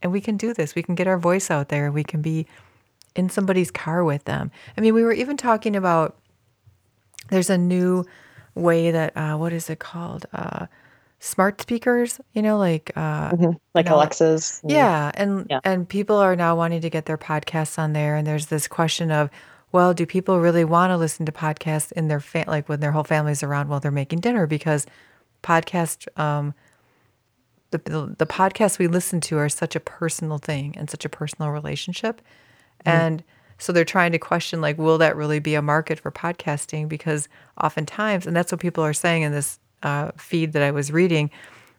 And 0.02 0.12
we 0.12 0.20
can 0.20 0.36
do 0.36 0.52
this. 0.52 0.74
We 0.74 0.82
can 0.82 0.94
get 0.94 1.08
our 1.08 1.18
voice 1.18 1.50
out 1.50 1.68
there. 1.68 1.90
We 1.90 2.04
can 2.04 2.22
be 2.22 2.46
in 3.16 3.28
somebody's 3.28 3.70
car 3.70 4.04
with 4.04 4.24
them. 4.24 4.50
I 4.76 4.80
mean, 4.80 4.94
we 4.94 5.02
were 5.02 5.12
even 5.12 5.36
talking 5.36 5.74
about 5.74 6.16
there's 7.28 7.50
a 7.50 7.58
new 7.58 8.04
way 8.54 8.90
that 8.90 9.16
uh, 9.16 9.36
what 9.36 9.52
is 9.52 9.70
it 9.70 9.78
called? 9.78 10.26
Uh, 10.32 10.66
smart 11.18 11.60
speakers, 11.60 12.20
you 12.32 12.42
know, 12.42 12.58
like 12.58 12.92
uh, 12.96 13.30
mm-hmm. 13.30 13.52
like 13.74 13.86
you 13.86 13.90
know, 13.90 13.96
Alexa's. 13.96 14.60
Yeah, 14.64 15.10
and 15.14 15.46
yeah. 15.48 15.60
and 15.64 15.88
people 15.88 16.16
are 16.16 16.36
now 16.36 16.56
wanting 16.56 16.80
to 16.80 16.90
get 16.90 17.06
their 17.06 17.18
podcasts 17.18 17.78
on 17.78 17.92
there, 17.92 18.16
and 18.16 18.26
there's 18.26 18.46
this 18.46 18.68
question 18.68 19.10
of, 19.10 19.30
well, 19.72 19.94
do 19.94 20.06
people 20.06 20.40
really 20.40 20.64
want 20.64 20.90
to 20.90 20.96
listen 20.96 21.26
to 21.26 21.32
podcasts 21.32 21.92
in 21.92 22.08
their 22.08 22.20
fa- 22.20 22.44
like 22.46 22.68
when 22.68 22.80
their 22.80 22.92
whole 22.92 23.04
family's 23.04 23.42
around 23.42 23.68
while 23.68 23.80
they're 23.80 23.90
making 23.90 24.20
dinner? 24.20 24.46
Because 24.46 24.86
podcast, 25.42 26.06
um, 26.18 26.54
the, 27.70 27.78
the 27.78 28.14
the 28.18 28.26
podcasts 28.26 28.78
we 28.78 28.86
listen 28.86 29.20
to 29.22 29.38
are 29.38 29.48
such 29.48 29.76
a 29.76 29.80
personal 29.80 30.38
thing 30.38 30.74
and 30.76 30.88
such 30.90 31.04
a 31.04 31.08
personal 31.08 31.50
relationship, 31.50 32.20
mm-hmm. 32.84 32.88
and 32.88 33.24
so 33.58 33.72
they're 33.72 33.84
trying 33.84 34.12
to 34.12 34.18
question 34.18 34.60
like, 34.60 34.78
will 34.78 34.98
that 34.98 35.16
really 35.16 35.38
be 35.38 35.54
a 35.54 35.62
market 35.62 35.98
for 35.98 36.10
podcasting? 36.10 36.88
Because 36.88 37.28
oftentimes, 37.62 38.26
and 38.26 38.36
that's 38.36 38.52
what 38.52 38.60
people 38.60 38.84
are 38.84 38.92
saying 38.92 39.22
in 39.22 39.32
this 39.32 39.58
uh, 39.82 40.10
feed 40.16 40.52
that 40.52 40.62
I 40.62 40.70
was 40.70 40.92
reading, 40.92 41.30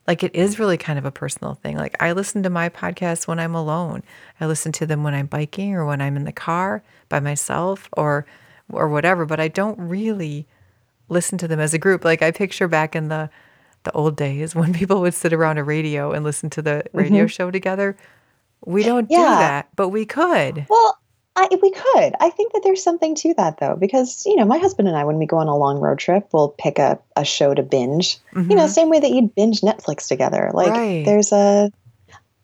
like 0.07 0.23
it 0.23 0.33
is 0.33 0.57
really 0.57 0.77
kind 0.77 0.97
of 0.97 1.05
a 1.05 1.11
personal 1.11 1.55
thing. 1.55 1.77
Like 1.77 2.01
I 2.01 2.13
listen 2.13 2.41
to 2.43 2.49
my 2.49 2.69
podcasts 2.69 3.27
when 3.27 3.39
I'm 3.39 3.53
alone. 3.53 4.03
I 4.39 4.47
listen 4.47 4.71
to 4.73 4.85
them 4.85 5.03
when 5.03 5.13
I'm 5.13 5.27
biking 5.27 5.75
or 5.75 5.85
when 5.85 6.01
I'm 6.01 6.15
in 6.15 6.23
the 6.23 6.31
car 6.31 6.83
by 7.09 7.19
myself 7.19 7.89
or 7.93 8.25
or 8.71 8.89
whatever, 8.89 9.25
but 9.25 9.39
I 9.39 9.47
don't 9.47 9.77
really 9.79 10.47
listen 11.09 11.37
to 11.37 11.47
them 11.47 11.59
as 11.59 11.73
a 11.73 11.77
group. 11.77 12.03
Like 12.03 12.21
I 12.21 12.31
picture 12.31 12.67
back 12.67 12.95
in 12.95 13.09
the 13.09 13.29
the 13.83 13.91
old 13.91 14.15
days 14.15 14.55
when 14.55 14.73
people 14.81 15.01
would 15.01 15.13
sit 15.13 15.33
around 15.33 15.57
a 15.57 15.63
radio 15.63 16.11
and 16.11 16.23
listen 16.23 16.49
to 16.51 16.61
the 16.61 16.83
radio 16.93 17.23
mm-hmm. 17.25 17.27
show 17.27 17.51
together. 17.51 17.97
We 18.65 18.83
don't 18.83 19.09
yeah. 19.11 19.17
do 19.17 19.23
that, 19.23 19.69
but 19.75 19.89
we 19.89 20.05
could. 20.05 20.65
Well, 20.69 20.97
I, 21.39 21.47
we 21.61 21.69
could. 21.69 22.15
I 22.19 22.31
think 22.31 22.53
that 22.53 22.61
there's 22.63 22.83
something 22.83 23.13
to 23.13 23.35
that 23.35 23.59
though, 23.59 23.75
because 23.75 24.25
you 24.25 24.35
know, 24.35 24.45
my 24.45 24.57
husband 24.57 24.87
and 24.87 24.97
I, 24.97 25.03
when 25.03 25.19
we 25.19 25.27
go 25.27 25.37
on 25.37 25.47
a 25.47 25.55
long 25.55 25.79
road 25.79 25.99
trip, 25.99 26.27
we'll 26.33 26.49
pick 26.49 26.79
a, 26.79 26.97
a 27.15 27.23
show 27.23 27.53
to 27.53 27.61
binge. 27.61 28.17
Mm-hmm. 28.33 28.49
You 28.49 28.55
know, 28.57 28.63
mm-hmm. 28.63 28.71
same 28.71 28.89
way 28.89 28.99
that 28.99 29.11
you'd 29.11 29.35
binge 29.35 29.61
Netflix 29.61 30.07
together. 30.07 30.49
Like 30.51 30.71
right. 30.71 31.05
there's 31.05 31.31
a, 31.31 31.71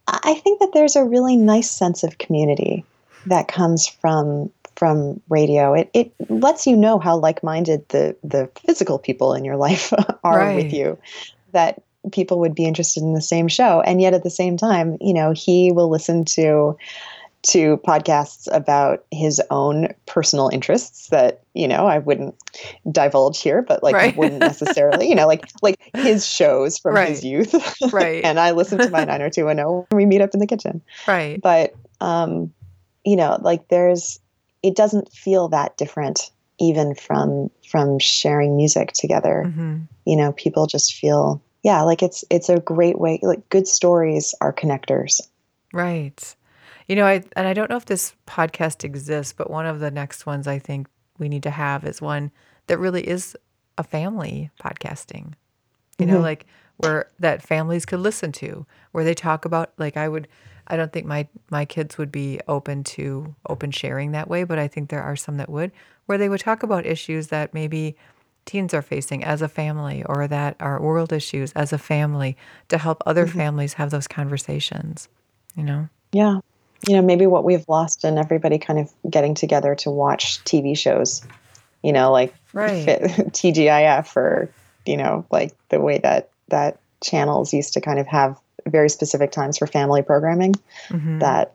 I 0.08 0.36
think 0.36 0.60
that 0.60 0.74
there's 0.74 0.96
a 0.96 1.04
really 1.04 1.36
nice 1.36 1.72
sense 1.72 2.04
of 2.04 2.20
community 2.20 2.86
that 3.26 3.48
comes 3.48 3.88
from 3.88 4.52
from 4.76 5.20
radio. 5.28 5.74
It 5.74 5.89
it 5.96 6.14
lets 6.30 6.68
you 6.68 6.76
know 6.76 7.00
how 7.00 7.18
like 7.18 7.41
minded 7.41 7.89
the 7.89 8.16
the 8.24 8.48
physical 8.64 9.00
people 9.00 9.34
in 9.34 9.44
your 9.44 9.58
life 9.58 9.91
are 10.24 10.38
right. 10.38 10.56
with 10.56 10.72
you. 10.72 11.00
That 11.52 11.82
people 12.12 12.39
would 12.41 12.54
be 12.54 12.66
interested 12.66 13.02
in 13.02 13.14
the 13.14 13.22
same 13.22 13.48
show, 13.48 13.82
and 13.82 14.00
yet 14.00 14.14
at 14.14 14.22
the 14.22 14.30
same 14.30 14.56
time, 14.56 14.98
you 15.02 15.16
know, 15.16 15.32
he 15.32 15.72
will 15.72 15.89
listen 15.89 16.26
to 16.26 16.78
to 17.44 17.78
podcasts 17.78 18.48
about 18.52 19.06
his 19.12 19.41
own 19.52 19.89
personal 20.06 20.50
interests 20.50 21.10
that 21.10 21.41
you 21.54 21.68
know 21.68 21.86
I 21.88 22.00
wouldn't 22.00 22.36
divulge 22.91 23.41
here, 23.41 23.62
but 23.62 23.84
like 23.84 23.96
right. 23.96 24.16
wouldn't 24.16 24.39
necessarily 24.39 25.10
you 25.10 25.16
know 25.16 25.28
like 25.28 25.46
like 25.62 25.78
his 25.96 26.26
shows 26.26 26.78
from 26.78 26.96
right. 26.96 27.10
his 27.10 27.24
youth, 27.24 27.54
right? 27.91 28.24
and 28.26 28.39
I 28.39 28.52
listen 28.52 28.78
to 28.80 28.89
my 28.89 29.04
nine 29.04 29.22
oh 29.22 29.30
two 29.30 29.50
oh 29.50 29.86
when 29.89 29.98
we 29.98 30.06
meet 30.06 30.22
up 30.22 30.34
in 30.34 30.39
the 30.39 30.48
kitchen, 30.48 30.82
right? 31.08 31.41
But 31.41 31.74
um, 32.02 32.54
you 33.06 33.16
know, 33.16 33.38
like 33.41 33.68
there's 33.68 34.20
it 34.62 34.76
doesn't 34.76 35.12
feel 35.12 35.50
that 35.50 35.78
different 35.78 36.32
even 36.60 36.96
from 36.96 37.50
from 37.70 38.00
sharing 38.00 38.56
music 38.56 38.94
together. 38.94 39.44
Mm-hmm. 39.48 39.80
You 40.06 40.16
know, 40.16 40.32
people 40.32 40.66
just 40.66 40.94
feel 40.94 41.41
yeah, 41.64 41.82
like 41.82 42.04
it's 42.04 42.24
it's 42.30 42.50
a 42.50 42.60
great 42.60 43.00
way. 43.00 43.20
Like 43.22 43.50
good 43.50 43.68
stories 43.68 44.34
are 44.39 44.54
connectors, 44.54 45.22
right? 45.74 46.36
You 46.88 46.95
know, 46.95 47.05
I 47.05 47.23
and 47.36 47.47
I 47.47 47.53
don't 47.53 47.69
know 47.69 47.77
if 47.77 47.86
this 47.86 48.13
podcast 48.27 48.84
exists, 48.84 49.34
but 49.34 49.49
one 49.49 49.65
of 49.65 49.79
the 49.79 49.91
next 49.91 50.25
ones 50.25 50.47
I 50.47 50.59
think 50.59 50.88
we 51.17 51.29
need 51.29 51.43
to 51.43 51.51
have 51.51 51.86
is 51.86 52.01
one 52.01 52.31
that 52.67 52.79
really 52.79 53.07
is 53.07 53.38
a 53.77 53.84
family 53.84 54.51
podcasting. 54.61 55.34
You 55.97 56.05
mm-hmm. 56.05 56.15
know, 56.15 56.21
like 56.21 56.45
where 56.77 57.09
that 57.19 57.41
families 57.41 57.86
could 57.86 57.99
listen 57.99 58.31
to, 58.34 58.65
where 58.91 59.03
they 59.03 59.13
talk 59.13 59.45
about 59.45 59.73
like 59.77 59.97
I 59.97 60.09
would 60.09 60.27
I 60.67 60.75
don't 60.75 60.91
think 60.91 61.05
my 61.05 61.27
my 61.49 61.65
kids 61.65 61.97
would 61.97 62.11
be 62.11 62.39
open 62.47 62.84
to 62.86 63.36
open 63.47 63.71
sharing 63.71 64.11
that 64.11 64.27
way, 64.27 64.43
but 64.43 64.59
I 64.59 64.67
think 64.67 64.89
there 64.89 65.03
are 65.03 65.15
some 65.15 65.38
that 65.38 65.49
would, 65.49 65.71
where 66.05 66.17
they 66.17 66.29
would 66.29 66.39
talk 66.39 66.63
about 66.63 66.86
issues 66.86 67.27
that 67.27 67.53
maybe 67.53 67.95
teens 68.45 68.73
are 68.73 68.81
facing 68.81 69.23
as 69.23 69.41
a 69.41 69.47
family 69.47 70.03
or 70.03 70.27
that 70.27 70.57
are 70.59 70.81
world 70.81 71.13
issues 71.13 71.53
as 71.53 71.71
a 71.71 71.77
family 71.77 72.36
to 72.67 72.77
help 72.77 73.01
other 73.05 73.25
mm-hmm. 73.25 73.38
families 73.38 73.73
have 73.73 73.89
those 73.89 74.07
conversations, 74.07 75.07
you 75.55 75.63
know? 75.63 75.88
Yeah 76.11 76.39
you 76.88 76.95
know, 76.95 77.01
maybe 77.01 77.27
what 77.27 77.43
we've 77.43 77.67
lost 77.67 78.03
in 78.03 78.17
everybody 78.17 78.57
kind 78.57 78.79
of 78.79 78.91
getting 79.09 79.36
together 79.36 79.75
to 79.75 79.89
watch 79.89 80.43
TV 80.43 80.77
shows, 80.77 81.21
you 81.81 81.93
know, 81.93 82.11
like 82.11 82.34
right. 82.53 82.86
TGIF 82.86 84.15
or, 84.15 84.49
you 84.86 84.97
know, 84.97 85.25
like 85.31 85.53
the 85.69 85.79
way 85.79 85.99
that 85.99 86.29
that 86.49 86.79
channels 87.01 87.53
used 87.53 87.73
to 87.73 87.81
kind 87.81 87.99
of 87.99 88.07
have 88.07 88.39
very 88.67 88.89
specific 88.89 89.31
times 89.31 89.57
for 89.57 89.67
family 89.67 90.01
programming 90.01 90.53
mm-hmm. 90.89 91.19
that, 91.19 91.53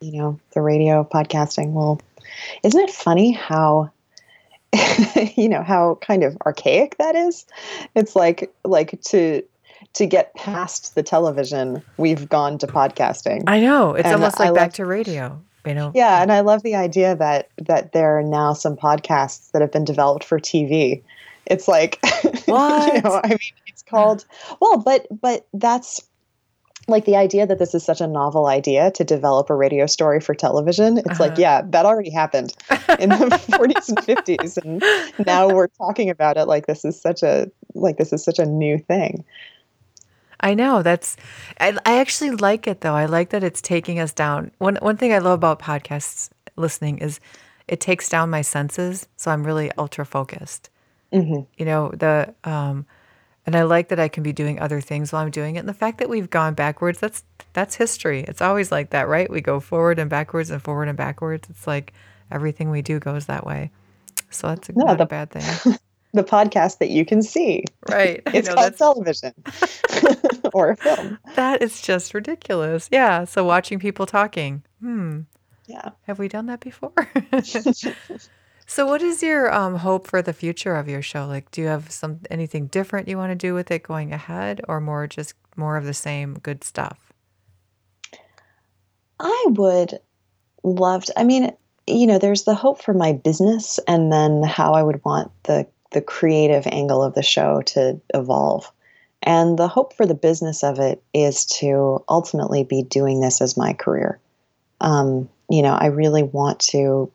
you 0.00 0.12
know, 0.12 0.38
the 0.52 0.60
radio 0.60 1.04
podcasting 1.04 1.72
will, 1.72 2.00
isn't 2.62 2.80
it 2.80 2.90
funny 2.90 3.32
how, 3.32 3.90
you 5.36 5.48
know, 5.48 5.62
how 5.62 5.98
kind 6.00 6.24
of 6.24 6.36
archaic 6.44 6.96
that 6.98 7.16
is? 7.16 7.46
It's 7.94 8.16
like, 8.16 8.52
like 8.64 9.00
to, 9.08 9.42
to 9.94 10.06
get 10.06 10.34
past 10.34 10.94
the 10.94 11.02
television, 11.02 11.82
we've 11.96 12.28
gone 12.28 12.58
to 12.58 12.66
podcasting. 12.66 13.44
I 13.46 13.60
know. 13.60 13.94
It's 13.94 14.06
and 14.06 14.14
almost 14.14 14.38
like 14.38 14.50
I 14.50 14.52
back 14.52 14.66
love, 14.66 14.74
to 14.74 14.86
radio. 14.86 15.42
You 15.66 15.74
know? 15.74 15.92
Yeah, 15.94 16.22
and 16.22 16.32
I 16.32 16.40
love 16.40 16.62
the 16.62 16.74
idea 16.74 17.16
that 17.16 17.48
that 17.58 17.92
there 17.92 18.18
are 18.18 18.22
now 18.22 18.52
some 18.52 18.76
podcasts 18.76 19.50
that 19.52 19.60
have 19.60 19.72
been 19.72 19.84
developed 19.84 20.24
for 20.24 20.38
TV. 20.38 21.02
It's 21.46 21.68
like 21.68 21.98
what? 22.46 22.94
you 22.94 23.02
know, 23.02 23.20
I 23.22 23.28
mean 23.28 23.38
it's 23.66 23.82
called 23.82 24.24
well, 24.60 24.78
but 24.78 25.06
but 25.20 25.46
that's 25.52 26.00
like 26.88 27.04
the 27.04 27.16
idea 27.16 27.46
that 27.46 27.58
this 27.58 27.74
is 27.74 27.84
such 27.84 28.00
a 28.00 28.06
novel 28.06 28.46
idea 28.46 28.90
to 28.92 29.04
develop 29.04 29.50
a 29.50 29.54
radio 29.54 29.86
story 29.86 30.20
for 30.20 30.34
television 30.34 30.98
it's 30.98 31.10
uh-huh. 31.10 31.24
like 31.24 31.38
yeah 31.38 31.62
that 31.64 31.86
already 31.86 32.10
happened 32.10 32.54
in 32.98 33.10
the 33.10 33.16
40s 33.50 33.88
and 33.88 33.98
50s 33.98 34.56
and 34.56 35.26
now 35.26 35.48
we're 35.48 35.68
talking 35.68 36.10
about 36.10 36.36
it 36.36 36.46
like 36.46 36.66
this 36.66 36.84
is 36.84 37.00
such 37.00 37.22
a 37.22 37.50
like 37.74 37.96
this 37.96 38.12
is 38.12 38.24
such 38.24 38.38
a 38.38 38.46
new 38.46 38.76
thing 38.76 39.24
I 40.40 40.54
know 40.54 40.82
that's 40.82 41.16
I, 41.60 41.76
I 41.84 41.98
actually 41.98 42.32
like 42.32 42.66
it 42.66 42.80
though. 42.80 42.94
I 42.94 43.06
like 43.06 43.30
that 43.30 43.44
it's 43.44 43.60
taking 43.60 43.98
us 43.98 44.12
down. 44.12 44.50
One 44.58 44.76
one 44.76 44.96
thing 44.96 45.12
I 45.12 45.18
love 45.18 45.34
about 45.34 45.60
podcasts 45.60 46.30
listening 46.56 46.98
is 46.98 47.20
it 47.68 47.80
takes 47.80 48.08
down 48.08 48.30
my 48.30 48.42
senses, 48.42 49.06
so 49.16 49.30
I'm 49.30 49.44
really 49.44 49.70
ultra 49.78 50.04
focused. 50.04 50.70
Mm-hmm. 51.12 51.42
You 51.56 51.64
know 51.64 51.90
the 51.90 52.34
um, 52.44 52.86
and 53.46 53.56
I 53.56 53.62
like 53.62 53.88
that 53.88 54.00
I 54.00 54.08
can 54.08 54.22
be 54.22 54.32
doing 54.32 54.60
other 54.60 54.80
things 54.80 55.12
while 55.12 55.22
I'm 55.22 55.30
doing 55.30 55.56
it. 55.56 55.60
And 55.60 55.68
the 55.68 55.74
fact 55.74 55.98
that 55.98 56.08
we've 56.08 56.30
gone 56.30 56.54
backwards, 56.54 57.00
that's 57.00 57.24
that's 57.52 57.74
history. 57.74 58.24
It's 58.28 58.40
always 58.40 58.70
like 58.70 58.90
that, 58.90 59.08
right? 59.08 59.30
We 59.30 59.40
go 59.40 59.60
forward 59.60 59.98
and 59.98 60.08
backwards 60.08 60.50
and 60.50 60.62
forward 60.62 60.88
and 60.88 60.96
backwards. 60.96 61.48
It's 61.50 61.66
like 61.66 61.92
everything 62.30 62.70
we 62.70 62.82
do 62.82 62.98
goes 62.98 63.26
that 63.26 63.44
way. 63.44 63.70
So 64.30 64.48
that's 64.48 64.70
no, 64.70 64.86
not 64.86 64.98
the, 64.98 65.04
a 65.04 65.06
bad 65.06 65.30
thing. 65.30 65.76
the 66.12 66.24
podcast 66.24 66.78
that 66.78 66.90
you 66.90 67.04
can 67.04 67.22
see. 67.22 67.64
Right. 67.88 68.22
it's 68.26 68.48
know, 68.48 68.54
called 68.54 68.76
television 68.76 69.34
or 70.52 70.70
a 70.70 70.76
film. 70.76 71.18
That 71.36 71.62
is 71.62 71.80
just 71.80 72.14
ridiculous. 72.14 72.88
Yeah. 72.90 73.24
So 73.24 73.44
watching 73.44 73.78
people 73.78 74.06
talking. 74.06 74.62
Hmm. 74.80 75.20
Yeah. 75.66 75.90
Have 76.02 76.18
we 76.18 76.28
done 76.28 76.46
that 76.46 76.60
before? 76.60 76.92
so 78.66 78.86
what 78.86 79.02
is 79.02 79.22
your 79.22 79.52
um, 79.54 79.76
hope 79.76 80.06
for 80.06 80.20
the 80.20 80.32
future 80.32 80.74
of 80.74 80.88
your 80.88 81.02
show? 81.02 81.26
Like 81.26 81.50
do 81.50 81.60
you 81.60 81.68
have 81.68 81.90
some 81.90 82.20
anything 82.30 82.66
different 82.66 83.08
you 83.08 83.16
want 83.16 83.30
to 83.30 83.36
do 83.36 83.54
with 83.54 83.70
it 83.70 83.82
going 83.82 84.12
ahead 84.12 84.60
or 84.66 84.80
more 84.80 85.06
just 85.06 85.34
more 85.56 85.76
of 85.76 85.84
the 85.84 85.94
same 85.94 86.34
good 86.34 86.64
stuff? 86.64 87.12
I 89.20 89.44
would 89.48 90.00
love 90.64 91.04
to 91.04 91.18
I 91.18 91.24
mean, 91.24 91.52
you 91.86 92.06
know, 92.06 92.18
there's 92.18 92.44
the 92.44 92.54
hope 92.54 92.82
for 92.82 92.94
my 92.94 93.12
business 93.12 93.78
and 93.86 94.12
then 94.12 94.42
how 94.42 94.72
I 94.72 94.82
would 94.82 95.04
want 95.04 95.30
the 95.44 95.68
the 95.90 96.00
creative 96.00 96.66
angle 96.66 97.02
of 97.02 97.14
the 97.14 97.22
show 97.22 97.62
to 97.62 98.00
evolve. 98.14 98.70
And 99.22 99.58
the 99.58 99.68
hope 99.68 99.94
for 99.94 100.06
the 100.06 100.14
business 100.14 100.62
of 100.62 100.78
it 100.78 101.02
is 101.12 101.44
to 101.46 102.02
ultimately 102.08 102.64
be 102.64 102.82
doing 102.82 103.20
this 103.20 103.40
as 103.40 103.56
my 103.56 103.72
career. 103.74 104.18
Um, 104.80 105.28
you 105.50 105.62
know, 105.62 105.74
I 105.74 105.86
really 105.86 106.22
want 106.22 106.60
to 106.70 107.12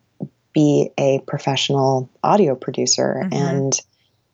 be 0.54 0.92
a 0.98 1.20
professional 1.28 2.10
audio 2.24 2.56
producer 2.56 3.22
mm-hmm. 3.24 3.34
and 3.34 3.82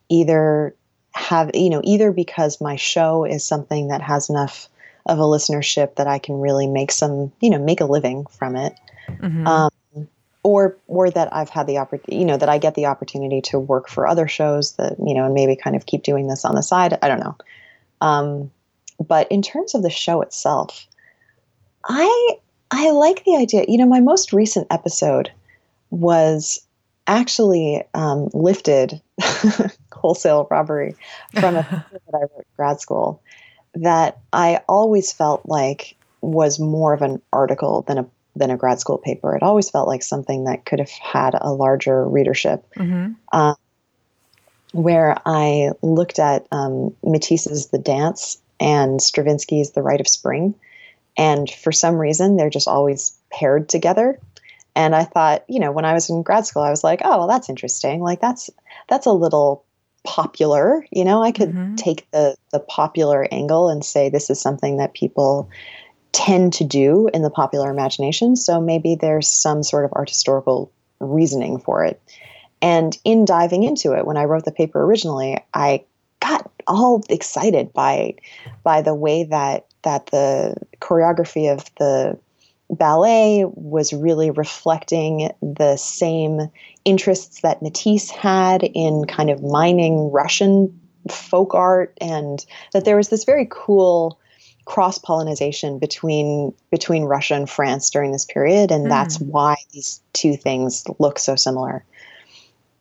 either 0.09 0.75
have, 1.13 1.51
you 1.53 1.69
know, 1.69 1.81
either 1.83 2.11
because 2.11 2.61
my 2.61 2.75
show 2.75 3.25
is 3.25 3.43
something 3.43 3.87
that 3.87 4.01
has 4.01 4.29
enough 4.29 4.67
of 5.05 5.19
a 5.19 5.23
listenership 5.23 5.95
that 5.95 6.07
I 6.07 6.19
can 6.19 6.39
really 6.39 6.67
make 6.67 6.91
some, 6.91 7.31
you 7.41 7.49
know, 7.49 7.59
make 7.59 7.81
a 7.81 7.85
living 7.85 8.25
from 8.25 8.55
it. 8.55 8.73
Mm-hmm. 9.07 9.47
Um, 9.47 9.70
or 10.43 10.77
or 10.87 11.09
that 11.09 11.33
I've 11.33 11.49
had 11.49 11.67
the 11.67 11.77
opportunity, 11.77 12.17
you 12.17 12.25
know, 12.25 12.37
that 12.37 12.49
I 12.49 12.57
get 12.57 12.75
the 12.75 12.87
opportunity 12.87 13.41
to 13.41 13.59
work 13.59 13.87
for 13.87 14.07
other 14.07 14.27
shows 14.27 14.73
that, 14.73 14.95
you 15.05 15.13
know, 15.13 15.25
and 15.25 15.33
maybe 15.33 15.55
kind 15.55 15.75
of 15.75 15.85
keep 15.85 16.03
doing 16.03 16.27
this 16.27 16.45
on 16.45 16.55
the 16.55 16.63
side. 16.63 16.97
I 17.01 17.07
don't 17.07 17.19
know. 17.19 17.35
Um, 18.01 18.51
but 18.99 19.31
in 19.31 19.41
terms 19.41 19.75
of 19.75 19.83
the 19.83 19.89
show 19.89 20.21
itself, 20.21 20.87
I 21.85 22.37
I 22.71 22.91
like 22.91 23.23
the 23.25 23.35
idea. 23.35 23.65
You 23.67 23.77
know, 23.77 23.85
my 23.85 23.99
most 23.99 24.33
recent 24.33 24.67
episode 24.71 25.31
was 25.89 26.65
actually 27.07 27.83
um, 27.93 28.29
lifted 28.33 29.01
wholesale 29.93 30.47
robbery 30.49 30.95
from 31.39 31.55
a 31.55 31.61
that 31.91 32.15
I 32.15 32.19
wrote 32.19 32.47
grad 32.55 32.79
school 32.79 33.21
that 33.73 34.19
I 34.33 34.61
always 34.67 35.11
felt 35.11 35.45
like 35.45 35.95
was 36.21 36.59
more 36.59 36.93
of 36.93 37.01
an 37.01 37.21
article 37.31 37.83
than 37.83 37.97
a 37.97 38.05
than 38.35 38.49
a 38.51 38.57
grad 38.57 38.79
school 38.79 38.97
paper. 38.97 39.35
It 39.35 39.43
always 39.43 39.69
felt 39.69 39.87
like 39.87 40.03
something 40.03 40.45
that 40.45 40.65
could 40.65 40.79
have 40.79 40.89
had 40.89 41.35
a 41.39 41.51
larger 41.51 42.07
readership. 42.07 42.65
Mm-hmm. 42.75 43.13
Uh, 43.31 43.55
where 44.73 45.17
I 45.25 45.71
looked 45.81 46.17
at 46.17 46.47
um, 46.51 46.95
Matisse's 47.03 47.67
The 47.67 47.77
Dance 47.77 48.41
and 48.59 49.01
Stravinsky's 49.01 49.71
The 49.71 49.81
Rite 49.81 49.99
of 49.99 50.07
Spring, 50.07 50.55
and 51.17 51.49
for 51.49 51.71
some 51.71 51.95
reason 51.95 52.37
they're 52.37 52.49
just 52.49 52.67
always 52.67 53.17
paired 53.31 53.67
together. 53.67 54.19
And 54.73 54.95
I 54.95 55.03
thought, 55.03 55.43
you 55.49 55.59
know, 55.59 55.71
when 55.71 55.83
I 55.83 55.93
was 55.93 56.09
in 56.09 56.23
grad 56.23 56.45
school, 56.45 56.61
I 56.61 56.69
was 56.69 56.83
like, 56.83 57.01
oh, 57.03 57.17
well, 57.17 57.27
that's 57.27 57.49
interesting. 57.49 57.99
Like 58.01 58.21
that's 58.21 58.49
that's 58.87 59.05
a 59.05 59.11
little 59.11 59.65
popular. 60.03 60.85
You 60.91 61.03
know, 61.03 61.21
I 61.21 61.31
could 61.31 61.49
mm-hmm. 61.49 61.75
take 61.75 62.09
the 62.11 62.35
the 62.51 62.59
popular 62.59 63.27
angle 63.31 63.69
and 63.69 63.83
say 63.83 64.09
this 64.09 64.29
is 64.29 64.39
something 64.39 64.77
that 64.77 64.93
people 64.93 65.49
tend 66.11 66.53
to 66.53 66.63
do 66.63 67.09
in 67.13 67.21
the 67.21 67.29
popular 67.29 67.69
imagination. 67.71 68.35
So 68.35 68.59
maybe 68.59 68.95
there's 68.95 69.27
some 69.27 69.63
sort 69.63 69.85
of 69.85 69.91
art 69.93 70.09
historical 70.09 70.71
reasoning 70.99 71.59
for 71.59 71.85
it. 71.85 72.01
And 72.61 72.97
in 73.03 73.25
diving 73.25 73.63
into 73.63 73.93
it, 73.93 74.05
when 74.05 74.17
I 74.17 74.25
wrote 74.25 74.45
the 74.45 74.51
paper 74.51 74.83
originally, 74.83 75.39
I 75.53 75.83
got 76.19 76.51
all 76.67 77.03
excited 77.09 77.73
by 77.73 78.15
by 78.63 78.81
the 78.81 78.93
way 78.93 79.23
that 79.25 79.65
that 79.83 80.07
the 80.07 80.55
choreography 80.79 81.51
of 81.51 81.65
the 81.79 82.17
ballet 82.69 83.45
was 83.45 83.91
really 83.91 84.29
reflecting 84.29 85.31
the 85.41 85.75
same 85.75 86.49
interests 86.85 87.41
that 87.41 87.61
Matisse 87.61 88.09
had 88.09 88.63
in 88.63 89.05
kind 89.05 89.29
of 89.29 89.43
mining 89.43 90.11
Russian 90.11 90.79
folk 91.09 91.53
art, 91.55 91.97
and 91.99 92.45
that 92.73 92.85
there 92.85 92.95
was 92.95 93.09
this 93.09 93.23
very 93.23 93.47
cool 93.49 94.19
cross 94.71 94.97
pollination 94.97 95.79
between 95.79 96.53
between 96.71 97.03
Russia 97.03 97.35
and 97.35 97.49
France 97.49 97.89
during 97.89 98.13
this 98.13 98.23
period, 98.23 98.71
and 98.71 98.85
mm. 98.85 98.89
that's 98.89 99.19
why 99.19 99.57
these 99.73 99.99
two 100.13 100.37
things 100.37 100.85
look 100.97 101.19
so 101.19 101.35
similar. 101.35 101.83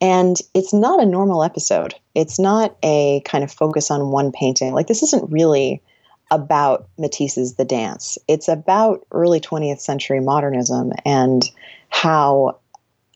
And 0.01 0.37
it's 0.55 0.73
not 0.73 1.03
a 1.03 1.05
normal 1.05 1.43
episode. 1.43 1.97
It's 2.15 2.39
not 2.39 2.77
a 2.85 3.23
kind 3.25 3.43
of 3.43 3.51
focus 3.51 3.91
on 3.91 4.13
one 4.13 4.31
painting. 4.31 4.73
Like 4.73 4.87
this 4.87 5.03
isn't 5.03 5.33
really 5.33 5.83
about 6.31 6.89
Matisse's 6.97 7.57
The 7.57 7.65
Dance. 7.65 8.19
It's 8.29 8.47
about 8.47 9.05
early 9.11 9.41
20th 9.41 9.81
century 9.81 10.21
modernism 10.21 10.93
and 11.05 11.43
how 11.89 12.61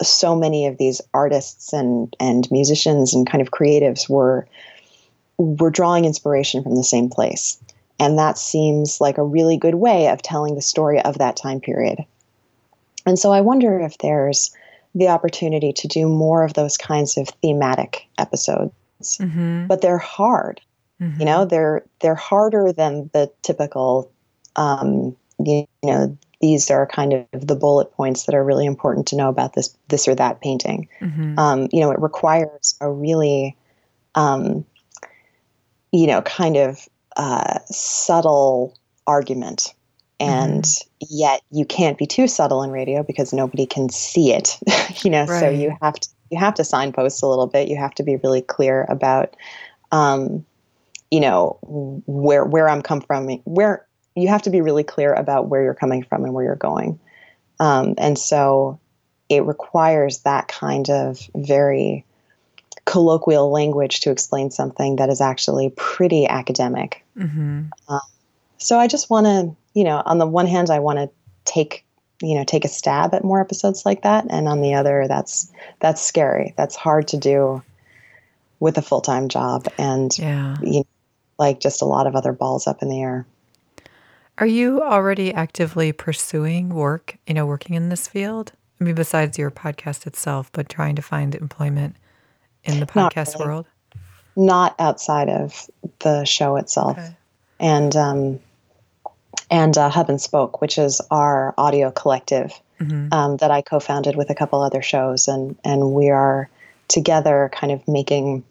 so 0.02 0.34
many 0.34 0.66
of 0.66 0.78
these 0.78 1.00
artists 1.14 1.72
and 1.72 2.12
and 2.18 2.50
musicians 2.50 3.14
and 3.14 3.24
kind 3.24 3.40
of 3.40 3.52
creatives 3.52 4.08
were 4.08 4.48
were 5.38 5.70
drawing 5.70 6.06
inspiration 6.06 6.64
from 6.64 6.74
the 6.74 6.82
same 6.82 7.08
place. 7.08 7.60
And 7.98 8.18
that 8.18 8.38
seems 8.38 9.00
like 9.00 9.18
a 9.18 9.24
really 9.24 9.56
good 9.56 9.76
way 9.76 10.08
of 10.08 10.22
telling 10.22 10.54
the 10.54 10.62
story 10.62 11.00
of 11.00 11.18
that 11.18 11.36
time 11.36 11.60
period. 11.60 12.04
And 13.06 13.18
so 13.18 13.32
I 13.32 13.40
wonder 13.40 13.78
if 13.80 13.98
there's 13.98 14.54
the 14.94 15.08
opportunity 15.08 15.72
to 15.72 15.88
do 15.88 16.08
more 16.08 16.44
of 16.44 16.54
those 16.54 16.76
kinds 16.76 17.16
of 17.16 17.28
thematic 17.42 18.06
episodes. 18.18 18.72
Mm-hmm. 19.02 19.66
But 19.66 19.80
they're 19.80 19.98
hard. 19.98 20.60
Mm-hmm. 21.00 21.20
You 21.20 21.26
know, 21.26 21.44
they're 21.44 21.84
they're 22.00 22.14
harder 22.14 22.72
than 22.72 23.10
the 23.12 23.30
typical. 23.42 24.10
Um, 24.56 25.16
you, 25.44 25.66
know, 25.82 26.16
these 26.40 26.70
are 26.70 26.86
kind 26.86 27.26
of 27.32 27.46
the 27.46 27.56
bullet 27.56 27.92
points 27.92 28.24
that 28.24 28.34
are 28.34 28.44
really 28.44 28.66
important 28.66 29.08
to 29.08 29.16
know 29.16 29.28
about 29.28 29.54
this 29.54 29.76
this 29.88 30.06
or 30.06 30.14
that 30.14 30.40
painting. 30.40 30.88
Mm-hmm. 31.00 31.38
Um, 31.38 31.68
you 31.72 31.80
know, 31.80 31.90
it 31.90 32.00
requires 32.00 32.76
a 32.80 32.90
really, 32.90 33.56
um, 34.14 34.64
you 35.90 36.06
know, 36.06 36.22
kind 36.22 36.56
of 36.56 36.88
uh, 37.16 37.58
subtle 37.66 38.76
argument 39.06 39.74
and 40.20 40.64
mm-hmm. 40.64 41.06
yet 41.10 41.42
you 41.50 41.64
can't 41.64 41.98
be 41.98 42.06
too 42.06 42.28
subtle 42.28 42.62
in 42.62 42.70
radio 42.70 43.02
because 43.02 43.32
nobody 43.32 43.66
can 43.66 43.88
see 43.88 44.32
it 44.32 44.58
you 45.04 45.10
know 45.10 45.26
right. 45.26 45.40
so 45.40 45.48
you 45.48 45.76
have 45.82 45.94
to 45.94 46.08
you 46.30 46.38
have 46.38 46.54
to 46.54 46.64
signpost 46.64 47.22
a 47.22 47.26
little 47.26 47.46
bit 47.46 47.68
you 47.68 47.76
have 47.76 47.94
to 47.94 48.02
be 48.02 48.16
really 48.16 48.42
clear 48.42 48.86
about 48.88 49.36
um, 49.92 50.44
you 51.10 51.20
know 51.20 51.58
where 51.62 52.44
where 52.44 52.68
I'm 52.68 52.82
come 52.82 53.00
from 53.00 53.28
where 53.44 53.86
you 54.14 54.28
have 54.28 54.42
to 54.42 54.50
be 54.50 54.60
really 54.60 54.84
clear 54.84 55.12
about 55.12 55.48
where 55.48 55.62
you're 55.62 55.74
coming 55.74 56.04
from 56.04 56.24
and 56.24 56.32
where 56.32 56.44
you're 56.44 56.56
going 56.56 56.98
um, 57.60 57.94
and 57.98 58.18
so 58.18 58.78
it 59.28 59.44
requires 59.44 60.20
that 60.20 60.48
kind 60.48 60.90
of 60.90 61.18
very 61.34 62.04
colloquial 62.84 63.50
language 63.50 64.00
to 64.00 64.10
explain 64.10 64.50
something 64.50 64.96
that 64.96 65.08
is 65.08 65.20
actually 65.20 65.70
pretty 65.76 66.26
academic 66.26 67.04
mm-hmm. 67.16 67.62
um, 67.88 68.00
so 68.58 68.78
I 68.78 68.86
just 68.86 69.10
want 69.10 69.26
to 69.26 69.56
you 69.74 69.84
know 69.84 70.02
on 70.04 70.18
the 70.18 70.26
one 70.26 70.46
hand 70.46 70.70
I 70.70 70.78
want 70.80 70.98
to 70.98 71.10
take 71.44 71.84
you 72.20 72.34
know 72.34 72.44
take 72.44 72.64
a 72.64 72.68
stab 72.68 73.14
at 73.14 73.24
more 73.24 73.40
episodes 73.40 73.84
like 73.84 74.02
that 74.02 74.26
and 74.30 74.48
on 74.48 74.60
the 74.60 74.74
other 74.74 75.06
that's 75.08 75.50
that's 75.80 76.02
scary 76.02 76.54
that's 76.56 76.76
hard 76.76 77.08
to 77.08 77.16
do 77.16 77.62
with 78.60 78.78
a 78.78 78.82
full-time 78.82 79.28
job 79.28 79.66
and 79.78 80.16
yeah. 80.18 80.56
you 80.62 80.80
know, 80.80 80.86
like 81.38 81.60
just 81.60 81.82
a 81.82 81.84
lot 81.84 82.06
of 82.06 82.16
other 82.16 82.32
balls 82.32 82.66
up 82.66 82.82
in 82.82 82.88
the 82.88 83.02
air. 83.02 83.26
Are 84.38 84.46
you 84.46 84.82
already 84.82 85.32
actively 85.32 85.92
pursuing 85.92 86.70
work, 86.70 87.18
you 87.26 87.34
know, 87.34 87.46
working 87.46 87.76
in 87.76 87.88
this 87.88 88.08
field? 88.08 88.52
I 88.80 88.84
mean, 88.84 88.94
besides 88.94 89.38
your 89.38 89.50
podcast 89.50 90.06
itself, 90.06 90.50
but 90.52 90.68
trying 90.68 90.96
to 90.96 91.02
find 91.02 91.34
employment 91.34 91.96
in 92.64 92.80
the 92.80 92.86
podcast 92.86 93.34
really. 93.34 93.46
world? 93.46 93.66
Not 94.36 94.74
outside 94.78 95.28
of 95.28 95.70
the 96.00 96.24
show 96.24 96.56
itself. 96.56 96.98
Okay. 96.98 97.16
And, 97.60 97.94
um, 97.94 98.40
and 99.50 99.76
uh, 99.78 99.88
Hub 99.88 100.08
and 100.08 100.20
Spoke, 100.20 100.60
which 100.60 100.78
is 100.78 101.00
our 101.10 101.54
audio 101.56 101.90
collective 101.90 102.52
mm-hmm. 102.80 103.12
um, 103.12 103.36
that 103.38 103.50
I 103.50 103.62
co-founded 103.62 104.16
with 104.16 104.30
a 104.30 104.34
couple 104.34 104.62
other 104.62 104.82
shows, 104.82 105.28
and 105.28 105.56
and 105.64 105.92
we 105.92 106.10
are 106.10 106.48
together, 106.88 107.50
kind 107.52 107.72
of 107.72 107.86
making 107.86 108.44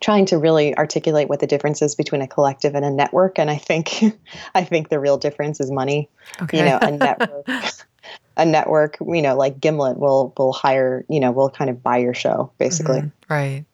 trying 0.00 0.24
to 0.26 0.38
really 0.38 0.76
articulate 0.76 1.28
what 1.28 1.40
the 1.40 1.46
difference 1.46 1.82
is 1.82 1.94
between 1.94 2.22
a 2.22 2.26
collective 2.26 2.74
and 2.74 2.84
a 2.84 2.90
network. 2.90 3.38
And 3.38 3.50
I 3.50 3.56
think, 3.56 4.02
I 4.54 4.64
think 4.64 4.88
the 4.88 4.98
real 4.98 5.18
difference 5.18 5.60
is 5.60 5.70
money. 5.70 6.08
Okay. 6.42 6.58
You 6.58 6.64
know, 6.64 6.78
a 6.80 6.90
network, 6.90 7.46
a 8.36 8.44
network, 8.44 8.96
you 9.00 9.22
know, 9.22 9.36
like 9.36 9.60
Gimlet 9.60 9.98
will 9.98 10.32
will 10.36 10.52
hire, 10.52 11.04
you 11.08 11.20
know, 11.20 11.30
will 11.30 11.50
kind 11.50 11.70
of 11.70 11.82
buy 11.82 11.98
your 11.98 12.14
show 12.14 12.52
basically, 12.58 13.00
mm-hmm. 13.00 13.32
right, 13.32 13.64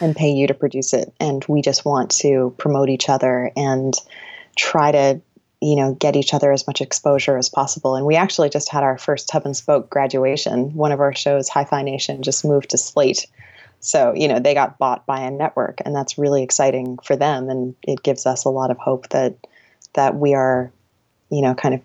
and 0.00 0.16
pay 0.16 0.30
you 0.30 0.46
to 0.46 0.54
produce 0.54 0.92
it. 0.92 1.12
And 1.20 1.44
we 1.48 1.62
just 1.62 1.84
want 1.84 2.10
to 2.18 2.54
promote 2.58 2.88
each 2.88 3.08
other 3.08 3.50
and 3.56 3.94
try 4.56 4.92
to 4.92 5.20
you 5.60 5.76
know 5.76 5.94
get 5.94 6.16
each 6.16 6.34
other 6.34 6.52
as 6.52 6.66
much 6.66 6.80
exposure 6.80 7.36
as 7.36 7.48
possible. 7.48 7.96
And 7.96 8.06
we 8.06 8.16
actually 8.16 8.50
just 8.50 8.70
had 8.70 8.82
our 8.82 8.98
first 8.98 9.30
hub 9.30 9.44
and 9.44 9.56
spoke 9.56 9.90
graduation. 9.90 10.74
One 10.74 10.92
of 10.92 11.00
our 11.00 11.14
shows 11.14 11.48
hi-fi 11.48 11.82
nation 11.82 12.22
just 12.22 12.44
moved 12.44 12.70
to 12.70 12.78
slate. 12.78 13.26
So, 13.80 14.14
you 14.16 14.28
know, 14.28 14.38
they 14.38 14.54
got 14.54 14.78
bought 14.78 15.04
by 15.04 15.20
a 15.20 15.30
network 15.30 15.82
and 15.84 15.94
that's 15.94 16.16
really 16.16 16.42
exciting 16.42 16.98
for 17.04 17.16
them. 17.16 17.50
And 17.50 17.74
it 17.82 18.02
gives 18.02 18.24
us 18.24 18.46
a 18.46 18.50
lot 18.50 18.70
of 18.70 18.78
hope 18.78 19.10
that 19.10 19.36
that 19.92 20.14
we 20.14 20.34
are, 20.34 20.72
you 21.30 21.42
know, 21.42 21.54
kind 21.54 21.74
of 21.74 21.82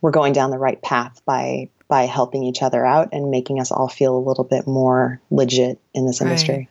we're 0.00 0.10
going 0.10 0.32
down 0.32 0.50
the 0.50 0.58
right 0.58 0.80
path 0.82 1.20
by 1.24 1.68
by 1.88 2.02
helping 2.02 2.42
each 2.42 2.62
other 2.62 2.84
out 2.84 3.08
and 3.12 3.30
making 3.30 3.60
us 3.60 3.72
all 3.72 3.88
feel 3.88 4.14
a 4.14 4.20
little 4.20 4.44
bit 4.44 4.66
more 4.66 5.20
legit 5.30 5.80
in 5.94 6.06
this 6.06 6.20
industry. 6.20 6.68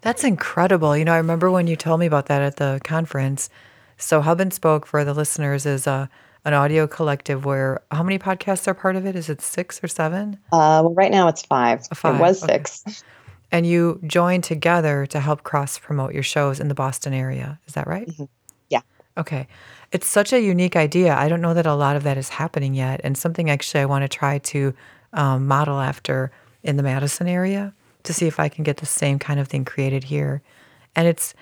That's 0.00 0.24
incredible. 0.24 0.96
You 0.96 1.04
know, 1.04 1.12
I 1.12 1.18
remember 1.18 1.48
when 1.50 1.68
you 1.68 1.76
told 1.76 2.00
me 2.00 2.06
about 2.06 2.26
that 2.26 2.42
at 2.42 2.56
the 2.56 2.80
conference. 2.82 3.50
So 3.98 4.20
Hub 4.20 4.40
and 4.40 4.52
Spoke 4.52 4.84
for 4.84 5.04
the 5.04 5.14
listeners 5.14 5.66
is 5.66 5.86
a 5.86 6.10
an 6.44 6.54
audio 6.54 6.86
collective 6.86 7.44
where 7.44 7.82
how 7.90 8.02
many 8.02 8.18
podcasts 8.18 8.66
are 8.68 8.74
part 8.74 8.96
of 8.96 9.04
it? 9.06 9.16
Is 9.16 9.28
it 9.28 9.40
six 9.40 9.82
or 9.82 9.88
seven? 9.88 10.38
Uh, 10.52 10.82
well, 10.82 10.94
right 10.94 11.10
now 11.10 11.28
it's 11.28 11.42
five. 11.42 11.86
five. 11.94 12.16
It 12.16 12.20
was 12.20 12.42
okay. 12.42 12.62
six 12.64 13.02
and 13.50 13.66
you 13.66 14.00
join 14.06 14.40
together 14.42 15.06
to 15.06 15.20
help 15.20 15.42
cross 15.42 15.78
promote 15.78 16.12
your 16.12 16.22
shows 16.22 16.60
in 16.60 16.68
the 16.68 16.74
Boston 16.74 17.12
area. 17.12 17.58
Is 17.66 17.74
that 17.74 17.86
right? 17.86 18.06
Mm-hmm. 18.06 18.24
Okay. 19.18 19.48
It's 19.90 20.06
such 20.06 20.32
a 20.32 20.40
unique 20.40 20.76
idea. 20.76 21.14
I 21.14 21.28
don't 21.28 21.40
know 21.40 21.54
that 21.54 21.66
a 21.66 21.74
lot 21.74 21.96
of 21.96 22.04
that 22.04 22.16
is 22.16 22.28
happening 22.28 22.74
yet, 22.74 23.00
and 23.02 23.16
something 23.18 23.50
actually 23.50 23.80
I 23.80 23.86
want 23.86 24.02
to 24.02 24.08
try 24.08 24.38
to 24.38 24.74
um, 25.12 25.46
model 25.46 25.80
after 25.80 26.30
in 26.62 26.76
the 26.76 26.82
Madison 26.82 27.26
area 27.26 27.74
to 28.04 28.12
see 28.12 28.26
if 28.26 28.38
I 28.38 28.48
can 28.48 28.64
get 28.64 28.76
the 28.78 28.86
same 28.86 29.18
kind 29.18 29.40
of 29.40 29.48
thing 29.48 29.64
created 29.64 30.04
here. 30.04 30.42
And 30.94 31.08
it's, 31.08 31.34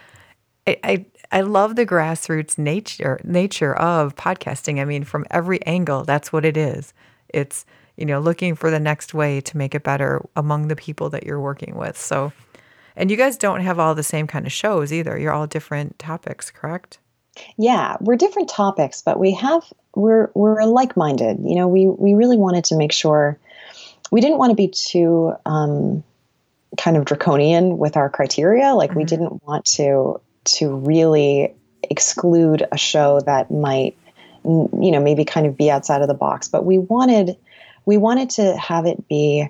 I, 0.66 0.78
I 0.82 1.06
I 1.32 1.40
love 1.40 1.74
the 1.74 1.84
grassroots 1.84 2.56
nature 2.56 3.18
nature 3.24 3.74
of 3.74 4.14
podcasting. 4.14 4.80
I 4.80 4.84
mean, 4.84 5.04
from 5.04 5.26
every 5.30 5.64
angle, 5.66 6.04
that's 6.04 6.32
what 6.32 6.44
it 6.44 6.56
is. 6.56 6.94
It's 7.28 7.66
you 7.96 8.06
know 8.06 8.20
looking 8.20 8.54
for 8.54 8.70
the 8.70 8.80
next 8.80 9.12
way 9.12 9.40
to 9.40 9.56
make 9.56 9.74
it 9.74 9.82
better 9.82 10.24
among 10.36 10.68
the 10.68 10.76
people 10.76 11.10
that 11.10 11.24
you're 11.24 11.40
working 11.40 11.74
with. 11.74 11.98
So, 11.98 12.32
and 12.94 13.10
you 13.10 13.16
guys 13.16 13.36
don't 13.36 13.60
have 13.62 13.78
all 13.80 13.94
the 13.94 14.02
same 14.04 14.26
kind 14.28 14.46
of 14.46 14.52
shows 14.52 14.92
either. 14.92 15.18
You're 15.18 15.32
all 15.32 15.46
different 15.48 15.98
topics, 15.98 16.50
correct? 16.50 16.98
Yeah, 17.56 17.96
we're 18.00 18.16
different 18.16 18.48
topics, 18.48 19.02
but 19.02 19.18
we 19.18 19.32
have 19.32 19.62
we're 19.94 20.30
we're 20.34 20.64
like-minded. 20.64 21.38
You 21.44 21.56
know, 21.56 21.68
we 21.68 21.86
we 21.86 22.14
really 22.14 22.36
wanted 22.36 22.64
to 22.64 22.76
make 22.76 22.92
sure 22.92 23.38
we 24.10 24.20
didn't 24.20 24.38
want 24.38 24.50
to 24.50 24.56
be 24.56 24.68
too 24.68 25.34
um, 25.44 26.04
kind 26.78 26.96
of 26.96 27.04
draconian 27.04 27.78
with 27.78 27.96
our 27.96 28.08
criteria. 28.08 28.74
Like 28.74 28.90
mm-hmm. 28.90 29.00
we 29.00 29.04
didn't 29.04 29.42
want 29.44 29.64
to 29.76 30.20
to 30.44 30.76
really 30.76 31.54
exclude 31.90 32.66
a 32.72 32.78
show 32.78 33.20
that 33.20 33.50
might 33.50 33.96
you 34.44 34.90
know 34.90 35.00
maybe 35.00 35.24
kind 35.24 35.46
of 35.46 35.56
be 35.56 35.70
outside 35.70 36.02
of 36.02 36.08
the 36.08 36.14
box 36.14 36.48
but 36.48 36.64
we 36.64 36.78
wanted 36.78 37.36
we 37.84 37.96
wanted 37.96 38.30
to 38.30 38.56
have 38.56 38.86
it 38.86 39.08
be 39.08 39.48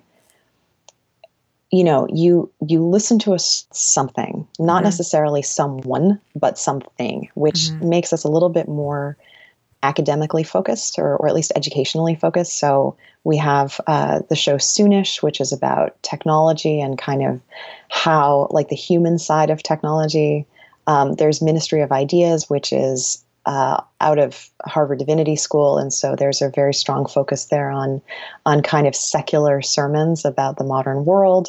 you 1.71 1.83
know 1.83 2.07
you 2.13 2.51
you 2.67 2.85
listen 2.85 3.19
to 3.19 3.35
a 3.35 3.39
something 3.39 4.47
not 4.59 4.77
mm-hmm. 4.77 4.85
necessarily 4.85 5.43
someone 5.43 6.21
but 6.35 6.59
something 6.59 7.29
which 7.35 7.71
mm-hmm. 7.71 7.89
makes 7.89 8.13
us 8.13 8.25
a 8.25 8.29
little 8.29 8.49
bit 8.49 8.69
more 8.69 9.17
academically 9.83 10.43
focused 10.43 10.99
or, 10.99 11.17
or 11.17 11.29
at 11.29 11.35
least 11.35 11.53
educationally 11.55 12.15
focused 12.15 12.59
so 12.59 12.97
we 13.25 13.37
have 13.37 13.81
uh, 13.87 14.21
the 14.29 14.37
show 14.37 14.57
soonish 14.57 15.23
which 15.23 15.41
is 15.41 15.53
about 15.53 16.01
technology 16.03 16.81
and 16.81 16.99
kind 16.99 17.25
of 17.25 17.41
how 17.89 18.49
like 18.51 18.69
the 18.69 18.77
human 18.77 19.19
side 19.19 19.51
of 19.51 19.63
technology 19.63 20.47
um, 20.87 21.15
there's 21.15 21.43
ministry 21.43 21.83
of 21.83 21.93
ideas 21.93 22.49
which 22.49 22.73
is 22.73 23.25
uh, 23.47 23.81
out 24.01 24.19
of 24.19 24.51
Harvard 24.65 24.99
Divinity 24.99 25.37
School, 25.37 25.79
and 25.79 25.93
so 25.93 26.15
there's 26.17 26.43
a 26.43 26.51
very 26.51 26.75
strong 26.75 27.07
focus 27.07 27.47
there 27.47 27.71
on 27.71 28.03
on 28.45 28.63
kind 28.63 28.87
of 28.87 28.95
secular 28.95 29.63
sermons 29.63 30.25
about 30.25 30.59
the 30.59 30.65
modern 30.65 31.05
world. 31.05 31.49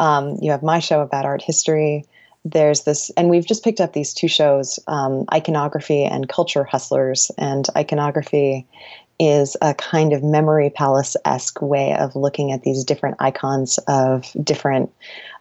Um, 0.00 0.36
you 0.40 0.50
have 0.50 0.62
my 0.62 0.80
show 0.80 1.00
about 1.00 1.24
art 1.24 1.42
history. 1.42 2.04
There's 2.44 2.84
this, 2.84 3.10
and 3.18 3.28
we've 3.28 3.46
just 3.46 3.62
picked 3.62 3.80
up 3.80 3.92
these 3.92 4.14
two 4.14 4.28
shows, 4.28 4.78
um, 4.88 5.26
Iconography 5.32 6.04
and 6.04 6.28
Culture 6.28 6.64
Hustlers. 6.64 7.30
And 7.36 7.66
Iconography 7.76 8.66
is 9.18 9.58
a 9.60 9.74
kind 9.74 10.14
of 10.14 10.22
memory 10.22 10.70
palace 10.70 11.14
esque 11.26 11.60
way 11.60 11.94
of 11.94 12.16
looking 12.16 12.50
at 12.50 12.62
these 12.62 12.82
different 12.82 13.16
icons 13.20 13.78
of 13.86 14.32
different 14.42 14.90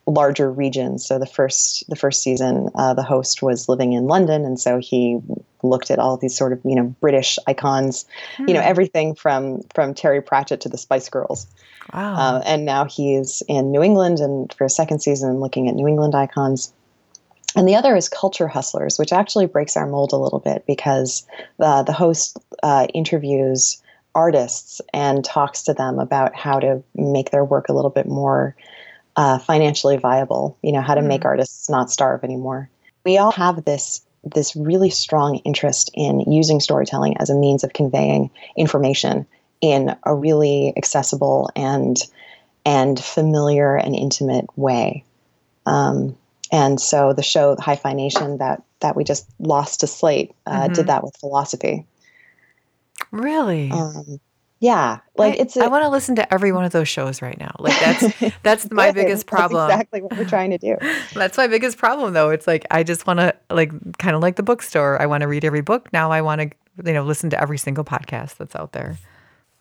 larger 0.09 0.51
regions. 0.51 1.05
So 1.05 1.19
the 1.19 1.25
first 1.25 1.83
the 1.87 1.95
first 1.95 2.23
season, 2.23 2.69
uh, 2.75 2.93
the 2.93 3.03
host 3.03 3.41
was 3.41 3.69
living 3.69 3.93
in 3.93 4.07
London, 4.07 4.45
and 4.45 4.59
so 4.59 4.79
he 4.79 5.19
looked 5.61 5.91
at 5.91 5.99
all 5.99 6.17
these 6.17 6.35
sort 6.35 6.53
of 6.53 6.59
you 6.63 6.75
know 6.75 6.95
British 6.99 7.37
icons, 7.47 8.05
hmm. 8.37 8.47
you 8.47 8.53
know 8.53 8.61
hmm. 8.61 8.67
everything 8.67 9.15
from 9.15 9.61
from 9.73 9.93
Terry 9.93 10.21
Pratchett 10.21 10.61
to 10.61 10.69
the 10.69 10.77
Spice 10.77 11.09
Girls. 11.09 11.47
Wow. 11.93 12.15
Uh, 12.15 12.41
and 12.45 12.65
now 12.65 12.85
he's 12.85 13.41
in 13.47 13.71
New 13.71 13.83
England, 13.83 14.19
and 14.19 14.51
for 14.53 14.65
a 14.65 14.69
second 14.69 14.99
season, 14.99 15.39
looking 15.39 15.67
at 15.69 15.75
New 15.75 15.87
England 15.87 16.15
icons. 16.15 16.73
And 17.55 17.67
the 17.67 17.75
other 17.75 17.95
is 17.95 18.09
Culture 18.09 18.47
Hustlers, 18.47 18.99
which 18.99 19.11
actually 19.11 19.47
breaks 19.47 19.75
our 19.75 19.87
mold 19.87 20.13
a 20.13 20.17
little 20.17 20.39
bit 20.39 20.65
because 20.67 21.25
uh, 21.59 21.81
the 21.81 21.93
host 21.93 22.37
uh, 22.61 22.85
interviews 22.93 23.81
artists 24.13 24.81
and 24.93 25.25
talks 25.25 25.63
to 25.63 25.73
them 25.73 25.97
about 25.97 26.35
how 26.35 26.59
to 26.59 26.83
make 26.93 27.31
their 27.31 27.45
work 27.45 27.69
a 27.69 27.73
little 27.73 27.89
bit 27.89 28.07
more 28.07 28.55
uh, 29.19 29.37
financially 29.37 29.97
viable. 29.97 30.57
You 30.63 30.71
know, 30.71 30.81
how 30.81 30.95
to 30.95 31.01
mm. 31.01 31.07
make 31.07 31.25
artists 31.25 31.69
not 31.69 31.91
starve 31.91 32.23
anymore. 32.23 32.69
We 33.05 33.17
all 33.17 33.33
have 33.33 33.65
this 33.65 34.01
this 34.23 34.55
really 34.55 34.89
strong 34.89 35.37
interest 35.45 35.91
in 35.93 36.21
using 36.21 36.59
storytelling 36.61 37.17
as 37.17 37.29
a 37.29 37.35
means 37.35 37.63
of 37.63 37.73
conveying 37.73 38.29
information 38.57 39.25
in 39.59 39.95
a 40.03 40.15
really 40.15 40.73
accessible 40.77 41.49
and 41.53 41.97
and 42.65 42.97
familiar 42.97 43.75
and 43.75 43.93
intimate 43.93 44.45
way. 44.57 45.03
Um, 45.65 46.15
and 46.49 46.79
so 46.79 47.11
the 47.11 47.21
show 47.21 47.55
the 47.55 47.61
Hi-Fi 47.61 47.91
Nation 47.91 48.37
that 48.37 48.63
that 48.79 48.95
we 48.95 49.03
just 49.03 49.27
lost 49.39 49.81
to 49.81 49.87
Slate 49.87 50.33
uh, 50.45 50.63
mm-hmm. 50.63 50.73
did 50.73 50.87
that 50.87 51.03
with 51.03 51.17
philosophy. 51.17 51.85
Really? 53.11 53.69
Um, 53.69 54.21
yeah, 54.59 54.99
like 55.15 55.35
I, 55.35 55.37
it's. 55.37 55.55
A, 55.55 55.63
I 55.63 55.67
want 55.67 55.83
to 55.83 55.89
listen 55.89 56.15
to 56.17 56.33
every 56.33 56.51
one 56.51 56.65
of 56.65 56.73
those 56.73 56.89
shows 56.89 57.21
right 57.21 57.39
now. 57.39 57.55
Like 57.59 57.79
that's 57.79 58.33
that's 58.43 58.71
my 58.71 58.91
biggest 58.91 59.25
problem. 59.25 59.69
That's 59.69 59.79
exactly 59.79 60.01
what 60.01 60.17
we're 60.17 60.27
trying 60.27 60.49
to 60.49 60.57
do. 60.57 60.75
that's 61.13 61.37
my 61.37 61.47
biggest 61.47 61.77
problem, 61.77 62.13
though. 62.13 62.29
It's 62.29 62.45
like 62.45 62.65
I 62.69 62.83
just 62.83 63.07
want 63.07 63.19
to 63.19 63.33
like 63.49 63.97
kind 63.97 64.17
of 64.17 64.21
like 64.21 64.35
the 64.35 64.43
bookstore. 64.43 65.01
I 65.01 65.05
want 65.05 65.21
to 65.21 65.27
read 65.27 65.45
every 65.45 65.61
book 65.61 65.91
now. 65.93 66.11
I 66.11 66.21
want 66.21 66.41
to 66.41 66.49
you 66.85 66.93
know 66.93 67.03
listen 67.03 67.29
to 67.29 67.41
every 67.41 67.57
single 67.57 67.85
podcast 67.85 68.35
that's 68.35 68.55
out 68.55 68.73
there. 68.73 68.97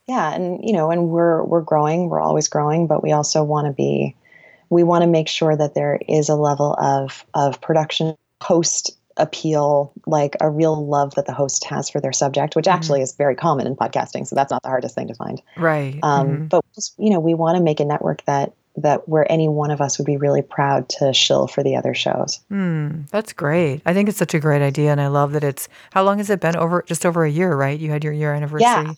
Yeah, 0.09 0.35
and 0.35 0.61
you 0.65 0.73
know, 0.73 0.91
and 0.91 1.11
we're 1.11 1.45
we're 1.45 1.63
growing. 1.63 2.09
We're 2.09 2.21
always 2.21 2.49
growing, 2.49 2.89
but 2.89 3.03
we 3.03 3.13
also 3.13 3.45
want 3.45 3.69
to 3.69 3.73
be. 3.73 4.17
We 4.71 4.83
want 4.83 5.03
to 5.03 5.07
make 5.09 5.29
sure 5.29 5.57
that 5.57 5.75
there 5.75 5.99
is 6.09 6.29
a 6.29 6.35
level 6.35 6.75
of 6.75 7.25
of 7.35 7.61
production 7.61 8.17
post 8.41 8.98
appeal, 9.19 9.93
like 10.07 10.37
a 10.41 10.49
real 10.49 10.87
love 10.87 11.15
that 11.17 11.27
the 11.27 11.33
host 11.33 11.65
has 11.65 11.91
for 11.91 12.01
their 12.01 12.13
subject, 12.13 12.57
which 12.57 12.67
mm-hmm. 12.67 12.77
actually 12.77 13.03
is 13.03 13.15
very 13.15 13.35
common 13.35 13.67
in 13.67 13.77
podcasting. 13.77 14.27
So 14.27 14.35
that's 14.35 14.51
not 14.51 14.63
the 14.63 14.69
hardest 14.69 14.95
thing 14.95 15.09
to 15.09 15.15
find. 15.15 15.43
Right. 15.57 15.99
Um, 16.03 16.29
mm-hmm. 16.29 16.47
But 16.47 16.65
just, 16.75 16.95
you 16.99 17.11
know, 17.11 17.21
we 17.21 17.35
want 17.35 17.57
to 17.57 17.63
make 17.63 17.81
a 17.81 17.85
network 17.85 18.25
that 18.25 18.53
that 18.83 19.09
where 19.09 19.31
any 19.31 19.49
one 19.49 19.73
of 19.73 19.81
us 19.81 19.99
would 19.99 20.07
be 20.07 20.17
really 20.17 20.43
proud 20.43 20.89
to 20.89 21.13
shill 21.13 21.49
for 21.49 21.65
the 21.65 21.75
other 21.75 21.95
shows. 21.95 22.39
Mm, 22.51 23.09
that's 23.11 23.33
great. 23.33 23.83
I 23.85 23.93
think 23.93 24.09
it's 24.09 24.19
such 24.19 24.35
a 24.35 24.39
great 24.39 24.63
idea, 24.63 24.93
and 24.93 25.01
I 25.01 25.09
love 25.09 25.33
that 25.33 25.43
it's. 25.43 25.69
How 25.93 26.05
long 26.05 26.19
has 26.19 26.31
it 26.31 26.41
been? 26.41 26.57
Over 26.57 26.83
just 26.83 27.05
over 27.05 27.25
a 27.25 27.31
year, 27.31 27.55
right? 27.55 27.79
You 27.79 27.91
had 27.91 28.05
your 28.05 28.13
year 28.13 28.33
anniversary. 28.33 28.67
Yeah. 28.67 28.95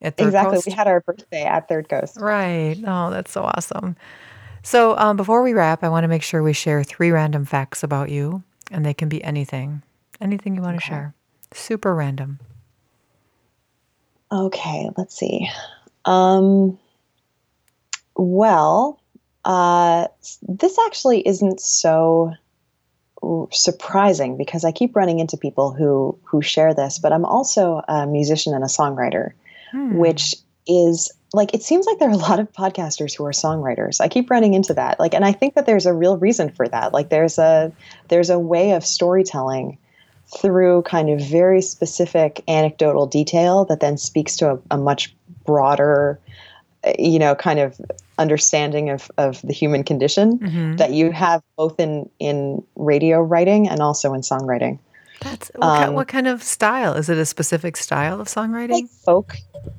exactly. 0.00 0.56
Coast? 0.56 0.66
We 0.66 0.72
had 0.72 0.86
our 0.86 1.00
birthday 1.00 1.44
at 1.44 1.68
Third 1.68 1.88
Coast. 1.88 2.18
Right. 2.18 2.76
Oh, 2.86 3.10
that's 3.10 3.30
so 3.30 3.42
awesome. 3.42 3.96
So, 4.62 4.96
um, 4.98 5.16
before 5.16 5.42
we 5.42 5.54
wrap, 5.54 5.82
I 5.82 5.88
want 5.88 6.04
to 6.04 6.08
make 6.08 6.22
sure 6.22 6.42
we 6.42 6.52
share 6.52 6.82
three 6.82 7.10
random 7.10 7.44
facts 7.44 7.82
about 7.82 8.10
you 8.10 8.42
and 8.70 8.84
they 8.84 8.94
can 8.94 9.08
be 9.08 9.22
anything, 9.22 9.82
anything 10.20 10.54
you 10.54 10.62
want 10.62 10.76
okay. 10.76 10.84
to 10.84 10.86
share. 10.86 11.14
Super 11.52 11.94
random. 11.94 12.38
Okay, 14.32 14.88
let's 14.96 15.16
see. 15.16 15.48
Um, 16.04 16.78
well, 18.16 19.00
uh, 19.44 20.06
this 20.48 20.78
actually 20.86 21.26
isn't 21.26 21.60
so 21.60 22.32
surprising 23.52 24.36
because 24.36 24.64
I 24.64 24.72
keep 24.72 24.96
running 24.96 25.18
into 25.18 25.36
people 25.36 25.72
who 25.72 26.18
who 26.24 26.40
share 26.40 26.72
this, 26.72 26.98
but 26.98 27.12
I'm 27.12 27.24
also 27.24 27.82
a 27.88 28.06
musician 28.06 28.54
and 28.54 28.64
a 28.64 28.68
songwriter, 28.68 29.32
hmm. 29.72 29.96
which 29.96 30.36
is 30.66 31.12
like 31.32 31.54
it 31.54 31.62
seems 31.62 31.86
like 31.86 31.98
there 31.98 32.08
are 32.08 32.12
a 32.12 32.16
lot 32.16 32.40
of 32.40 32.52
podcasters 32.52 33.16
who 33.16 33.24
are 33.24 33.32
songwriters. 33.32 34.00
I 34.00 34.08
keep 34.08 34.30
running 34.30 34.54
into 34.54 34.74
that. 34.74 34.98
Like 34.98 35.14
and 35.14 35.24
I 35.24 35.32
think 35.32 35.54
that 35.54 35.66
there's 35.66 35.86
a 35.86 35.92
real 35.92 36.16
reason 36.16 36.50
for 36.50 36.68
that. 36.68 36.92
Like 36.92 37.08
there's 37.08 37.38
a 37.38 37.72
there's 38.08 38.30
a 38.30 38.38
way 38.38 38.72
of 38.72 38.84
storytelling 38.84 39.78
through 40.40 40.82
kind 40.82 41.10
of 41.10 41.20
very 41.20 41.60
specific 41.60 42.42
anecdotal 42.48 43.06
detail 43.06 43.64
that 43.64 43.80
then 43.80 43.96
speaks 43.96 44.36
to 44.36 44.52
a, 44.52 44.58
a 44.70 44.78
much 44.78 45.14
broader 45.44 46.20
you 46.98 47.18
know 47.18 47.34
kind 47.34 47.58
of 47.58 47.80
understanding 48.18 48.90
of, 48.90 49.10
of 49.18 49.40
the 49.42 49.52
human 49.52 49.82
condition 49.82 50.38
mm-hmm. 50.38 50.76
that 50.76 50.92
you 50.92 51.10
have 51.10 51.42
both 51.56 51.78
in 51.78 52.08
in 52.18 52.62
radio 52.76 53.20
writing 53.20 53.68
and 53.68 53.80
also 53.80 54.14
in 54.14 54.20
songwriting 54.20 54.78
that's 55.20 55.50
what, 55.54 55.66
um, 55.66 55.78
kind, 55.78 55.94
what 55.94 56.08
kind 56.08 56.26
of 56.26 56.42
style 56.42 56.94
is 56.94 57.08
it 57.08 57.18
a 57.18 57.26
specific 57.26 57.76
style 57.76 58.20
of 58.20 58.28
songwriting 58.28 58.70
like 58.70 58.88
folk 58.88 59.36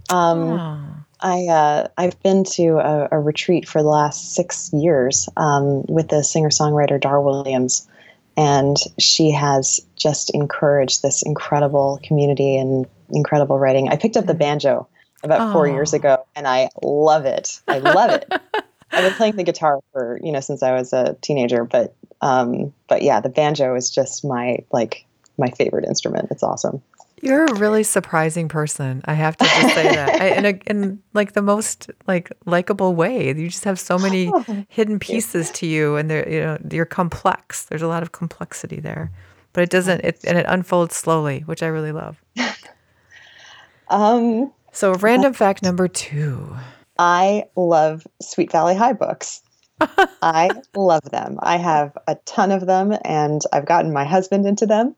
um, 0.10 0.40
oh. 0.40 1.01
I 1.22 1.46
uh, 1.48 1.88
I've 1.98 2.22
been 2.24 2.44
to 2.56 2.78
a, 2.80 3.10
a, 3.12 3.20
retreat 3.20 3.68
for 3.68 3.82
the 3.82 3.90
last 3.90 4.34
six 4.34 4.72
years 4.74 5.30
um, 5.38 5.84
with 5.88 6.10
the 6.10 6.24
singer 6.24 6.50
songwriter 6.50 7.00
Dar 7.00 7.22
Williams, 7.22 7.88
and 8.36 8.78
she 9.00 9.32
has 9.32 9.80
just 9.96 10.32
encouraged 10.32 11.02
this 11.02 11.22
incredible 11.22 12.00
community 12.04 12.58
and 12.58 12.88
incredible 13.12 13.60
writing. 13.60 13.90
I 13.90 13.98
picked 13.98 14.18
up 14.18 14.26
the 14.26 14.34
banjo 14.34 14.88
about 15.24 15.50
oh. 15.50 15.54
four 15.54 15.68
years 15.68 15.94
ago, 15.94 16.26
and 16.36 16.48
I 16.48 16.70
love 16.82 17.26
it. 17.26 17.62
I 17.68 17.80
love 17.80 18.12
it. 18.12 18.26
I've 18.92 19.06
been 19.06 19.14
playing 19.14 19.36
the 19.38 19.44
guitar 19.44 19.80
for 19.94 20.20
you 20.24 20.32
know 20.32 20.40
since 20.40 20.64
I 20.64 20.74
was 20.74 20.92
a 20.92 21.16
teenager, 21.22 21.64
but 21.64 21.96
um, 22.22 22.74
but 22.88 23.04
yeah, 23.04 23.20
the 23.20 23.30
banjo 23.30 23.76
is 23.76 23.90
just 23.90 24.26
my 24.26 24.60
like 24.72 25.06
my 25.38 25.50
favorite 25.52 25.86
instrument. 25.86 26.30
It's 26.32 26.44
awesome. 26.44 26.82
You're 27.22 27.46
a 27.46 27.54
really 27.54 27.84
surprising 27.84 28.48
person. 28.48 29.02
I 29.06 29.14
have 29.14 29.38
to 29.38 29.46
just 29.46 29.76
say 29.76 29.84
that, 29.84 30.22
I, 30.22 30.28
in, 30.36 30.46
a, 30.46 30.60
in 30.66 31.04
like 31.14 31.34
the 31.34 31.44
most 31.44 31.92
like 32.08 32.32
likable 32.46 32.96
way. 32.96 33.28
You 33.28 33.48
just 33.48 33.64
have 33.64 33.80
so 33.80 34.00
many 34.00 34.32
oh, 34.34 34.66
hidden 34.70 34.98
pieces 34.98 35.52
to 35.52 35.68
you, 35.68 35.96
and 35.98 36.10
they're 36.10 36.28
you 36.28 36.40
know 36.40 36.58
you're 36.72 36.86
complex. 36.86 37.66
There's 37.66 37.84
a 37.84 37.88
lot 37.88 38.02
of 38.02 38.12
complexity 38.12 38.80
there, 38.80 39.12
but 39.54 39.62
it 39.64 39.70
doesn't. 39.70 40.02
It 40.04 40.20
and 40.26 40.38
it 40.38 40.48
unfolds 40.50 40.96
slowly, 40.96 41.42
which 41.42 41.62
I 41.62 41.68
really 41.68 41.92
love. 41.92 42.22
um. 43.90 44.52
So 44.72 44.94
random 44.96 45.34
fact 45.34 45.62
number 45.62 45.88
two. 45.88 46.56
I 46.98 47.46
love 47.56 48.08
Sweet 48.22 48.52
Valley 48.52 48.76
High 48.76 48.94
books. 48.94 49.44
I 50.22 50.50
love 50.76 51.04
them. 51.12 51.38
I 51.42 51.58
have 51.58 51.96
a 52.08 52.16
ton 52.26 52.52
of 52.52 52.66
them, 52.66 52.98
and 53.06 53.42
I've 53.54 53.66
gotten 53.66 53.94
my 53.94 54.06
husband 54.06 54.48
into 54.48 54.66
them 54.66 54.96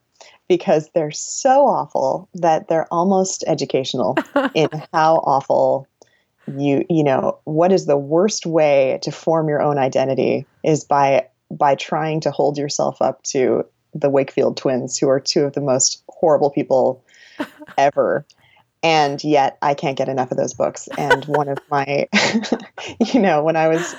because 0.54 0.88
they're 0.93 1.10
so 1.10 1.66
awful 1.66 2.30
that 2.36 2.68
they're 2.68 2.86
almost 2.93 3.43
educational 3.47 4.16
in 4.54 4.70
how 4.93 5.16
awful 5.26 5.88
you 6.45 6.86
you 6.91 7.04
know 7.04 7.39
what 7.45 7.72
is 7.72 7.88
the 7.88 7.97
worst 7.97 8.45
way 8.45 8.99
to 9.01 9.12
form 9.12 9.49
your 9.49 9.64
own 9.64 9.80
identity 9.80 10.45
is 10.64 10.84
by 10.84 11.26
by 11.49 11.74
trying 11.74 12.20
to 12.20 12.30
hold 12.30 12.56
yourself 12.56 13.01
up 13.01 13.24
to 13.24 13.66
the 13.95 14.12
Wakefield 14.12 14.56
twins 14.56 14.95
who 14.95 15.10
are 15.10 15.20
two 15.20 15.43
of 15.43 15.54
the 15.54 15.62
most 15.62 16.04
horrible 16.08 16.51
people 16.51 17.04
ever 17.80 18.24
and 18.84 19.24
yet 19.24 19.58
I 19.64 19.74
can't 19.74 19.97
get 19.97 20.08
enough 20.08 20.30
of 20.30 20.38
those 20.38 20.54
books. 20.54 20.89
And 20.97 21.24
one 21.24 21.47
of 21.47 21.58
my, 21.72 22.10
you 22.99 23.22
know, 23.22 23.41
when 23.41 23.56
I 23.56 23.70
was, 23.70 23.95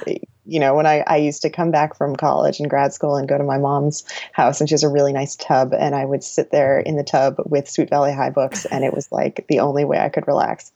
you 0.46 0.60
know, 0.60 0.74
when 0.74 0.86
I, 0.86 1.00
I 1.06 1.16
used 1.16 1.42
to 1.42 1.50
come 1.50 1.70
back 1.70 1.96
from 1.96 2.16
college 2.16 2.60
and 2.60 2.68
grad 2.68 2.92
school 2.92 3.16
and 3.16 3.28
go 3.28 3.38
to 3.38 3.44
my 3.44 3.58
mom's 3.58 4.04
house, 4.32 4.60
and 4.60 4.68
she 4.68 4.74
has 4.74 4.82
a 4.82 4.88
really 4.88 5.12
nice 5.12 5.36
tub, 5.36 5.72
and 5.72 5.94
I 5.94 6.04
would 6.04 6.22
sit 6.22 6.50
there 6.50 6.80
in 6.80 6.96
the 6.96 7.04
tub 7.04 7.36
with 7.46 7.68
Sweet 7.68 7.90
Valley 7.90 8.12
High 8.12 8.30
books, 8.30 8.64
and 8.66 8.84
it 8.84 8.94
was 8.94 9.10
like 9.10 9.46
the 9.48 9.60
only 9.60 9.84
way 9.84 9.98
I 9.98 10.08
could 10.08 10.26
relax. 10.26 10.72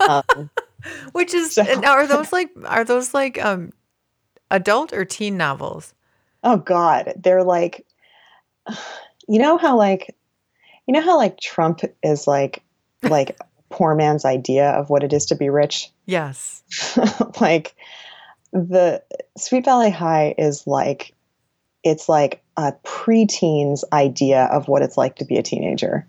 Um, 0.00 0.50
Which 1.12 1.34
is, 1.34 1.54
so, 1.54 1.64
are 1.84 2.06
those 2.06 2.32
like, 2.32 2.50
are 2.64 2.84
those 2.84 3.12
like 3.12 3.44
um, 3.44 3.72
adult 4.50 4.92
or 4.92 5.04
teen 5.04 5.36
novels? 5.36 5.92
Oh 6.44 6.56
God, 6.56 7.12
they're 7.16 7.42
like, 7.42 7.86
you 9.28 9.38
know 9.38 9.58
how 9.58 9.76
like, 9.76 10.14
you 10.86 10.94
know 10.94 11.02
how 11.02 11.16
like 11.16 11.40
Trump 11.40 11.80
is 12.02 12.26
like 12.26 12.62
like 13.02 13.36
poor 13.70 13.94
man's 13.94 14.24
idea 14.24 14.70
of 14.70 14.90
what 14.90 15.04
it 15.04 15.12
is 15.12 15.26
to 15.26 15.34
be 15.34 15.50
rich. 15.50 15.90
Yes. 16.08 16.62
like 17.40 17.76
the 18.52 19.02
Sweet 19.36 19.64
Valley 19.64 19.90
High 19.90 20.34
is 20.38 20.66
like 20.66 21.14
it's 21.84 22.08
like 22.08 22.42
a 22.56 22.72
preteen's 22.82 23.84
idea 23.92 24.44
of 24.52 24.68
what 24.68 24.82
it's 24.82 24.96
like 24.96 25.16
to 25.16 25.24
be 25.24 25.36
a 25.36 25.42
teenager. 25.42 26.06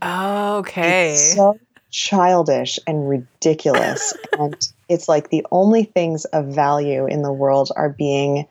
okay. 0.60 1.12
It's 1.12 1.36
so 1.36 1.60
childish 1.92 2.80
and 2.88 3.08
ridiculous. 3.08 4.14
and 4.40 4.56
it's 4.88 5.08
like 5.08 5.30
the 5.30 5.46
only 5.52 5.84
things 5.84 6.26
of 6.26 6.48
value 6.48 7.06
in 7.06 7.22
the 7.22 7.32
world 7.32 7.72
are 7.76 7.90
being 7.90 8.48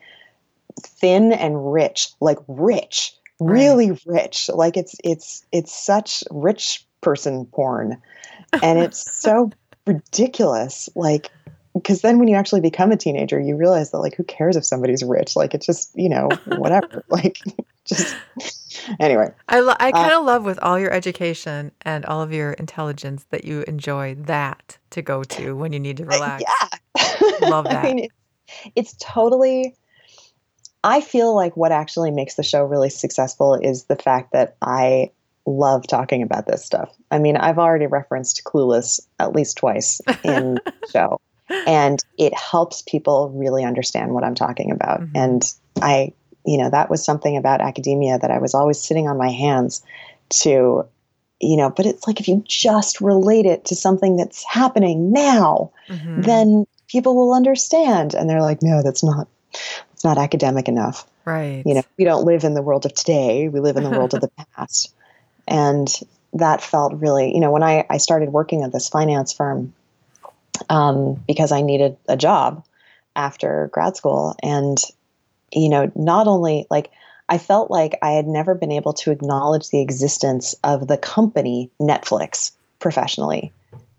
thin 0.80 1.32
and 1.32 1.72
rich, 1.72 2.08
like 2.20 2.38
rich, 2.46 3.12
right. 3.40 3.52
really 3.52 3.98
rich. 4.06 4.48
Like 4.48 4.76
it's 4.76 4.94
it's 5.02 5.44
it's 5.52 5.72
such 5.72 6.22
rich 6.30 6.86
person 7.00 7.46
porn 7.46 8.00
and 8.62 8.78
it's 8.78 9.20
so 9.20 9.50
ridiculous 9.86 10.88
like 10.94 11.30
because 11.78 12.02
then 12.02 12.18
when 12.18 12.28
you 12.28 12.36
actually 12.36 12.60
become 12.60 12.92
a 12.92 12.96
teenager 12.96 13.40
you 13.40 13.56
realize 13.56 13.90
that 13.90 13.98
like 13.98 14.14
who 14.14 14.24
cares 14.24 14.56
if 14.56 14.64
somebody's 14.64 15.02
rich? 15.02 15.36
Like 15.36 15.54
it's 15.54 15.66
just 15.66 15.90
you 15.94 16.08
know 16.08 16.28
whatever. 16.56 17.04
Like 17.08 17.38
just 17.84 18.14
anyway. 19.00 19.32
I, 19.48 19.60
lo- 19.60 19.76
I 19.78 19.92
kind 19.92 20.12
of 20.12 20.20
uh, 20.20 20.22
love 20.22 20.44
with 20.44 20.58
all 20.60 20.78
your 20.78 20.92
education 20.92 21.72
and 21.82 22.04
all 22.06 22.22
of 22.22 22.32
your 22.32 22.52
intelligence 22.52 23.26
that 23.30 23.44
you 23.44 23.62
enjoy 23.62 24.14
that 24.14 24.78
to 24.90 25.02
go 25.02 25.24
to 25.24 25.56
when 25.56 25.72
you 25.72 25.80
need 25.80 25.96
to 25.98 26.04
relax. 26.04 26.42
Yeah 26.42 26.68
love 27.42 27.64
that. 27.64 27.84
I 27.84 27.94
mean, 27.94 27.98
it's, 28.04 28.14
it's 28.74 28.96
totally 29.00 29.74
i 30.84 31.00
feel 31.00 31.34
like 31.34 31.56
what 31.56 31.72
actually 31.72 32.10
makes 32.10 32.36
the 32.36 32.42
show 32.42 32.64
really 32.64 32.88
successful 32.88 33.54
is 33.54 33.84
the 33.84 33.96
fact 33.96 34.32
that 34.32 34.56
i 34.62 35.10
love 35.48 35.86
talking 35.86 36.22
about 36.22 36.46
this 36.46 36.64
stuff. 36.64 36.94
I 37.10 37.18
mean, 37.18 37.36
I've 37.36 37.58
already 37.58 37.86
referenced 37.86 38.42
Clueless 38.44 39.00
at 39.18 39.32
least 39.32 39.56
twice 39.56 40.00
in 40.22 40.54
the 40.54 40.72
show, 40.92 41.20
and 41.50 42.04
it 42.16 42.34
helps 42.34 42.82
people 42.82 43.30
really 43.30 43.64
understand 43.64 44.12
what 44.12 44.24
I'm 44.24 44.34
talking 44.34 44.70
about. 44.70 45.00
Mm-hmm. 45.00 45.16
And 45.16 45.54
I, 45.80 46.12
you 46.44 46.58
know, 46.58 46.70
that 46.70 46.90
was 46.90 47.04
something 47.04 47.36
about 47.36 47.60
academia 47.60 48.18
that 48.18 48.30
I 48.30 48.38
was 48.38 48.54
always 48.54 48.80
sitting 48.80 49.08
on 49.08 49.16
my 49.16 49.30
hands 49.30 49.82
to, 50.30 50.84
you 51.40 51.56
know, 51.56 51.70
but 51.70 51.86
it's 51.86 52.06
like 52.06 52.20
if 52.20 52.28
you 52.28 52.42
just 52.46 53.00
relate 53.00 53.46
it 53.46 53.64
to 53.66 53.76
something 53.76 54.16
that's 54.16 54.44
happening 54.44 55.12
now, 55.12 55.70
mm-hmm. 55.88 56.22
then 56.22 56.66
people 56.88 57.16
will 57.16 57.34
understand. 57.34 58.14
And 58.14 58.28
they're 58.28 58.42
like, 58.42 58.62
no, 58.62 58.82
that's 58.82 59.04
not, 59.04 59.28
it's 59.92 60.04
not 60.04 60.18
academic 60.18 60.68
enough. 60.68 61.06
Right. 61.24 61.62
You 61.66 61.74
know, 61.74 61.82
we 61.98 62.04
don't 62.04 62.24
live 62.24 62.44
in 62.44 62.54
the 62.54 62.62
world 62.62 62.86
of 62.86 62.94
today. 62.94 63.48
We 63.48 63.60
live 63.60 63.76
in 63.76 63.84
the 63.84 63.90
world 63.90 64.14
of 64.14 64.20
the 64.20 64.30
past. 64.56 64.94
And 65.46 65.88
that 66.34 66.62
felt 66.62 66.94
really, 66.94 67.34
you 67.34 67.40
know, 67.40 67.50
when 67.50 67.62
I, 67.62 67.86
I 67.90 67.98
started 67.98 68.30
working 68.30 68.62
at 68.62 68.72
this 68.72 68.88
finance 68.88 69.32
firm 69.32 69.72
um, 70.68 71.22
because 71.26 71.52
I 71.52 71.62
needed 71.62 71.96
a 72.08 72.16
job 72.16 72.64
after 73.16 73.68
grad 73.72 73.96
school. 73.96 74.36
And, 74.42 74.78
you 75.52 75.68
know, 75.68 75.90
not 75.94 76.26
only 76.26 76.66
like 76.70 76.90
I 77.28 77.38
felt 77.38 77.70
like 77.70 77.98
I 78.02 78.12
had 78.12 78.26
never 78.26 78.54
been 78.54 78.72
able 78.72 78.94
to 78.94 79.10
acknowledge 79.10 79.68
the 79.68 79.82
existence 79.82 80.54
of 80.64 80.86
the 80.86 80.96
company 80.96 81.70
Netflix 81.80 82.52
professionally 82.78 83.52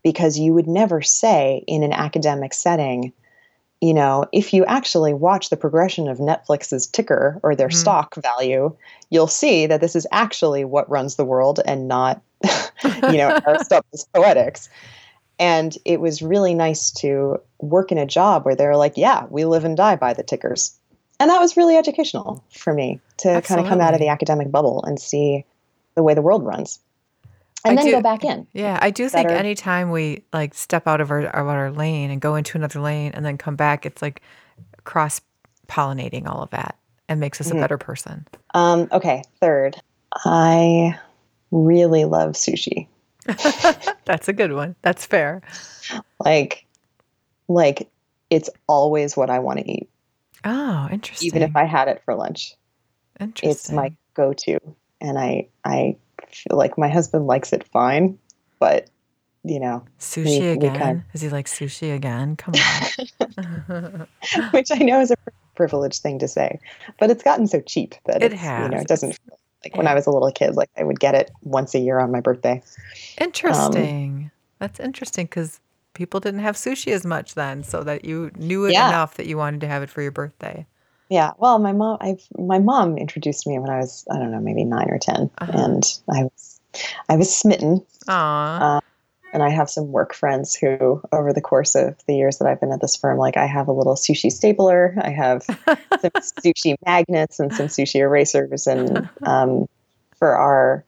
because 0.03 0.39
you 0.39 0.53
would 0.53 0.68
never 0.68 1.01
say 1.01 1.64
in 1.68 1.84
an 1.84 1.93
academic 1.93 2.53
setting, 2.53 3.14
you 3.82 3.93
know, 3.93 4.26
if 4.32 4.53
you 4.53 4.66
actually 4.66 5.14
watch 5.14 5.49
the 5.49 5.57
progression 5.57 6.07
of 6.07 6.18
Netflix's 6.18 6.88
ticker 6.88 7.39
or 7.43 7.55
their 7.55 7.68
mm-hmm. 7.68 7.78
stock 7.78 8.16
value, 8.16 8.76
you'll 9.10 9.28
see 9.28 9.68
that 9.68 9.82
this 9.82 9.95
is 9.95 10.07
actually 10.12 10.66
what 10.66 10.89
runs 10.89 11.16
the 11.16 11.26
world 11.26 11.60
and 11.66 11.88
not, 11.88 12.22
you 12.84 13.18
know, 13.18 13.39
Aristotle's 13.47 14.07
poetics. 14.14 14.70
And 15.39 15.77
it 15.85 16.01
was 16.01 16.21
really 16.21 16.53
nice 16.53 16.91
to 16.91 17.39
work 17.59 17.91
in 17.91 17.97
a 17.97 18.05
job 18.05 18.45
where 18.45 18.55
they're 18.55 18.75
like, 18.75 18.97
yeah, 18.97 19.25
we 19.29 19.45
live 19.45 19.63
and 19.63 19.77
die 19.77 19.95
by 19.95 20.13
the 20.13 20.23
tickers. 20.23 20.77
And 21.19 21.29
that 21.29 21.39
was 21.39 21.57
really 21.57 21.77
educational 21.77 22.43
for 22.51 22.73
me 22.73 22.99
to 23.17 23.29
Absolutely. 23.29 23.41
kind 23.47 23.59
of 23.59 23.69
come 23.69 23.81
out 23.81 23.93
of 23.93 23.99
the 23.99 24.09
academic 24.09 24.51
bubble 24.51 24.83
and 24.83 24.99
see 24.99 25.45
the 25.95 26.03
way 26.03 26.13
the 26.13 26.21
world 26.21 26.43
runs 26.45 26.79
and 27.65 27.77
I 27.77 27.81
then 27.81 27.91
do, 27.91 27.97
go 27.97 28.01
back 28.01 28.23
in. 28.23 28.47
Yeah, 28.53 28.79
I 28.81 28.89
do 28.89 29.09
think 29.09 29.29
anytime 29.29 29.91
we 29.91 30.23
like 30.31 30.53
step 30.53 30.87
out 30.87 31.01
of 31.01 31.11
our, 31.11 31.25
of 31.25 31.47
our 31.47 31.71
lane 31.71 32.11
and 32.11 32.21
go 32.21 32.35
into 32.35 32.57
another 32.57 32.79
lane 32.79 33.11
and 33.13 33.25
then 33.25 33.37
come 33.37 33.55
back, 33.55 33.85
it's 33.85 34.01
like 34.01 34.21
cross 34.83 35.21
pollinating 35.67 36.27
all 36.27 36.41
of 36.41 36.49
that 36.51 36.77
and 37.07 37.19
makes 37.19 37.41
us 37.41 37.49
mm-hmm. 37.49 37.57
a 37.57 37.61
better 37.61 37.77
person. 37.77 38.27
Um, 38.53 38.87
okay, 38.91 39.23
third, 39.41 39.75
I 40.25 40.97
really 41.51 42.05
love 42.05 42.31
sushi. 42.31 42.87
That's 44.05 44.27
a 44.27 44.34
good 44.34 44.53
one. 44.53 44.75
That's 44.82 45.05
fair. 45.05 45.41
Like, 46.23 46.65
like 47.47 47.89
it's 48.30 48.49
always 48.67 49.17
what 49.17 49.30
I 49.30 49.39
want 49.39 49.59
to 49.59 49.71
eat. 49.71 49.89
Oh, 50.45 50.88
interesting. 50.91 51.27
Even 51.27 51.41
if 51.41 51.55
I 51.55 51.65
had 51.65 51.88
it 51.88 52.01
for 52.05 52.15
lunch. 52.15 52.55
Interesting. 53.19 53.49
It's 53.49 53.71
my 53.71 53.93
go-to, 54.13 54.59
and 55.01 55.19
I 55.19 55.49
I 55.65 55.97
feel 56.32 56.57
like 56.57 56.77
my 56.77 56.88
husband 56.88 57.27
likes 57.27 57.51
it 57.51 57.67
fine, 57.67 58.17
but 58.59 58.89
you 59.43 59.59
know, 59.59 59.84
sushi 59.99 60.39
we, 60.39 60.47
again. 60.47 60.73
We 60.73 60.80
kind 60.80 60.97
of... 60.99 61.03
Is 61.13 61.21
he 61.21 61.30
like 61.30 61.47
sushi 61.47 61.93
again? 61.93 62.36
Come 62.36 62.53
on. 62.55 64.07
Which 64.51 64.69
I 64.71 64.77
know 64.77 65.01
is 65.01 65.11
a 65.11 65.17
privileged 65.55 66.01
thing 66.01 66.19
to 66.19 66.27
say, 66.27 66.59
but 66.99 67.09
it's 67.09 67.23
gotten 67.23 67.47
so 67.47 67.61
cheap 67.61 67.95
that 68.05 68.23
it 68.23 68.34
has. 68.34 68.63
You 68.63 68.75
know, 68.75 68.82
it 68.82 68.88
doesn't 68.88 69.17
like 69.64 69.76
when 69.76 69.88
I 69.88 69.93
was 69.93 70.07
a 70.07 70.12
little 70.12 70.32
kid, 70.32 70.55
like 70.55 70.70
I 70.78 70.84
would 70.84 70.99
get 70.99 71.16
it 71.16 71.32
once 71.43 71.76
a 71.76 71.80
year 71.80 71.99
on 71.99 72.12
my 72.12 72.22
birthday. 72.22 72.62
Interesting. 73.20 74.24
Um, 74.26 74.32
That's 74.60 74.80
interesting 74.80 75.26
because 75.26 75.60
people 75.93 76.20
didn't 76.20 76.41
have 76.41 76.55
sushi 76.55 76.91
as 76.91 77.05
much 77.05 77.36
then, 77.36 77.64
so 77.64 77.84
that 77.84 78.05
you 78.05 78.32
knew 78.38 78.66
it 78.66 78.74
yeah. 78.74 78.89
enough 78.89 79.16
that 79.16 79.28
you 79.28 79.38
wanted 79.38 79.62
to 79.62 79.68
have 79.68 79.84
it 79.84 79.89
for 79.89 80.01
your 80.01 80.12
birthday. 80.12 80.66
Yeah, 81.10 81.32
well, 81.39 81.57
my 81.57 81.72
mom, 81.72 81.97
I 82.01 82.18
my 82.38 82.60
mom 82.60 82.97
introduced 82.97 83.47
me 83.47 83.57
when 83.57 83.70
I 83.70 83.80
was 83.80 84.05
I 84.12 84.18
don't 84.18 84.32
know 84.32 84.39
maybe 84.39 84.64
nine 84.64 84.89
or 84.89 84.99
10 84.99 85.30
uh-huh. 85.39 85.51
and 85.53 85.84
I 86.10 86.24
was 86.24 86.62
I 87.10 87.16
was 87.16 87.36
smitten. 87.36 87.84
Aww. 88.07 88.78
Uh, 88.78 88.82
and 89.34 89.43
I 89.43 89.49
have 89.49 89.69
some 89.69 89.91
work 89.91 90.13
friends 90.13 90.55
who, 90.55 91.01
over 91.11 91.34
the 91.34 91.41
course 91.41 91.75
of 91.75 91.95
the 92.07 92.15
years 92.15 92.38
that 92.38 92.47
I've 92.47 92.59
been 92.59 92.71
at 92.71 92.82
this 92.82 92.95
firm, 92.95 93.17
like 93.17 93.38
I 93.38 93.45
have 93.45 93.67
a 93.67 93.71
little 93.71 93.95
sushi 93.95 94.32
stapler, 94.32 94.95
I 95.01 95.09
have 95.09 95.43
some 95.99 96.11
sushi 96.43 96.75
magnets 96.86 97.39
and 97.39 97.53
some 97.53 97.67
sushi 97.67 97.99
erasers, 97.99 98.67
and 98.67 99.09
um, 99.23 99.67
for 100.17 100.36
our 100.36 100.84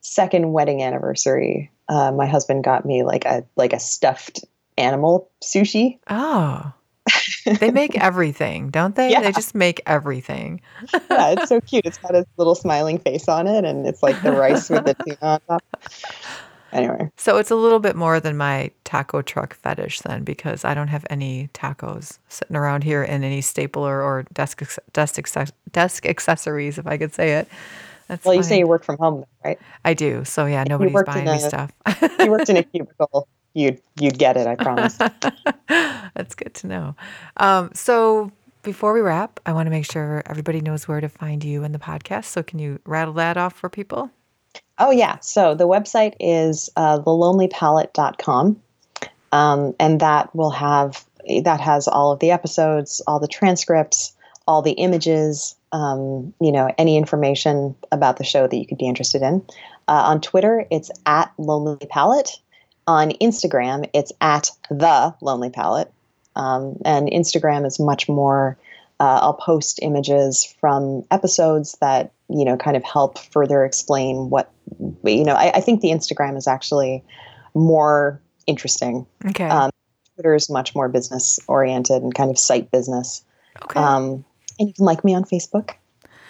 second 0.00 0.52
wedding 0.52 0.82
anniversary, 0.82 1.70
uh, 1.88 2.12
my 2.12 2.26
husband 2.26 2.64
got 2.64 2.84
me 2.84 3.02
like 3.02 3.24
a 3.24 3.44
like 3.56 3.72
a 3.72 3.80
stuffed 3.80 4.44
animal 4.78 5.30
sushi. 5.42 5.98
Oh 6.08 6.72
they 7.60 7.70
make 7.70 7.96
everything, 7.98 8.70
don't 8.70 8.94
they? 8.96 9.10
Yeah. 9.10 9.22
They 9.22 9.32
just 9.32 9.54
make 9.54 9.80
everything. 9.86 10.60
yeah, 10.92 11.30
it's 11.30 11.48
so 11.48 11.60
cute. 11.66 11.86
It's 11.86 11.98
got 11.98 12.14
a 12.14 12.26
little 12.36 12.54
smiling 12.54 12.98
face 12.98 13.28
on 13.28 13.46
it, 13.46 13.64
and 13.64 13.86
it's 13.86 14.02
like 14.02 14.20
the 14.22 14.32
rice 14.32 14.68
with 14.68 14.84
the 14.84 14.94
tuna 14.94 15.18
on 15.22 15.40
top. 15.48 15.64
Anyway. 16.76 17.10
So 17.16 17.38
it's 17.38 17.50
a 17.50 17.56
little 17.56 17.80
bit 17.80 17.96
more 17.96 18.20
than 18.20 18.36
my 18.36 18.70
taco 18.84 19.22
truck 19.22 19.54
fetish 19.54 20.00
then, 20.00 20.24
because 20.24 20.64
I 20.64 20.74
don't 20.74 20.88
have 20.88 21.06
any 21.10 21.48
tacos 21.54 22.18
sitting 22.28 22.56
around 22.56 22.84
here 22.84 23.02
in 23.02 23.24
any 23.24 23.40
stapler 23.40 24.02
or 24.02 24.24
desk 24.32 24.62
desk 24.92 25.18
desk 25.72 26.06
accessories, 26.06 26.78
if 26.78 26.86
I 26.86 26.96
could 26.96 27.14
say 27.14 27.32
it. 27.34 27.48
That's 28.08 28.24
well, 28.24 28.34
you 28.34 28.44
say 28.44 28.58
you 28.58 28.68
work 28.68 28.84
from 28.84 28.98
home, 28.98 29.24
right? 29.44 29.58
I 29.84 29.94
do. 29.94 30.24
So 30.24 30.46
yeah, 30.46 30.64
nobody's 30.64 31.02
buying 31.04 31.24
me 31.24 31.40
stuff. 31.40 31.72
you 32.20 32.30
worked 32.30 32.48
in 32.48 32.56
a 32.56 32.62
cubicle 32.62 33.26
you'd 33.56 33.80
you'd 33.98 34.18
get 34.18 34.36
it. 34.36 34.46
I 34.46 34.54
promise. 34.54 34.96
That's 35.68 36.34
good 36.34 36.54
to 36.54 36.66
know. 36.66 36.96
Um, 37.38 37.70
so 37.72 38.30
before 38.62 38.92
we 38.92 39.00
wrap, 39.00 39.40
I 39.46 39.52
want 39.52 39.66
to 39.66 39.70
make 39.70 39.90
sure 39.90 40.22
everybody 40.26 40.60
knows 40.60 40.86
where 40.86 41.00
to 41.00 41.08
find 41.08 41.42
you 41.42 41.64
in 41.64 41.72
the 41.72 41.78
podcast. 41.78 42.26
So 42.26 42.42
can 42.42 42.58
you 42.58 42.78
rattle 42.84 43.14
that 43.14 43.36
off 43.36 43.54
for 43.54 43.68
people? 43.68 44.10
Oh, 44.78 44.90
yeah. 44.90 45.18
So 45.20 45.54
the 45.54 45.66
website 45.66 46.14
is 46.20 46.70
uh, 46.76 46.98
thelonelypalette.com. 47.00 48.60
Um, 49.32 49.74
and 49.80 50.00
that 50.00 50.34
will 50.34 50.50
have, 50.50 51.04
that 51.42 51.60
has 51.60 51.88
all 51.88 52.12
of 52.12 52.20
the 52.20 52.30
episodes, 52.30 53.02
all 53.06 53.18
the 53.18 53.28
transcripts, 53.28 54.14
all 54.46 54.62
the 54.62 54.72
images, 54.72 55.56
um, 55.72 56.32
you 56.40 56.52
know, 56.52 56.72
any 56.78 56.96
information 56.96 57.74
about 57.90 58.16
the 58.16 58.24
show 58.24 58.46
that 58.46 58.56
you 58.56 58.66
could 58.66 58.78
be 58.78 58.86
interested 58.86 59.22
in. 59.22 59.44
Uh, 59.88 60.02
on 60.06 60.20
Twitter, 60.20 60.66
it's 60.70 60.90
at 61.06 61.32
Lonely 61.38 61.86
Palette. 61.88 62.38
On 62.86 63.10
Instagram, 63.12 63.88
it's 63.92 64.12
at 64.20 64.50
the 64.70 65.14
Lonely 65.20 65.50
Palette. 65.50 65.92
Um, 66.36 66.76
and 66.84 67.08
Instagram 67.08 67.66
is 67.66 67.80
much 67.80 68.08
more. 68.08 68.56
Uh, 68.98 69.20
I'll 69.22 69.34
post 69.34 69.78
images 69.82 70.54
from 70.60 71.04
episodes 71.10 71.76
that 71.80 72.12
you 72.28 72.44
know 72.44 72.56
kind 72.56 72.76
of 72.76 72.84
help 72.84 73.18
further 73.18 73.64
explain 73.64 74.30
what 74.30 74.50
you 75.04 75.24
know. 75.24 75.34
I, 75.34 75.52
I 75.56 75.60
think 75.60 75.80
the 75.80 75.90
Instagram 75.90 76.36
is 76.36 76.48
actually 76.48 77.04
more 77.54 78.20
interesting. 78.46 79.06
Okay. 79.26 79.48
Um, 79.48 79.70
Twitter 80.14 80.34
is 80.34 80.48
much 80.48 80.74
more 80.74 80.88
business 80.88 81.38
oriented 81.46 82.02
and 82.02 82.14
kind 82.14 82.30
of 82.30 82.38
site 82.38 82.70
business. 82.70 83.22
Okay. 83.62 83.78
Um, 83.78 84.24
and 84.58 84.68
you 84.68 84.74
can 84.74 84.84
like 84.84 85.04
me 85.04 85.14
on 85.14 85.24
Facebook. 85.24 85.72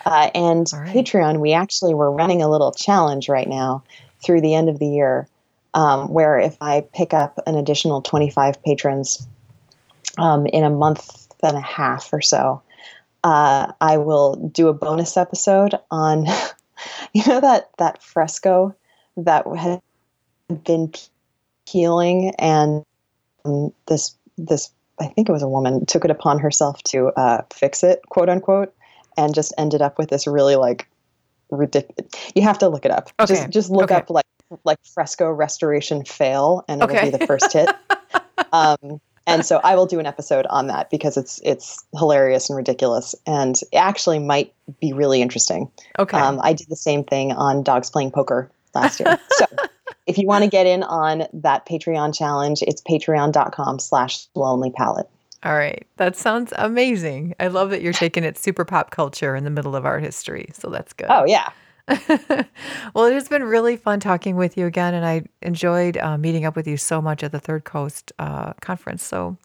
Uh, 0.04 0.30
and 0.34 0.70
right. 0.72 0.94
Patreon, 0.94 1.40
we 1.40 1.52
actually 1.52 1.94
were 1.94 2.10
running 2.10 2.42
a 2.42 2.48
little 2.48 2.72
challenge 2.72 3.28
right 3.28 3.48
now 3.48 3.82
through 4.24 4.40
the 4.40 4.54
end 4.54 4.68
of 4.68 4.78
the 4.78 4.86
year, 4.86 5.28
um, 5.74 6.08
where 6.08 6.38
if 6.38 6.56
I 6.60 6.84
pick 6.94 7.12
up 7.12 7.40
an 7.46 7.56
additional 7.56 8.02
25 8.02 8.62
patrons 8.62 9.26
um, 10.18 10.46
in 10.46 10.64
a 10.64 10.70
month 10.70 11.25
and 11.42 11.56
a 11.56 11.60
half 11.60 12.12
or 12.12 12.20
so, 12.20 12.62
uh, 13.24 13.72
I 13.80 13.98
will 13.98 14.36
do 14.36 14.68
a 14.68 14.74
bonus 14.74 15.16
episode 15.16 15.74
on, 15.90 16.26
you 17.12 17.26
know, 17.26 17.40
that 17.40 17.70
that 17.78 18.02
fresco 18.02 18.74
that 19.16 19.46
had 19.56 19.80
been 20.64 20.92
peeling, 21.66 22.34
and 22.38 22.84
um, 23.44 23.72
this 23.86 24.16
this 24.38 24.70
I 25.00 25.06
think 25.06 25.28
it 25.28 25.32
was 25.32 25.42
a 25.42 25.48
woman 25.48 25.86
took 25.86 26.04
it 26.04 26.10
upon 26.10 26.38
herself 26.38 26.82
to 26.84 27.08
uh, 27.16 27.42
fix 27.52 27.82
it, 27.82 28.00
quote 28.08 28.28
unquote, 28.28 28.74
and 29.16 29.34
just 29.34 29.52
ended 29.58 29.82
up 29.82 29.98
with 29.98 30.08
this 30.08 30.26
really 30.26 30.56
like 30.56 30.88
ridiculous. 31.50 32.10
You 32.34 32.42
have 32.42 32.58
to 32.58 32.68
look 32.68 32.84
it 32.84 32.90
up. 32.90 33.10
Okay. 33.20 33.34
Just 33.34 33.50
just 33.50 33.70
look 33.70 33.90
Okay. 33.90 33.96
up 33.96 34.10
like 34.10 34.26
like 34.64 34.78
fresco 34.84 35.30
restoration 35.30 36.04
fail, 36.04 36.64
and 36.68 36.82
it'll 36.82 37.02
be 37.02 37.10
the 37.10 37.26
first 37.26 37.52
hit. 37.52 37.68
um, 38.52 39.00
and 39.26 39.44
so 39.44 39.60
I 39.62 39.74
will 39.74 39.86
do 39.86 39.98
an 39.98 40.06
episode 40.06 40.46
on 40.48 40.68
that 40.68 40.90
because 40.90 41.16
it's 41.16 41.40
it's 41.44 41.84
hilarious 41.98 42.48
and 42.48 42.56
ridiculous, 42.56 43.14
and 43.26 43.58
actually 43.74 44.18
might 44.18 44.52
be 44.80 44.92
really 44.92 45.22
interesting. 45.22 45.70
okay. 45.98 46.18
Um, 46.18 46.40
I 46.42 46.52
did 46.52 46.68
the 46.68 46.76
same 46.76 47.04
thing 47.04 47.32
on 47.32 47.62
dogs 47.62 47.90
playing 47.90 48.12
poker 48.12 48.50
last 48.74 49.00
year. 49.00 49.18
so 49.30 49.46
if 50.06 50.18
you 50.18 50.26
want 50.26 50.44
to 50.44 50.50
get 50.50 50.66
in 50.66 50.82
on 50.84 51.26
that 51.32 51.66
Patreon 51.66 52.16
challenge, 52.16 52.62
it's 52.62 52.82
patreon.com 52.82 53.78
slash 53.78 54.26
lonely 54.34 54.70
palette. 54.70 55.08
All 55.42 55.54
right. 55.54 55.86
That 55.96 56.16
sounds 56.16 56.52
amazing. 56.56 57.34
I 57.38 57.48
love 57.48 57.70
that 57.70 57.82
you're 57.82 57.92
taking 57.92 58.24
it 58.24 58.38
super 58.38 58.64
pop 58.64 58.90
culture 58.90 59.36
in 59.36 59.44
the 59.44 59.50
middle 59.50 59.76
of 59.76 59.84
art 59.84 60.02
history. 60.02 60.48
So 60.52 60.70
that's 60.70 60.92
good. 60.92 61.06
Oh 61.10 61.24
yeah. 61.24 61.50
well, 62.94 63.04
it 63.06 63.14
has 63.14 63.28
been 63.28 63.44
really 63.44 63.76
fun 63.76 64.00
talking 64.00 64.36
with 64.36 64.56
you 64.56 64.66
again, 64.66 64.92
and 64.94 65.06
I 65.06 65.22
enjoyed 65.42 65.96
uh, 65.98 66.18
meeting 66.18 66.44
up 66.44 66.56
with 66.56 66.66
you 66.66 66.76
so 66.76 67.00
much 67.00 67.22
at 67.22 67.32
the 67.32 67.38
Third 67.38 67.64
Coast 67.64 68.12
uh, 68.18 68.54
conference. 68.54 69.04
So, 69.04 69.36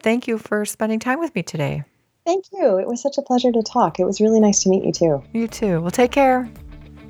thank 0.00 0.26
you 0.26 0.38
for 0.38 0.64
spending 0.64 0.98
time 0.98 1.20
with 1.20 1.34
me 1.34 1.42
today. 1.42 1.84
Thank 2.26 2.46
you. 2.52 2.78
It 2.78 2.86
was 2.86 3.00
such 3.00 3.16
a 3.16 3.22
pleasure 3.22 3.52
to 3.52 3.62
talk. 3.62 4.00
It 4.00 4.04
was 4.04 4.20
really 4.20 4.40
nice 4.40 4.62
to 4.64 4.68
meet 4.68 4.84
you 4.84 4.92
too. 4.92 5.22
You 5.32 5.46
too. 5.46 5.80
Well, 5.80 5.90
take 5.90 6.10
care. 6.10 6.50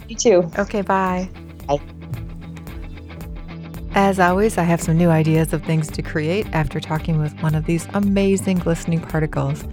You 0.07 0.17
too. 0.17 0.51
Okay, 0.59 0.83
bye. 0.83 1.29
Bye. 1.67 1.81
As 3.95 4.21
always, 4.21 4.59
I 4.59 4.63
have 4.63 4.81
some 4.81 4.97
new 4.97 5.09
ideas 5.09 5.53
of 5.53 5.65
things 5.65 5.89
to 5.89 6.03
create 6.03 6.47
after 6.53 6.79
talking 6.79 7.19
with 7.19 7.33
one 7.43 7.55
of 7.55 7.65
these 7.65 7.89
amazing 7.95 8.59
glistening 8.59 9.01
particles. 9.01 9.65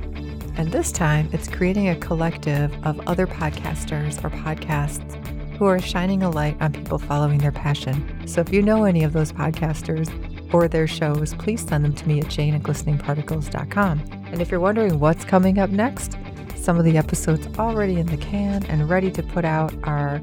And 0.58 0.72
this 0.72 0.92
time, 0.92 1.30
it's 1.34 1.48
creating 1.48 1.90
a 1.90 1.96
collective 1.98 2.72
of 2.86 3.00
other 3.08 3.28
podcasters 3.28 4.24
or 4.24 4.30
podcasts 4.30 5.16
who 5.58 5.66
are 5.66 5.80
shining 5.80 6.24
a 6.24 6.30
light 6.30 6.58
on 6.62 6.72
people 6.74 6.98
following 6.98 7.38
their 7.38 7.52
passion. 7.52 8.28
So 8.28 8.42
if 8.42 8.52
you 8.52 8.62
know 8.62 8.84
any 8.84 9.04
of 9.04 9.14
those 9.14 9.32
podcasters 9.32 10.10
or 10.54 10.68
their 10.68 10.88
shows, 10.88 11.34
please 11.34 11.66
send 11.66 11.84
them 11.84 11.94
to 11.94 12.08
me 12.08 12.20
at 12.20 12.30
jane 12.30 12.56
at 12.56 12.64
glisteningparticles.com. 12.64 14.00
And 14.28 14.42
if 14.42 14.50
you're 14.50 14.60
wondering 14.60 15.00
what's 15.00 15.26
coming 15.26 15.60
up 15.60 15.70
next, 15.70 16.18
some 16.56 16.78
of 16.80 16.86
the 16.86 16.98
episodes 16.98 17.48
already 17.60 18.00
in 18.00 18.08
the 18.08 18.18
can 18.18 18.66
and 18.66 18.90
ready 18.90 19.12
to 19.12 19.24
put 19.24 19.46
out 19.46 19.74
are 19.84 20.20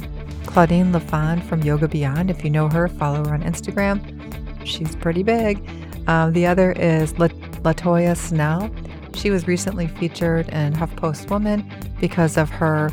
Claudine 0.46 0.92
LaFond 0.92 1.44
from 1.44 1.62
Yoga 1.62 1.88
Beyond. 1.88 2.30
If 2.30 2.42
you 2.42 2.50
know 2.50 2.68
her, 2.68 2.88
follow 2.88 3.24
her 3.26 3.34
on 3.34 3.42
Instagram. 3.42 4.66
She's 4.66 4.96
pretty 4.96 5.22
big. 5.22 5.66
Um, 6.08 6.32
the 6.32 6.46
other 6.46 6.72
is 6.72 7.18
La- 7.18 7.28
Latoya 7.28 8.16
Snell. 8.16 8.70
She 9.14 9.30
was 9.30 9.46
recently 9.46 9.86
featured 9.86 10.48
in 10.48 10.72
HuffPost 10.72 11.30
Woman 11.30 11.70
because 12.00 12.36
of 12.36 12.50
her 12.50 12.90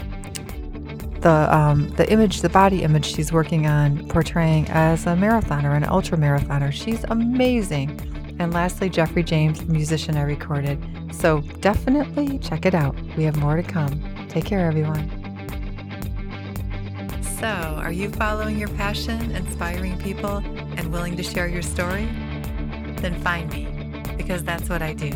the 1.22 1.54
um, 1.56 1.90
the 1.92 2.10
image, 2.12 2.42
the 2.42 2.50
body 2.50 2.84
image 2.84 3.06
she's 3.06 3.32
working 3.32 3.68
on 3.68 4.08
portraying 4.08 4.68
as 4.70 5.06
a 5.06 5.10
marathoner, 5.10 5.76
an 5.76 5.84
ultra 5.84 6.18
marathoner. 6.18 6.72
She's 6.72 7.04
amazing. 7.06 8.00
And 8.40 8.54
lastly, 8.54 8.90
Jeffrey 8.90 9.24
James, 9.24 9.66
musician 9.66 10.16
I 10.16 10.22
recorded. 10.22 10.82
So 11.12 11.42
definitely 11.60 12.40
check 12.40 12.66
it 12.66 12.74
out. 12.74 12.96
We 13.18 13.24
have 13.26 13.36
more 13.36 13.58
to 13.58 13.64
come. 13.64 14.02
Take 14.30 14.46
care, 14.46 14.66
everyone. 14.66 15.10
So, 17.40 17.48
are 17.48 17.92
you 17.92 18.10
following 18.10 18.58
your 18.58 18.70
passion, 18.70 19.32
inspiring 19.32 19.98
people, 20.00 20.38
and 20.78 20.92
willing 20.92 21.16
to 21.18 21.24
share 21.24 21.48
your 21.48 21.62
story? 21.62 22.06
Then 22.98 23.20
find 23.22 23.52
me, 23.52 23.68
because 24.18 24.44
that's 24.44 24.68
what 24.70 24.82
I 24.82 24.94
do. 24.94 25.12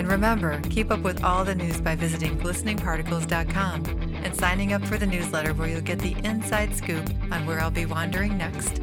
And 0.00 0.08
remember, 0.08 0.58
keep 0.70 0.90
up 0.90 1.00
with 1.00 1.22
all 1.22 1.44
the 1.44 1.54
news 1.54 1.78
by 1.78 1.94
visiting 1.94 2.38
glisteningparticles.com 2.38 3.84
and 4.24 4.34
signing 4.34 4.72
up 4.72 4.82
for 4.86 4.96
the 4.96 5.04
newsletter 5.04 5.52
where 5.52 5.68
you'll 5.68 5.82
get 5.82 5.98
the 5.98 6.16
inside 6.24 6.74
scoop 6.74 7.06
on 7.30 7.44
where 7.44 7.60
I'll 7.60 7.70
be 7.70 7.84
wandering 7.84 8.38
next, 8.38 8.76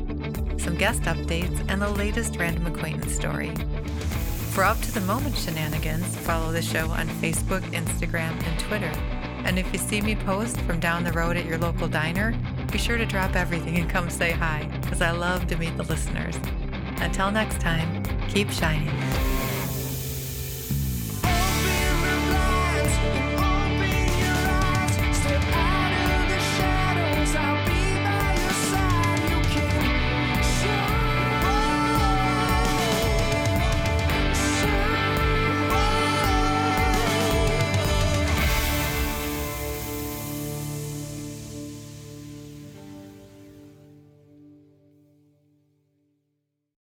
some 0.62 0.78
guest 0.78 1.02
updates, 1.02 1.60
and 1.70 1.82
the 1.82 1.90
latest 1.90 2.36
random 2.36 2.68
acquaintance 2.68 3.16
story. 3.16 3.52
For 4.52 4.64
up 4.64 4.80
to 4.82 4.92
the 4.92 5.02
moment 5.02 5.36
shenanigans, 5.36 6.06
follow 6.18 6.52
the 6.52 6.62
show 6.62 6.88
on 6.92 7.08
Facebook, 7.08 7.62
Instagram, 7.72 8.40
and 8.46 8.60
Twitter. 8.60 8.94
And 9.44 9.58
if 9.58 9.74
you 9.74 9.80
see 9.80 10.02
me 10.02 10.16
post 10.18 10.62
from 10.62 10.80
down 10.80 11.04
the 11.04 11.14
road 11.14 11.36
at 11.36 11.46
your 11.46 11.58
local 11.58 11.88
diner, 11.88 12.38
be 12.72 12.78
sure 12.78 13.00
to 13.00 13.08
drop 13.08 13.36
everything 13.36 13.80
and 13.80 13.90
come 13.90 14.12
say 14.12 14.34
hi, 14.34 14.70
because 14.84 15.02
I 15.02 15.10
love 15.10 15.48
to 15.48 15.58
meet 15.58 15.76
the 15.78 15.84
listeners. 15.84 16.36
Until 16.98 17.32
next 17.32 17.60
time, 17.60 18.04
keep 18.30 18.52
shining. 18.52 18.94